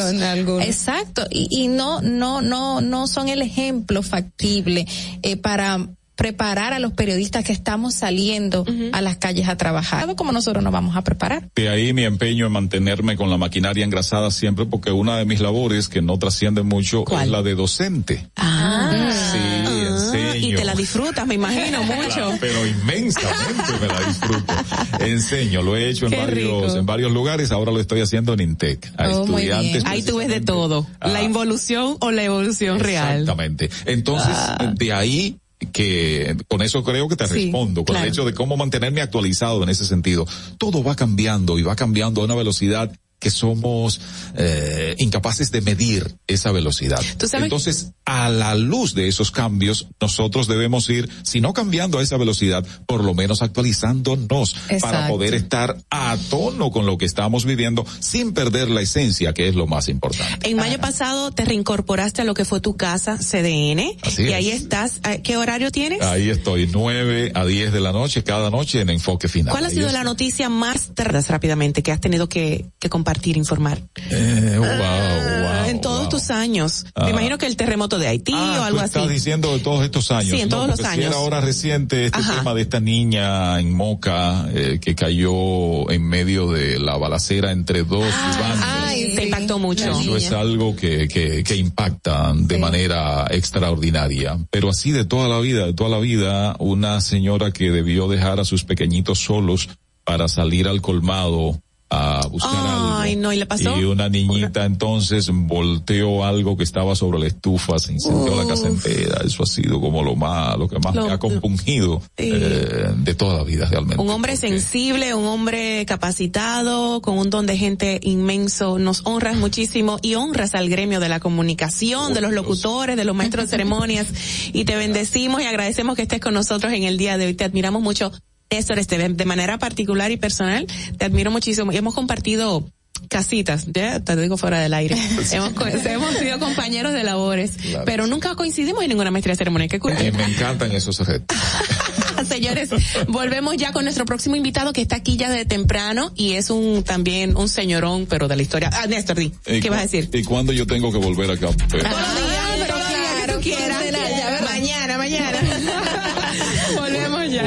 [0.60, 4.86] Exacto, y, y, no, no, no, no son el ejemplo factible
[5.22, 10.14] eh, para preparar a los periodistas que estamos saliendo a las calles a trabajar.
[10.16, 11.48] como nosotros nos vamos a preparar?
[11.54, 15.40] De ahí mi empeño en mantenerme con la maquinaria engrasada siempre porque una de mis
[15.40, 18.28] labores que no trasciende mucho es la de docente.
[18.36, 19.10] Ah.
[19.32, 19.38] Sí,
[19.86, 20.48] enseño.
[20.48, 22.36] Y te la disfrutas, me imagino mucho.
[22.40, 24.54] pero inmensamente me la disfruto.
[25.00, 28.92] Enseño, lo he hecho en varios, en varios lugares, ahora lo estoy haciendo en Intec.
[28.96, 29.84] A oh, estudiantes.
[29.86, 30.86] Ahí tú ves de todo.
[31.00, 31.22] la ah.
[31.22, 33.20] involución o la evolución real.
[33.20, 33.70] Exactamente.
[33.86, 34.72] Entonces, ah.
[34.76, 35.38] de ahí
[35.72, 39.68] que con eso creo que te respondo, con el hecho de cómo mantenerme actualizado en
[39.68, 40.26] ese sentido.
[40.58, 42.92] Todo va cambiando y va cambiando a una velocidad
[43.24, 44.02] que somos
[44.36, 47.00] eh, incapaces de medir esa velocidad.
[47.32, 52.18] Entonces, a la luz de esos cambios, nosotros debemos ir, si no cambiando a esa
[52.18, 57.86] velocidad, por lo menos actualizándonos para poder estar a tono con lo que estamos viviendo
[57.98, 60.50] sin perder la esencia, que es lo más importante.
[60.50, 65.00] En mayo pasado te reincorporaste a lo que fue tu casa CDN y ahí estás.
[65.22, 66.02] ¿Qué horario tienes?
[66.02, 69.50] Ahí estoy, 9 a 10 de la noche, cada noche en enfoque final.
[69.50, 73.13] ¿Cuál ha sido la noticia más rápidamente que has tenido que, que compartir?
[73.36, 73.80] Informar?
[74.10, 76.84] Eh, wow, en todos tus años.
[76.96, 77.10] Me ah.
[77.10, 78.98] imagino que el terremoto de Haití ah, o algo así.
[78.98, 80.30] Estás diciendo de todos estos años.
[80.30, 81.06] Sí, en todos los años.
[81.06, 86.50] era ahora reciente este tema de esta niña en Moca eh, que cayó en medio
[86.50, 89.90] de la balacera entre dos ah, Ay, te impactó mucho.
[90.00, 94.38] Eso es algo que, que, que impacta de manera extraordinaria.
[94.50, 98.40] Pero así de toda la vida, de toda la vida, una señora que debió dejar
[98.40, 99.68] a sus pequeñitos solos
[100.04, 101.60] para salir al colmado
[101.94, 103.78] a buscar Ay, No, ¿y, le pasó?
[103.78, 108.68] y una niñita entonces volteó algo que estaba sobre la estufa, se incendió la casa
[108.68, 109.20] entera.
[109.24, 113.38] Eso ha sido como lo más, lo que más me ha compungido eh, de toda
[113.38, 114.02] la vida realmente.
[114.02, 118.78] Un hombre sensible, un hombre capacitado, con un don de gente inmenso.
[118.78, 123.14] Nos honras muchísimo y honras al gremio de la comunicación, de los locutores, de los
[123.14, 124.06] maestros de ceremonias
[124.52, 127.34] y te bendecimos y agradecemos que estés con nosotros en el día de hoy.
[127.34, 128.12] Te admiramos mucho
[128.50, 130.66] Néstor, este, de manera particular y personal,
[130.96, 131.72] te admiro muchísimo.
[131.72, 132.64] Y hemos compartido
[133.08, 134.96] casitas, ya te digo fuera del aire.
[135.32, 135.52] hemos,
[135.86, 137.52] hemos sido compañeros de labores,
[137.84, 139.68] pero nunca coincidimos en ninguna maestría ceremonia.
[139.68, 141.36] Qué eh, me encantan esos objetos.
[142.28, 142.70] Señores,
[143.08, 146.82] volvemos ya con nuestro próximo invitado que está aquí ya de temprano y es un
[146.84, 148.70] también un señorón, pero de la historia.
[148.72, 150.08] Ah, Néstor, di, ¿qué vas a decir?
[150.12, 151.48] ¿Y cuándo yo tengo que volver acá?
[151.70, 151.88] Pero...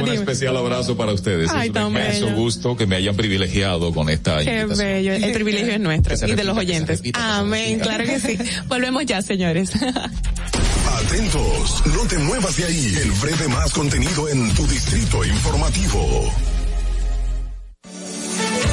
[0.03, 1.50] Un especial abrazo para ustedes.
[1.51, 5.14] Ay, es un inmenso gusto que me hayan privilegiado con esta Qué bello.
[5.14, 7.01] El privilegio es nuestro y de los oyentes.
[7.14, 8.38] Amén, claro que sí.
[8.67, 9.72] Volvemos ya, señores.
[9.76, 12.95] Atentos, no te muevas de ahí.
[13.01, 16.32] El breve más contenido en tu distrito informativo.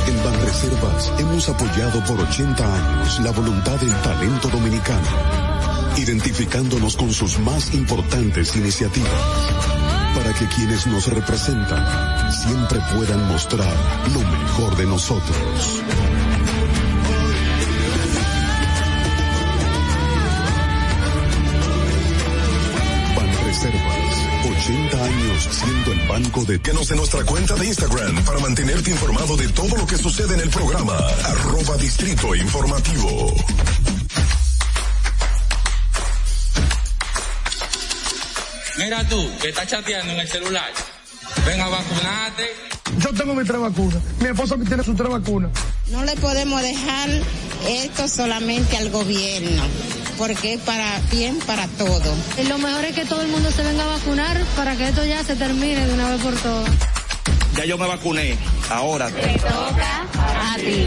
[0.06, 5.06] En Banreservas hemos apoyado por 80 años la voluntad del talento dominicano,
[5.96, 9.83] identificándonos con sus más importantes iniciativas
[10.14, 13.74] para que quienes nos representan siempre puedan mostrar
[14.12, 15.82] lo mejor de nosotros.
[23.44, 24.16] Reservas,
[24.58, 26.56] 80 años siendo el banco de...
[26.56, 30.40] Síguenos en nuestra cuenta de Instagram para mantenerte informado de todo lo que sucede en
[30.40, 30.96] el programa.
[30.96, 33.34] Arroba Distrito Informativo.
[38.76, 40.70] Mira tú, que estás chateando en el celular.
[41.46, 42.50] Ven a vacunarte.
[42.98, 44.02] Yo tengo mi tres vacunas.
[44.20, 45.50] Mi esposo tiene su tres vacunas.
[45.90, 47.08] No le podemos dejar
[47.68, 49.62] esto solamente al gobierno
[50.18, 52.14] porque es para bien para todo.
[52.38, 55.04] Y lo mejor es que todo el mundo se venga a vacunar para que esto
[55.04, 56.70] ya se termine de una vez por todas.
[57.56, 58.36] Ya yo me vacuné,
[58.70, 59.08] ahora.
[59.08, 60.06] Te toca
[60.52, 60.86] a ti.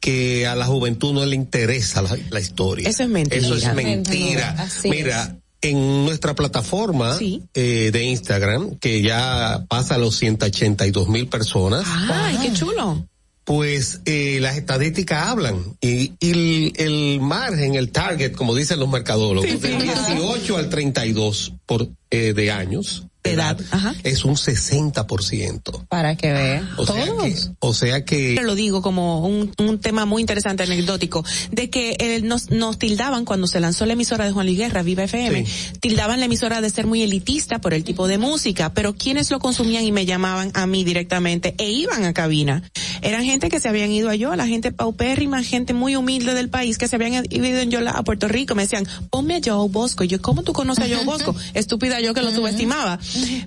[0.00, 2.88] que a la juventud no le interesa la, la historia.
[2.88, 3.36] Eso es mentira.
[3.42, 4.66] Eso es Mentira.
[4.84, 7.18] Mira, en nuestra plataforma
[7.52, 13.06] eh, de Instagram, que ya pasa a los 182 mil personas, Ay, qué chulo.
[13.44, 18.88] Pues eh, las estadísticas hablan y, y el, el margen, el target, como dicen los
[18.88, 23.58] mercadólogos, del 18 al 32 por, eh, de años de edad,
[24.02, 25.86] es un 60%.
[25.88, 26.68] Para que vea.
[26.76, 30.62] O sea que, o sea que Pero lo digo como un, un tema muy interesante,
[30.62, 34.58] anecdótico, de que eh, nos, nos tildaban cuando se lanzó la emisora de Juan Luis
[34.58, 35.44] Guerra, Viva FM,
[35.80, 39.38] tildaban la emisora de ser muy elitista por el tipo de música, pero quienes lo
[39.38, 42.62] consumían y me llamaban a mí directamente e iban a cabina,
[43.02, 46.48] eran gente que se habían ido a yo, la gente paupérrima, gente muy humilde del
[46.48, 49.68] país que se habían ido en yo a Puerto Rico, me decían, ponme a Joe
[49.68, 51.34] Bosco, Y yo, ¿cómo tú conoces a Joe Bosco?
[51.54, 52.98] Estúpida yo que lo subestimaba.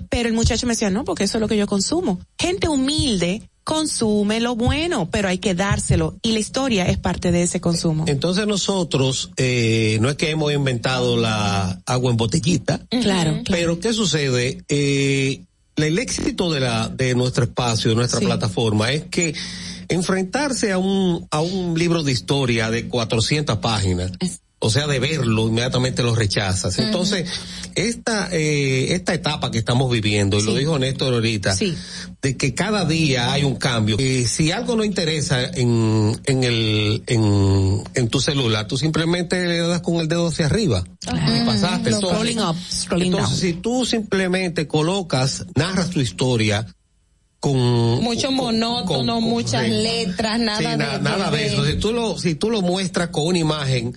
[0.08, 2.20] Pero el muchacho me decía, no, porque eso es lo que yo consumo.
[2.38, 6.16] Gente humilde consume lo bueno, pero hay que dárselo.
[6.22, 8.04] Y la historia es parte de ese consumo.
[8.06, 13.92] entonces nosotros eh, no es que hemos inventado la agua en botellita, Claro, pero ¿qué
[13.94, 14.62] sucede?
[14.68, 15.44] Eh,
[15.76, 18.26] el éxito de la de nuestro espacio, de nuestra Sí.
[18.26, 19.34] plataforma es que
[19.88, 24.12] enfrentarse a un a un libro de historia de 400 páginas
[24.64, 26.78] o sea, de verlo, inmediatamente lo rechazas.
[26.78, 27.28] Entonces,
[27.74, 31.54] esta, eh, esta etapa que estamos viviendo, y lo dijo Néstor ahorita,
[32.22, 33.96] de que cada día hay un cambio.
[33.98, 39.58] Eh, si algo no interesa en, en el, en, en tu celular, tú simplemente le
[39.58, 40.82] das con el dedo hacia arriba.
[41.02, 41.90] Y pasaste.
[41.90, 46.66] Lo- Entonces, Scrolling up, scrolling entonces, si tú simplemente colocas, narras tu historia
[47.40, 47.54] con
[48.02, 51.66] Mucho monótono, muchas letras, nada Sí, de, na- nada de eso.
[51.66, 53.94] Si tú lo, si tú lo muestras con una imagen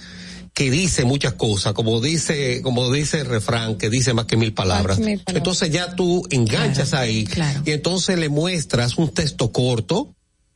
[0.58, 4.56] que dice muchas cosas, como dice, como dice el refrán, que dice más que mil
[4.56, 4.98] palabras.
[4.98, 5.36] mil palabras.
[5.36, 7.28] Entonces ya tú enganchas ahí
[7.64, 10.16] y entonces le muestras un texto corto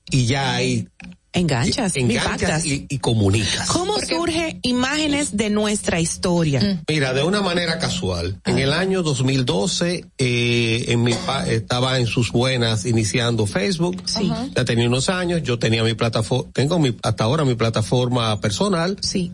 [0.10, 0.88] y ya ahí
[1.34, 2.66] enganchas, enganchas impactas.
[2.66, 3.68] y, y comunicas.
[3.70, 6.82] ¿Cómo surge imágenes de nuestra historia?
[6.90, 8.42] Mira, de una manera casual.
[8.48, 14.02] En el año 2012, eh, en mi pa- estaba en sus buenas iniciando Facebook.
[14.06, 14.32] Sí.
[14.56, 18.98] Ya tenía unos años, yo tenía mi plataforma, tengo mi, hasta ahora mi plataforma personal.
[19.02, 19.32] Sí.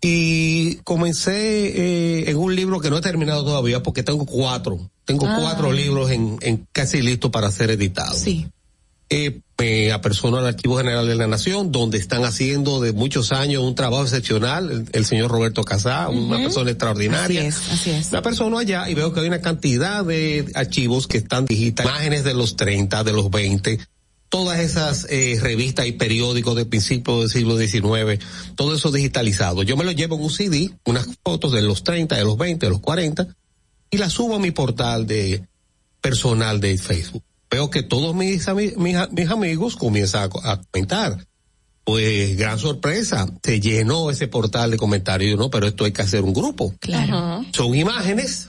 [0.00, 1.66] Y comencé
[2.24, 4.90] eh, en un libro que no he terminado todavía porque tengo cuatro.
[5.04, 5.38] Tengo Ah.
[5.40, 8.18] cuatro libros en, en casi listos para ser editados.
[8.18, 8.46] Sí.
[9.08, 13.62] Eh, me apersono al Archivo General de la Nación, donde están haciendo de muchos años
[13.62, 17.40] un trabajo excepcional, el, el señor Roberto Casá, una persona extraordinaria.
[17.42, 18.12] Así es, así es.
[18.12, 22.24] La persona allá y veo que hay una cantidad de archivos que están digitales, imágenes
[22.24, 23.78] de los 30, de los 20,
[24.28, 28.24] todas esas eh, revistas y periódicos de principios del siglo XIX,
[28.54, 29.62] todo eso digitalizado.
[29.62, 32.66] Yo me lo llevo en un CD, unas fotos de los 30, de los 20,
[32.66, 33.28] de los 40,
[33.90, 35.46] y las subo a mi portal de
[36.00, 37.22] personal de Facebook.
[37.50, 38.46] Veo que todos mis,
[38.76, 41.26] mis, amigos comienzan a, a comentar.
[41.84, 45.38] Pues gran sorpresa, se llenó ese portal de comentarios.
[45.38, 46.74] No, pero esto hay que hacer un grupo.
[46.80, 47.44] Claro.
[47.52, 48.48] Son imágenes,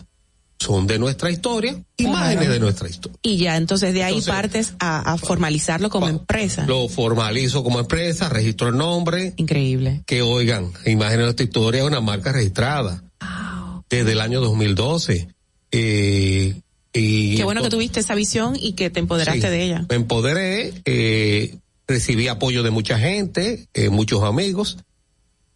[0.60, 3.18] son de nuestra historia, imágenes de nuestra historia.
[3.22, 6.66] Y ya, entonces de ahí partes a, a formalizarlo como empresa.
[6.66, 9.34] Lo formalizo como empresa, registro el nombre.
[9.38, 10.04] Increíble.
[10.06, 13.04] Que oigan, imágenes de nuestra historia es una marca registrada.
[13.90, 15.30] Desde el año 2012.
[15.72, 16.62] Eh,
[16.94, 19.86] y Qué bueno que tuviste esa visión y que te empoderaste Sí, de ella.
[19.90, 24.78] Me empoderé, eh, recibí apoyo de mucha gente, eh, muchos amigos,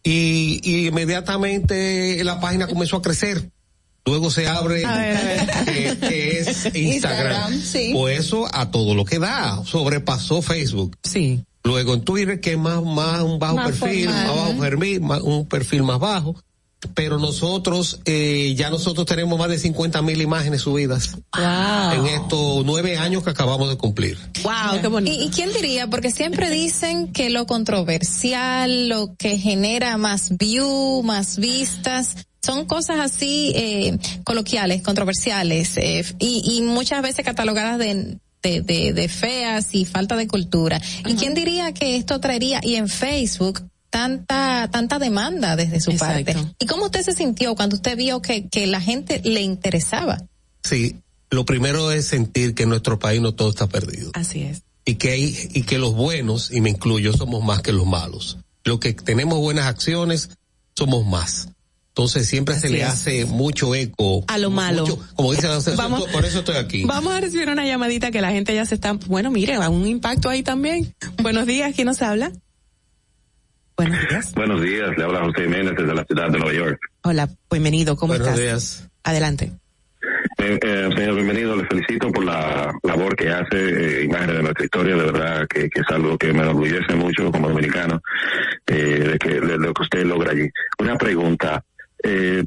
[0.04, 3.50] y, y inmediatamente la página comenzó a crecer.
[4.04, 4.82] Luego se abre,
[5.64, 7.52] Que, que es Instagram.
[7.52, 7.90] Instagram, sí.
[7.94, 10.96] Pues eso a todo lo que da, sobrepasó Facebook.
[11.02, 11.44] Sí.
[11.64, 14.60] Luego en Twitter, que es más, más un bajo Más perfil, formal, más bajo ¿no?
[14.60, 16.36] perfil, más- un perfil más bajo.
[16.94, 22.98] Pero nosotros, eh, ya nosotros tenemos más de 50 mil imágenes subidas en estos nueve
[22.98, 24.18] años que acabamos de cumplir.
[24.42, 25.16] Wow, qué bonito.
[25.16, 25.86] ¿Y, y quién diría?
[25.88, 32.98] Porque siempre dicen que lo controversial, lo que genera más view, más vistas, son cosas
[32.98, 39.74] así eh, coloquiales, controversiales eh, y, y muchas veces catalogadas de, de, de, de feas
[39.74, 40.80] y falta de cultura.
[41.06, 43.62] ¿Y quién diría que esto traería, y en Facebook,
[43.92, 46.34] tanta tanta demanda desde su parte?
[46.58, 50.18] ¿Y cómo usted se sintió cuando usted vio que, que la gente le interesaba?
[50.64, 50.96] Sí,
[51.30, 54.10] lo primero es sentir que en nuestro país no todo está perdido.
[54.14, 54.62] Así es.
[54.84, 58.38] Y que hay, y que los buenos, y me incluyo, somos más que los malos.
[58.64, 60.30] Lo que tenemos buenas acciones,
[60.74, 61.48] somos más.
[61.88, 62.88] Entonces siempre se le es.
[62.88, 64.24] hace mucho eco.
[64.26, 64.86] A lo malo.
[64.86, 65.46] mucho- como dice,
[65.76, 66.84] Vamos- por eso estoy aquí.
[66.84, 70.30] Vamos a recibir una llamadita que la gente ya se está, bueno, mire, un impacto
[70.30, 70.94] ahí también.
[71.22, 72.32] Buenos días, ¿quién nos habla?
[73.82, 74.34] Buenos días.
[74.34, 76.80] Buenos días, le habla José Jiménez desde la ciudad de Nueva York.
[77.02, 78.40] Hola, bienvenido, ¿cómo Buenos estás?
[78.40, 78.90] días.
[79.02, 79.50] Adelante.
[80.38, 84.64] Eh, eh, señor, bienvenido, le felicito por la labor que hace, eh, imágenes de nuestra
[84.64, 88.00] historia, de verdad que, que es algo que me enorgullece mucho como dominicano,
[88.68, 88.74] eh,
[89.12, 90.48] de, que, de lo que usted logra allí.
[90.78, 91.64] Una pregunta,
[92.04, 92.44] eh,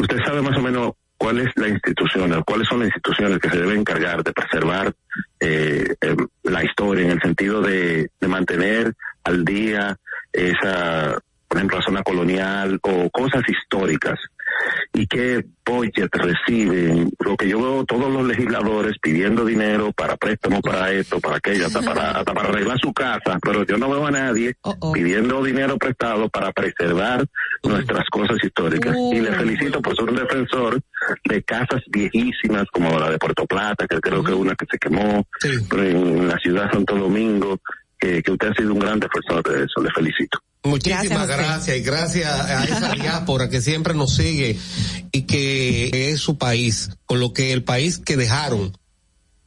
[0.00, 3.50] ¿usted sabe más o menos cuál es la institución, o cuáles son las instituciones que
[3.50, 4.94] se deben encargar de preservar
[5.40, 8.94] eh, eh, la historia en el sentido de, de mantener
[9.24, 9.98] al día
[10.38, 14.18] esa, por ejemplo, la zona colonial o cosas históricas?
[14.94, 20.60] y qué budget reciben, lo que yo veo todos los legisladores pidiendo dinero para préstamos
[20.60, 24.06] para esto, para aquello, hasta para, hasta para arreglar su casa, pero yo no veo
[24.06, 24.54] a nadie
[24.92, 27.24] pidiendo dinero prestado para preservar
[27.62, 28.96] nuestras cosas históricas.
[29.12, 30.80] Y le felicito por ser un defensor
[31.24, 34.78] de casas viejísimas como la de Puerto Plata, que creo que es una que se
[34.78, 35.24] quemó,
[35.68, 37.58] pero en la ciudad de Santo Domingo,
[37.98, 40.38] que, que usted ha sido un gran defensor de eso, le felicito.
[40.64, 44.58] Muchísimas gracias, y gracias a esa diáspora que siempre nos sigue
[45.12, 48.76] y que es su país, con lo que el país que dejaron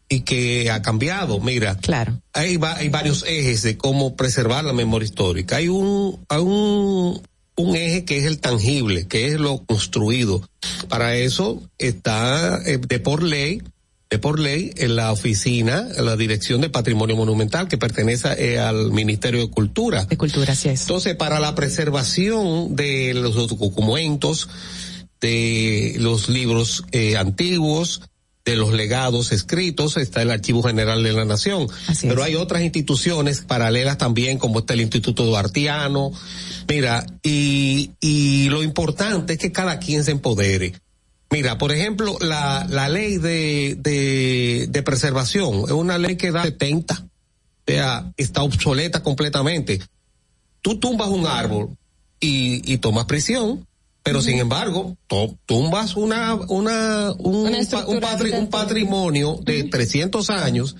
[0.10, 1.40] y que ha cambiado.
[1.40, 2.20] Mira, claro.
[2.34, 5.58] hay, va- hay varios ejes de cómo preservar la memoria histórica.
[5.58, 7.22] Hay un, hay un,
[7.56, 10.48] un eje que es el tangible, que es lo construido.
[10.90, 13.62] Para eso está eh, de por ley
[14.20, 18.92] por ley en la oficina, en la Dirección de Patrimonio Monumental que pertenece eh, al
[18.92, 20.06] Ministerio de Cultura.
[20.06, 20.82] De Cultura, así es.
[20.82, 24.50] Entonces, para la preservación de los documentos,
[25.22, 28.02] de los libros eh, antiguos,
[28.44, 31.68] de los legados escritos, está el Archivo General de la Nación.
[32.02, 36.12] Pero hay otras instituciones paralelas también, como está el Instituto Duartiano.
[36.68, 40.74] Mira, y, y lo importante es que cada quien se empodere.
[41.32, 46.44] Mira, por ejemplo, la, la ley de, de, de preservación es una ley que da
[46.44, 46.94] 70.
[46.94, 47.08] O
[47.66, 49.80] sea, está obsoleta completamente.
[50.62, 51.70] Tú tumbas un árbol
[52.20, 53.66] y, y tomas prisión.
[54.04, 60.30] Pero sin embargo, to- tumbas una, una, un, Una un, patri- un patrimonio de 300
[60.32, 60.76] años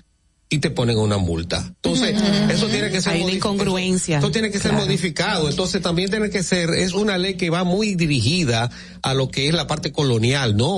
[0.54, 1.64] y te ponen una multa.
[1.66, 2.14] Entonces,
[2.50, 4.18] eso tiene que ser Hay una incongruencia.
[4.18, 4.86] Esto tiene que ser Claro.
[4.86, 5.50] modificado.
[5.50, 8.70] Entonces, también tiene que ser, es una ley que va muy dirigida
[9.02, 10.76] a lo que es la parte colonial, ¿no?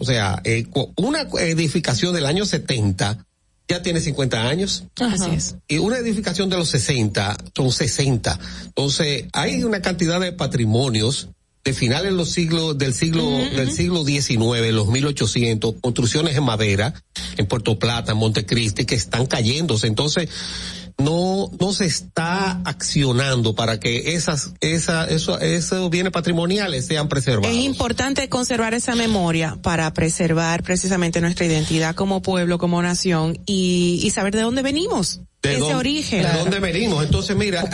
[0.00, 0.64] O sea, eh,
[0.96, 3.26] una edificación del año 70
[3.68, 4.84] ya tiene 50 años.
[4.98, 5.56] Así es.
[5.68, 8.38] Y una edificación de los 60 son 60.
[8.64, 11.28] Entonces, hay una cantidad de patrimonios
[11.64, 13.22] de finales de los siglos, del siglo,
[13.56, 16.92] del siglo XIX, los 1800, construcciones en madera,
[17.38, 19.86] en Puerto Plata, en Montecristi, que están cayéndose.
[19.86, 20.28] Entonces,
[20.98, 27.56] no, no se está accionando para que esas, esa, eso, esos bienes patrimoniales sean preservados.
[27.56, 34.00] Es importante conservar esa memoria para preservar precisamente nuestra identidad como pueblo, como nación y,
[34.02, 35.20] y saber de dónde venimos.
[35.42, 36.22] de ese dónde, origen.
[36.22, 37.02] de dónde venimos.
[37.02, 37.68] Entonces, mira,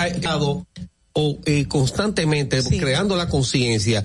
[1.46, 4.02] eh, constantemente creando la conciencia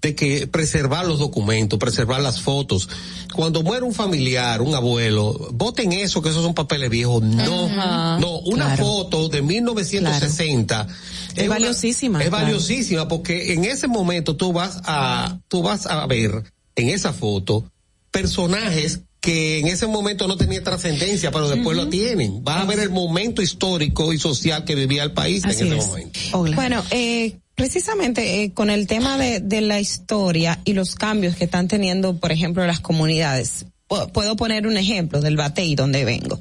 [0.00, 2.88] de que preservar los documentos, preservar las fotos.
[3.34, 7.22] Cuando muere un familiar, un abuelo, voten eso, que esos son papeles viejos.
[7.22, 8.84] No, no, una Claro.
[8.84, 10.86] foto de 1960
[11.34, 12.44] Es una- valiosísima, Es claro.
[12.44, 16.44] valiosísima porque en ese momento tú vas a, tú vas a ver
[16.76, 17.64] en esa foto
[18.10, 22.44] personajes que en ese momento no tenían trascendencia, pero después lo tienen.
[22.44, 26.20] Vas a ver el momento histórico y social que vivía el país en ese momento.
[26.54, 31.44] Bueno, eh, precisamente eh, con el tema de, de la historia y los cambios que
[31.44, 33.64] están teniendo, por ejemplo, las comunidades.
[33.88, 36.40] Pu- Puedo poner un ejemplo del Batey donde vengo.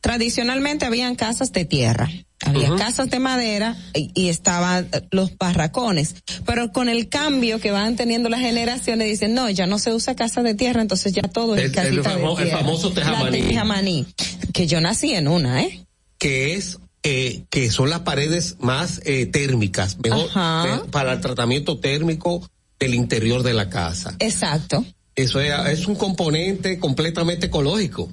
[0.00, 2.10] Tradicionalmente habían casas de tierra,
[2.44, 6.14] había casas de madera y, y estaban eh, los barracones.
[6.46, 10.14] Pero con el cambio que van teniendo las generaciones dicen, no, ya no se usa
[10.16, 12.58] casa de tierra, entonces ya todo es El- el casita famo- de el tierra.
[12.64, 13.40] famoso tejamaní.
[13.40, 14.06] La tejamaní,
[14.52, 15.84] que yo nací en una, ¿eh?
[16.18, 20.28] Que es, eh, que son las paredes más eh, térmicas, mejor
[20.66, 22.48] eh, para el tratamiento térmico
[22.78, 24.14] del interior de la casa.
[24.18, 24.84] Exacto.
[25.14, 28.10] Eso es, es un componente completamente ecológico.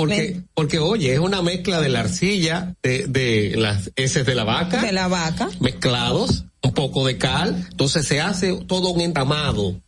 [0.00, 4.44] Porque, porque oye, es una mezcla de la arcilla, de, de las heces de la
[4.44, 4.80] vaca.
[4.82, 5.48] De la vaca.
[5.60, 7.66] Mezclados, un poco de cal.
[7.70, 9.80] Entonces se hace todo un entamado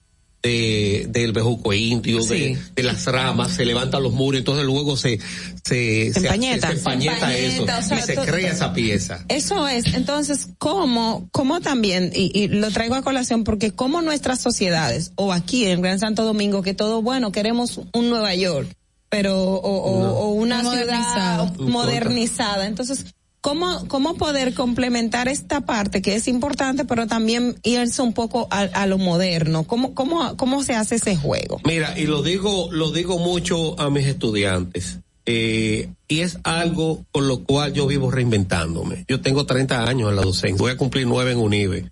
[0.43, 5.19] de, del bejuco indio, de, de las ramas, se levantan los muros, entonces luego se,
[5.65, 6.69] se, Se empañeta.
[6.69, 9.25] se empañeta eso empañeta, o sea, y se crea esa pieza.
[9.29, 14.41] Eso es, entonces, ¿cómo, cómo también, y, y lo traigo a colación, porque como nuestras
[14.41, 18.69] sociedades, o aquí en Gran Santo Domingo, que todo, bueno, queremos un Nueva York,
[19.11, 21.49] pero, o, o- o una Modernizado.
[21.55, 23.07] ciudad modernizada, entonces,
[23.41, 28.61] ¿cómo, cómo poder complementar esta parte que es importante, pero también irse un poco a,
[28.61, 29.65] a lo moderno?
[29.65, 31.61] ¿Cómo, cómo, ¿Cómo se hace ese juego?
[31.65, 34.99] Mira, y lo digo, lo digo mucho a mis estudiantes.
[35.27, 39.05] Eh, y es algo con lo cual yo vivo reinventándome.
[39.07, 40.57] Yo tengo 30 años en la docencia.
[40.59, 41.91] Voy a cumplir nueve en UNIBE,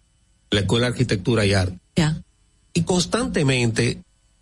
[0.51, 1.79] la Escuela de Arquitectura y Arte.
[2.75, 3.99] Y constantemente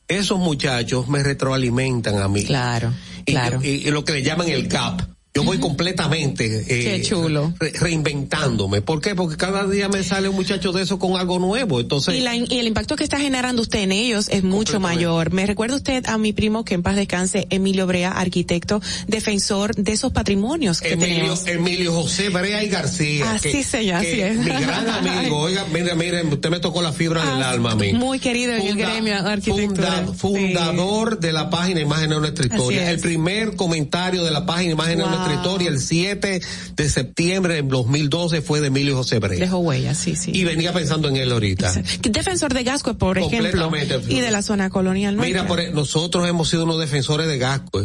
[0.09, 2.45] esos muchachos me retroalimentan a mí.
[2.45, 2.93] Claro,
[3.25, 3.61] y, claro.
[3.63, 5.16] Y, y lo que le llaman el CAP.
[5.37, 7.53] Yo voy completamente eh, Qué chulo.
[7.59, 8.81] re- reinventándome.
[8.83, 9.15] ¿Por qué?
[9.15, 11.81] Porque cada día me sale un muchacho de eso con algo nuevo.
[11.81, 15.33] Entonces, Y, la- y el impacto que está generando usted en ellos es mucho mayor.
[15.33, 19.93] Me recuerda usted a mi primo que en paz descanse, Emilio Brea, arquitecto, defensor de
[19.93, 21.47] esos patrimonios que Emilio, tenemos.
[21.47, 23.33] Emilio José Brea y García.
[23.33, 24.37] Así que- se llama, así es.
[24.39, 27.91] Mi gran amigo, oiga, mire, mire, usted me tocó la fibra del alma a mí.
[27.95, 30.07] Ah, Muy querido en el gremio arquitectura.
[30.07, 32.83] funda- fundador de la página Imagen de nuestra historia.
[32.85, 32.89] es.
[32.97, 36.41] El primer comentario de la página Imagen de nuestra historia, el 7
[36.77, 39.39] de septiembre del 2012, fue de Emilio José Brea.
[39.39, 40.31] Dejó huella, sí, sí.
[40.35, 41.73] Y venía pensando en él ahorita.
[42.03, 44.13] Defensor de Gasco, por ejemplo, Completamente.
[44.15, 45.43] y de la zona colonial nuestra.
[45.43, 47.81] Mira, por, e- nosotros hemos sido unos defensores de Gasco.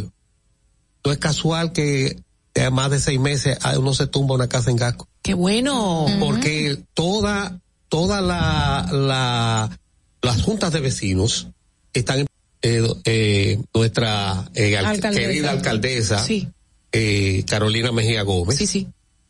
[1.04, 2.20] No es casual que
[2.56, 5.08] a más de seis meses uno se tumba una casa en Gasco.
[5.22, 6.06] Qué bueno.
[6.20, 9.80] Porque toda, toda la, la,
[10.22, 11.48] las juntas de vecinos
[11.94, 12.26] están,
[12.62, 15.12] eh, eh, nuestra eh, Alcaldesa.
[15.20, 16.48] querida alcaldesa, Sí.
[16.92, 18.58] Eh, Carolina Mejía Gómez.
[18.58, 18.88] Sí, sí.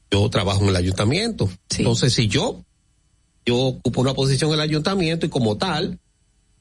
[0.10, 1.50] Yo trabajo en el ayuntamiento.
[1.78, 2.64] Entonces, si yo,
[3.46, 6.00] yo ocupo una posición en el ayuntamiento y como tal,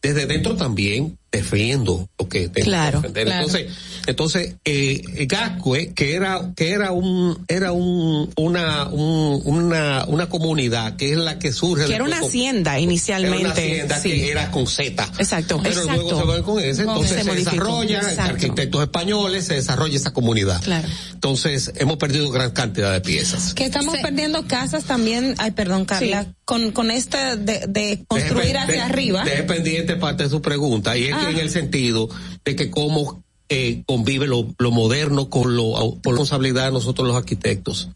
[0.03, 3.27] desde dentro también defiendo lo que tengo Claro, que defender.
[3.27, 3.47] claro.
[3.47, 3.73] Entonces,
[4.07, 10.97] entonces, eh, Gascue, que era, que era un, era un, una, un- una, una comunidad
[10.97, 11.87] que es la que surge.
[11.87, 13.39] Que era una con- hacienda inicialmente.
[13.39, 14.11] Era una hacienda sí.
[14.11, 15.09] que era con Z.
[15.19, 16.03] Exacto, Pero exacto.
[16.03, 20.61] luego se van con ese, entonces se, modificó, desarrolla, arquitectos españoles, se desarrolla esa comunidad.
[20.63, 20.89] Claro.
[21.13, 23.55] Entonces, hemos perdido gran cantidad de piezas.
[23.55, 28.75] Que estamos perdiendo casas también, ay, perdón, Carla, con, con esta de, de construir hacia
[28.75, 29.23] de- arriba.
[29.23, 31.31] Deje pendiente parte de su pregunta, y es que Ah.
[31.31, 32.09] en el sentido
[32.45, 37.07] de que cómo eh, convive lo, lo moderno con lo con la responsabilidad de nosotros
[37.07, 37.91] los arquitectos.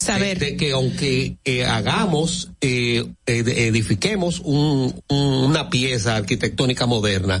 [0.00, 0.38] Saber.
[0.40, 7.40] De, que aunque eh, hagamos, eh, edifiquemos un, una pieza arquitectónica moderna,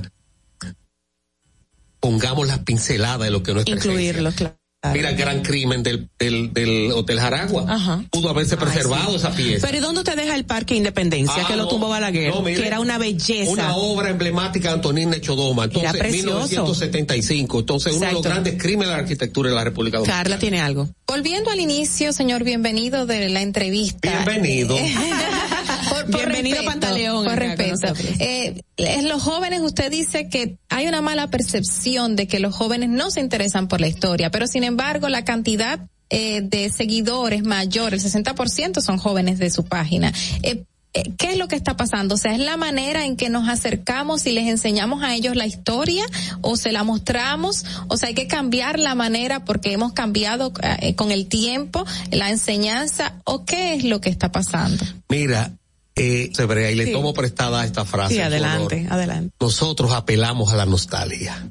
[1.98, 4.56] pongamos las pinceladas de lo que nuestra Incluirlo, claro.
[4.92, 7.64] Mira el gran crimen del, del, del Hotel Jaragua.
[7.68, 8.04] Ajá.
[8.10, 9.16] Pudo haberse preservado Ay, sí.
[9.16, 9.66] esa pieza.
[9.66, 12.34] Pero ¿y dónde te deja el Parque Independencia, Ah, que lo no, tumbó Balaguer?
[12.34, 13.50] no, mire, que era una belleza.
[13.50, 15.64] Una obra emblemática de Antonín Nechodoma.
[15.64, 16.48] Entonces, Era precioso.
[16.48, 17.60] 1975.
[17.60, 20.22] Entonces, uno de los grandes crímenes de la arquitectura de la República Dominicana.
[20.22, 20.88] Carla tiene algo.
[21.06, 24.10] Volviendo al inicio, señor, bienvenido de la entrevista.
[24.24, 24.76] Bienvenido.
[26.08, 27.92] Bienvenido, respeto, Pantaleón, Por con respeto.
[28.18, 32.88] Eh, en los jóvenes usted dice que hay una mala percepción de que los jóvenes
[32.88, 37.94] no se interesan por la historia, pero sin embargo la cantidad eh, de seguidores mayor,
[37.94, 40.12] el 60% son jóvenes de su página.
[40.42, 40.64] Eh,
[40.96, 42.14] eh, ¿Qué es lo que está pasando?
[42.14, 45.46] O sea, ¿es la manera en que nos acercamos y les enseñamos a ellos la
[45.46, 46.06] historia
[46.40, 47.66] o se la mostramos?
[47.88, 52.30] O sea, hay que cambiar la manera porque hemos cambiado eh, con el tiempo la
[52.30, 54.82] enseñanza o qué es lo que está pasando?
[55.10, 55.52] Mira,
[55.96, 56.92] eh, Sebrea, y le Sí.
[56.92, 58.14] tomo prestada esta frase.
[58.14, 58.92] Sí, adelante, honor.
[58.92, 59.34] adelante.
[59.40, 61.50] Nosotros apelamos a la nostalgia.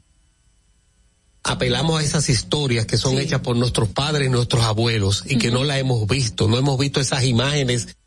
[1.44, 5.52] Apelamos a esas historias que son hechas por nuestros padres y nuestros abuelos y que
[5.52, 7.98] no la hemos visto, no hemos visto esas imágenes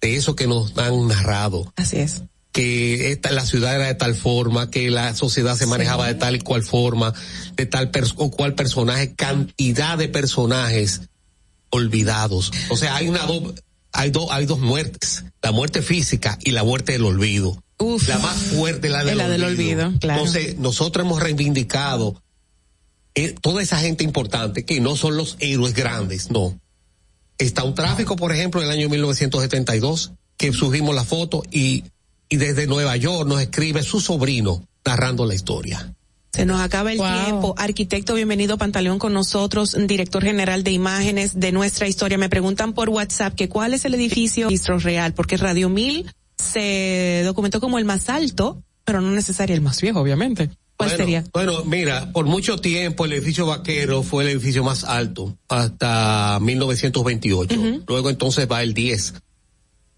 [0.00, 1.72] de eso que nos han narrado.
[1.76, 2.22] Así es.
[2.50, 6.34] que esta, la ciudad era de tal forma, que la sociedad se manejaba de tal
[6.34, 7.12] y cual forma,
[7.54, 11.02] de tal pers- o cual personaje, cantidad de personajes
[11.70, 12.50] olvidados.
[12.70, 13.54] O sea, hay una do-
[13.92, 17.62] hay dos hay dos muertes, la muerte física y la muerte del olvido.
[18.08, 20.20] La más fuerte la del, del olvido, claro.
[20.20, 22.20] Entonces, nosotros hemos reivindicado
[23.14, 26.58] eh, toda esa gente importante que no son los héroes grandes, no.
[27.38, 31.84] Está un tráfico, por ejemplo, en el año 1972, que subimos la foto y,
[32.28, 35.94] y desde Nueva York nos escribe su sobrino narrando la historia.
[36.32, 37.54] Se nos acaba el tiempo.
[37.56, 42.18] Arquitecto, bienvenido Pantaleón con nosotros, director general de imágenes de nuestra historia.
[42.18, 47.22] Me preguntan por WhatsApp que cuál es el edificio registro real, porque Radio 1000 se
[47.24, 50.50] documentó como el más alto, pero no necesario el más viejo, obviamente.
[50.76, 51.24] ¿Cuál bueno, sería?
[51.32, 57.82] Bueno, mira, por mucho tiempo el edificio vaquero fue el edificio más alto hasta 1928.
[57.88, 59.14] Luego entonces va el 10.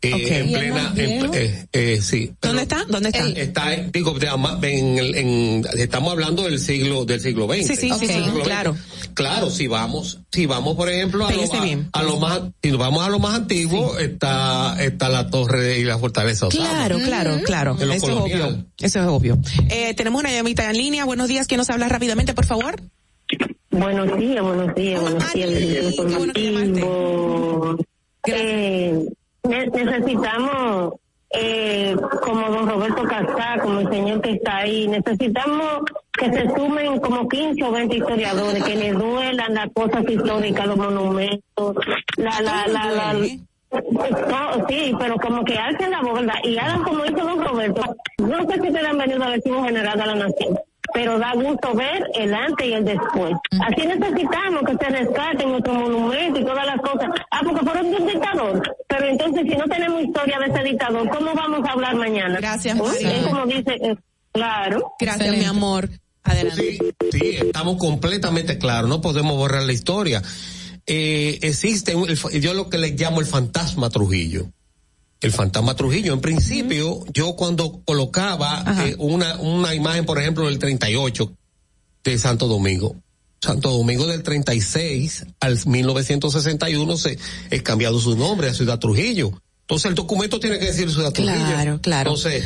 [0.03, 0.09] Eh.
[0.41, 2.33] En ¿Y el plena, en- eh, eh, sí.
[2.41, 2.85] ¿Dónde está?
[2.89, 3.29] ¿Dónde está?
[3.29, 4.17] Está, en- digo,
[4.63, 7.67] en, en- estamos hablando del siglo, del siglo XX.
[7.67, 8.07] Sí, sí, sí,
[8.43, 8.75] claro.
[9.13, 11.89] Claro, si vamos, si vamos, por ejemplo, a lo, Pégese a- bien.
[11.93, 15.85] a lo más, si nos vamos a lo más antiguo, está, está la torre y
[15.85, 16.47] la fortaleza.
[16.47, 16.67] Osama.
[16.71, 17.77] Claro, claro, claro.
[17.79, 18.65] Lo Eso es obvio.
[18.79, 19.39] Eso es obvio.
[19.69, 21.05] Eh, tenemos una llamita en línea.
[21.05, 21.47] Buenos días.
[21.47, 22.81] ¿Quién nos habla rápidamente, por favor?
[23.71, 25.95] Buenos días, buenos días, buenos días.
[25.95, 27.77] informativo.
[28.27, 29.05] Eh,
[29.49, 30.95] ne- necesitamos,
[31.33, 36.99] eh, como don Roberto Casá, como el señor que está ahí, necesitamos que se sumen
[37.01, 41.77] como 15 o 20 historiadores, que les duelan las cosas históricas, los monumentos,
[42.17, 46.21] la, la, la, la, no, sí, pero como que alcen la voz.
[46.43, 47.83] Y hagan como hizo don Roberto.
[48.19, 50.59] No sé si te han venido a decir un general de la nación,
[50.93, 53.33] pero da gusto ver el antes y el después.
[53.61, 57.09] Así necesitamos que se rescaten nuestros monumentos y todas las cosas.
[57.31, 58.77] Ah, porque fueron de un dictador.
[58.89, 62.37] Pero entonces, si no tenemos historia de ese dictador, ¿cómo vamos a hablar mañana?
[62.39, 62.97] Gracias, Uy.
[63.03, 63.97] Es como dice, eh,
[64.33, 64.93] claro.
[64.99, 65.89] Gracias, mi amor.
[66.23, 66.79] Adelante.
[67.13, 70.23] Sí, estamos completamente claros, no podemos borrar la historia.
[70.87, 71.95] Eh, existe,
[72.41, 74.51] yo lo que le llamo el fantasma Trujillo.
[75.21, 80.59] El fantasma Trujillo, en principio, yo cuando colocaba eh, una, una imagen, por ejemplo, del
[80.59, 81.33] 38
[82.05, 82.97] de Santo Domingo,
[83.41, 87.19] Santo Domingo del 36 al 1961 se
[87.51, 89.33] es cambiado su nombre a Ciudad Trujillo.
[89.63, 91.35] Entonces el documento tiene que decir Ciudad Trujillo.
[91.35, 92.11] Claro, claro.
[92.11, 92.45] Entonces,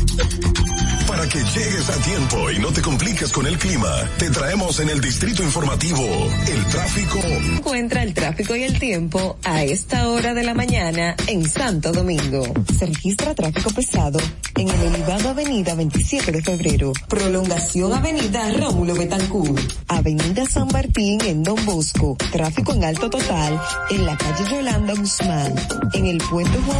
[1.07, 4.89] Para que llegues a tiempo y no te compliques con el clima, te traemos en
[4.89, 6.01] el distrito informativo
[6.47, 7.19] el tráfico.
[7.19, 12.43] Encuentra el tráfico y el tiempo a esta hora de la mañana en Santo Domingo.
[12.77, 14.19] Se registra tráfico pesado
[14.57, 21.43] en el elevado Avenida 27 de Febrero, prolongación Avenida Rómulo Betancourt, Avenida San Martín en
[21.43, 25.55] Don Bosco, tráfico en alto total en la calle Yolanda Guzmán,
[25.93, 26.74] en el puente Juan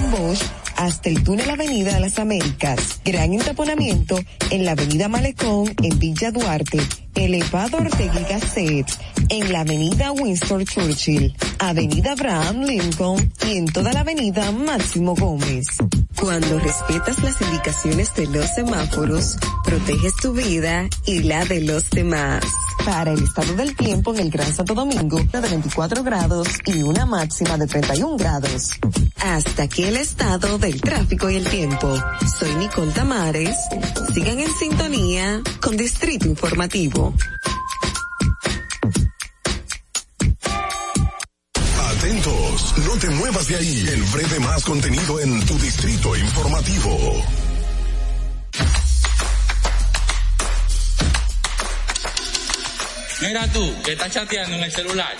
[0.78, 6.32] Hasta el túnel Avenida de las Américas, gran entaponamiento en la Avenida Malecón en Villa
[6.32, 6.80] Duarte,
[7.16, 8.88] elevado Ortega y Gasset,
[9.30, 15.68] en la Avenida Winston Churchill, Avenida Abraham Lincoln y en toda la Avenida Máximo Gómez.
[16.20, 22.44] Cuando respetas las indicaciones de los semáforos, proteges tu vida y la de los demás.
[22.86, 27.06] Para el estado del tiempo en el Gran Santo Domingo, de 24 grados y una
[27.06, 28.72] máxima de 31 grados.
[29.18, 31.96] Hasta aquí el estado del tráfico y el tiempo.
[32.40, 33.56] Soy Nicole Tamares.
[34.14, 37.05] Sigan en sintonía con Distrito Informativo.
[41.90, 43.86] Atentos, no te muevas de ahí.
[43.88, 47.24] El breve más contenido en tu distrito informativo.
[53.22, 55.16] Mira tú, que estás chateando en el celular.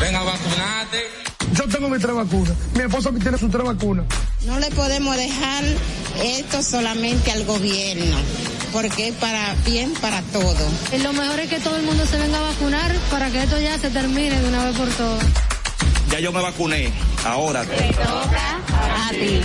[0.00, 1.06] Ven a vacunarte.
[1.52, 2.54] Yo tengo mis tres vacunas.
[2.74, 4.06] Mi esposa tiene sus tres vacunas.
[4.46, 5.64] No le podemos dejar
[6.22, 8.16] esto solamente al gobierno,
[8.76, 10.68] porque es para bien para todo.
[11.02, 13.78] Lo mejor es que todo el mundo se venga a vacunar para que esto ya
[13.78, 15.24] se termine de una vez por todas.
[16.10, 16.92] Ya yo me vacuné.
[17.24, 17.62] Ahora.
[17.62, 19.40] A ti.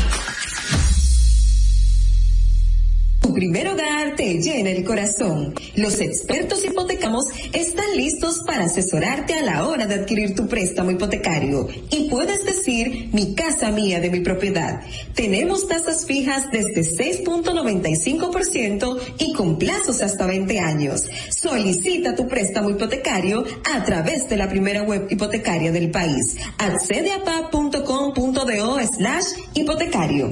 [3.21, 5.53] Tu primer hogar te llena el corazón.
[5.75, 11.67] Los expertos hipotecamos están listos para asesorarte a la hora de adquirir tu préstamo hipotecario.
[11.91, 14.81] Y puedes decir, mi casa mía de mi propiedad.
[15.13, 21.07] Tenemos tasas fijas desde 6.95% y con plazos hasta 20 años.
[21.29, 26.37] Solicita tu préstamo hipotecario a través de la primera web hipotecaria del país.
[26.57, 30.31] Accede a pa.com.do slash hipotecario.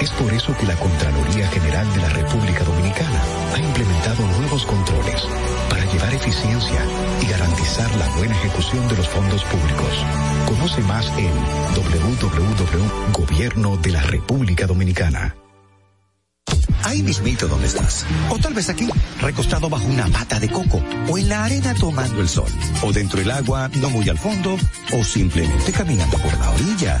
[0.00, 3.22] Es por eso que la Contraloría General de la República Dominicana
[3.54, 5.26] ha implementado nuevos controles
[5.70, 6.80] para llevar eficiencia
[7.22, 10.04] y garantizar la buena ejecución de los fondos públicos.
[10.46, 11.32] Conoce más en
[11.74, 15.34] www.gobierno de la República Dominicana.
[16.84, 18.06] Ahí mismito donde estás.
[18.30, 18.88] O tal vez aquí,
[19.20, 20.80] recostado bajo una mata de coco.
[21.08, 22.50] O en la arena tomando el sol.
[22.82, 24.56] O dentro del agua, no muy al fondo.
[24.92, 27.00] O simplemente caminando por la orilla.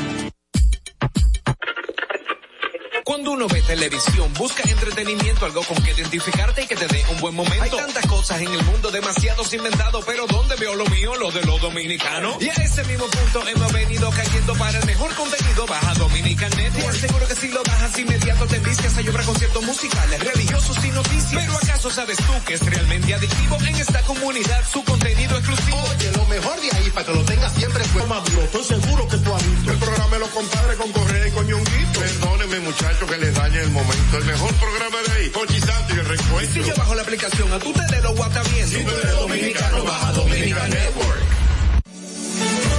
[3.11, 7.19] Cuando uno ve televisión, busca entretenimiento, algo con que identificarte y que te dé un
[7.19, 7.61] buen momento.
[7.61, 11.13] Hay tantas cosas en el mundo, demasiados inventados, pero ¿dónde veo lo mío?
[11.15, 12.41] Lo de los dominicanos.
[12.41, 15.65] Y a ese mismo punto hemos venido cayendo para el mejor contenido.
[15.67, 16.95] Baja Dominican Network.
[16.95, 21.33] Seguro que si lo bajas inmediato te vicias a llorar conciertos musicales, religiosos y noticias.
[21.33, 25.83] Pero ¿acaso sabes tú que es realmente adictivo en esta comunidad su contenido exclusivo?
[25.97, 28.41] Oye, lo mejor de ahí, para que lo tengas siempre fue maduro.
[28.41, 29.71] Estoy seguro que tú has visto.
[29.71, 31.99] El programa de los compadres con Correa y con Ñonguito.
[31.99, 34.17] Perdónenme, muchachos, que les dañe el momento.
[34.17, 36.53] El mejor programa de ahí, Pochi Santo y el recuento.
[36.53, 38.77] Si yo bajo la aplicación, a tu tele lo guata viendo.
[38.77, 41.21] Si tú eres dominicano, baja Dominican Network.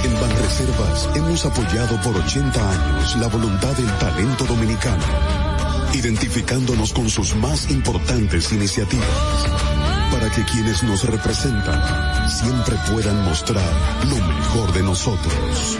[0.03, 5.03] En Banreservas hemos apoyado por 80 años la voluntad del talento dominicano,
[5.93, 9.07] identificándonos con sus más importantes iniciativas,
[10.11, 13.71] para que quienes nos representan siempre puedan mostrar
[14.09, 15.79] lo mejor de nosotros.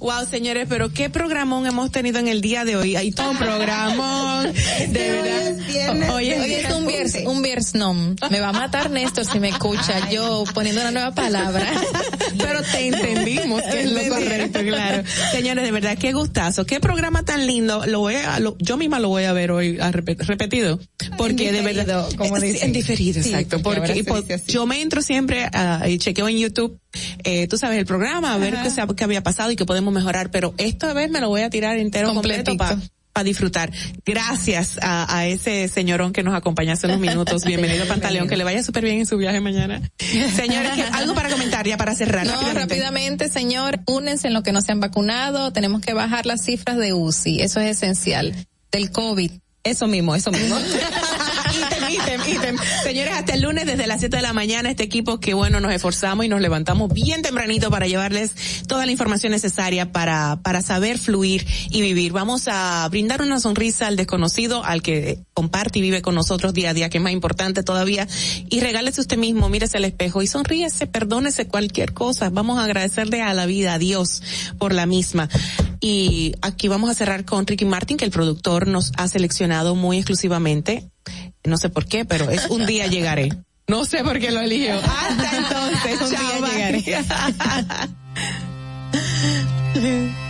[0.00, 2.96] Wow, señores, pero qué programón hemos tenido en el día de hoy.
[2.96, 4.50] Hay todo un programón.
[4.88, 6.14] De verdad.
[6.14, 8.16] Oye, Hoy es un viernes, un viersnom.
[8.30, 11.70] Me va a matar Néstor si me escucha yo poniendo una nueva palabra.
[12.38, 15.02] pero te entendimos que es lo correcto, claro.
[15.32, 16.64] Señores, de verdad, qué gustazo.
[16.64, 17.84] Qué programa tan lindo.
[17.84, 20.80] Lo voy a, lo, yo misma lo voy a ver hoy a repetido.
[21.18, 22.08] Porque de verdad.
[22.16, 23.60] Como en diferido, exacto.
[23.60, 24.02] porque
[24.46, 26.80] yo me entro siempre uh, y chequeo en YouTube
[27.22, 30.30] eh, tú sabes, el programa, a ver qué, qué, había pasado y qué podemos mejorar,
[30.30, 32.78] pero esta vez me lo voy a tirar entero completo para
[33.24, 33.72] disfrutar.
[34.04, 37.44] Gracias a, a, ese señorón que nos acompaña hace unos minutos.
[37.44, 39.82] Bienvenido Pantaleón, que le vaya súper bien en su viaje mañana.
[39.98, 42.26] Señores, algo para comentar ya para cerrar.
[42.26, 42.60] No, rápidamente.
[42.60, 45.52] rápidamente, señor, únense en lo que no se han vacunado.
[45.52, 47.42] Tenemos que bajar las cifras de UCI.
[47.42, 48.34] Eso es esencial.
[48.70, 49.32] Del COVID.
[49.64, 50.56] Eso mismo, eso mismo.
[52.90, 55.72] Señores, hasta el lunes desde las 7 de la mañana, este equipo que bueno, nos
[55.72, 60.98] esforzamos y nos levantamos bien tempranito para llevarles toda la información necesaria para, para saber
[60.98, 62.10] fluir y vivir.
[62.10, 66.70] Vamos a brindar una sonrisa al desconocido, al que comparte y vive con nosotros día
[66.70, 68.08] a día, que es más importante todavía,
[68.48, 72.28] y regálese usted mismo, mírese al espejo y sonríese, perdónese cualquier cosa.
[72.28, 74.20] Vamos a agradecerle a la vida, a Dios,
[74.58, 75.28] por la misma.
[75.80, 79.98] Y aquí vamos a cerrar con Ricky Martin, que el productor nos ha seleccionado muy
[79.98, 80.90] exclusivamente
[81.44, 83.30] no sé por qué, pero es un día llegaré.
[83.68, 84.74] No sé por qué lo eligió.
[84.74, 86.84] Hasta entonces, un día llegaré.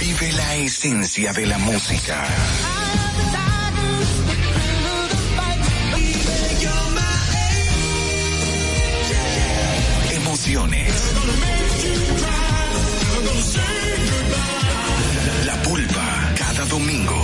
[0.00, 2.24] Vive la esencia de la música.
[15.44, 17.23] La pulpa, cada domingo,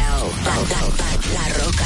[1.34, 1.84] La Roca,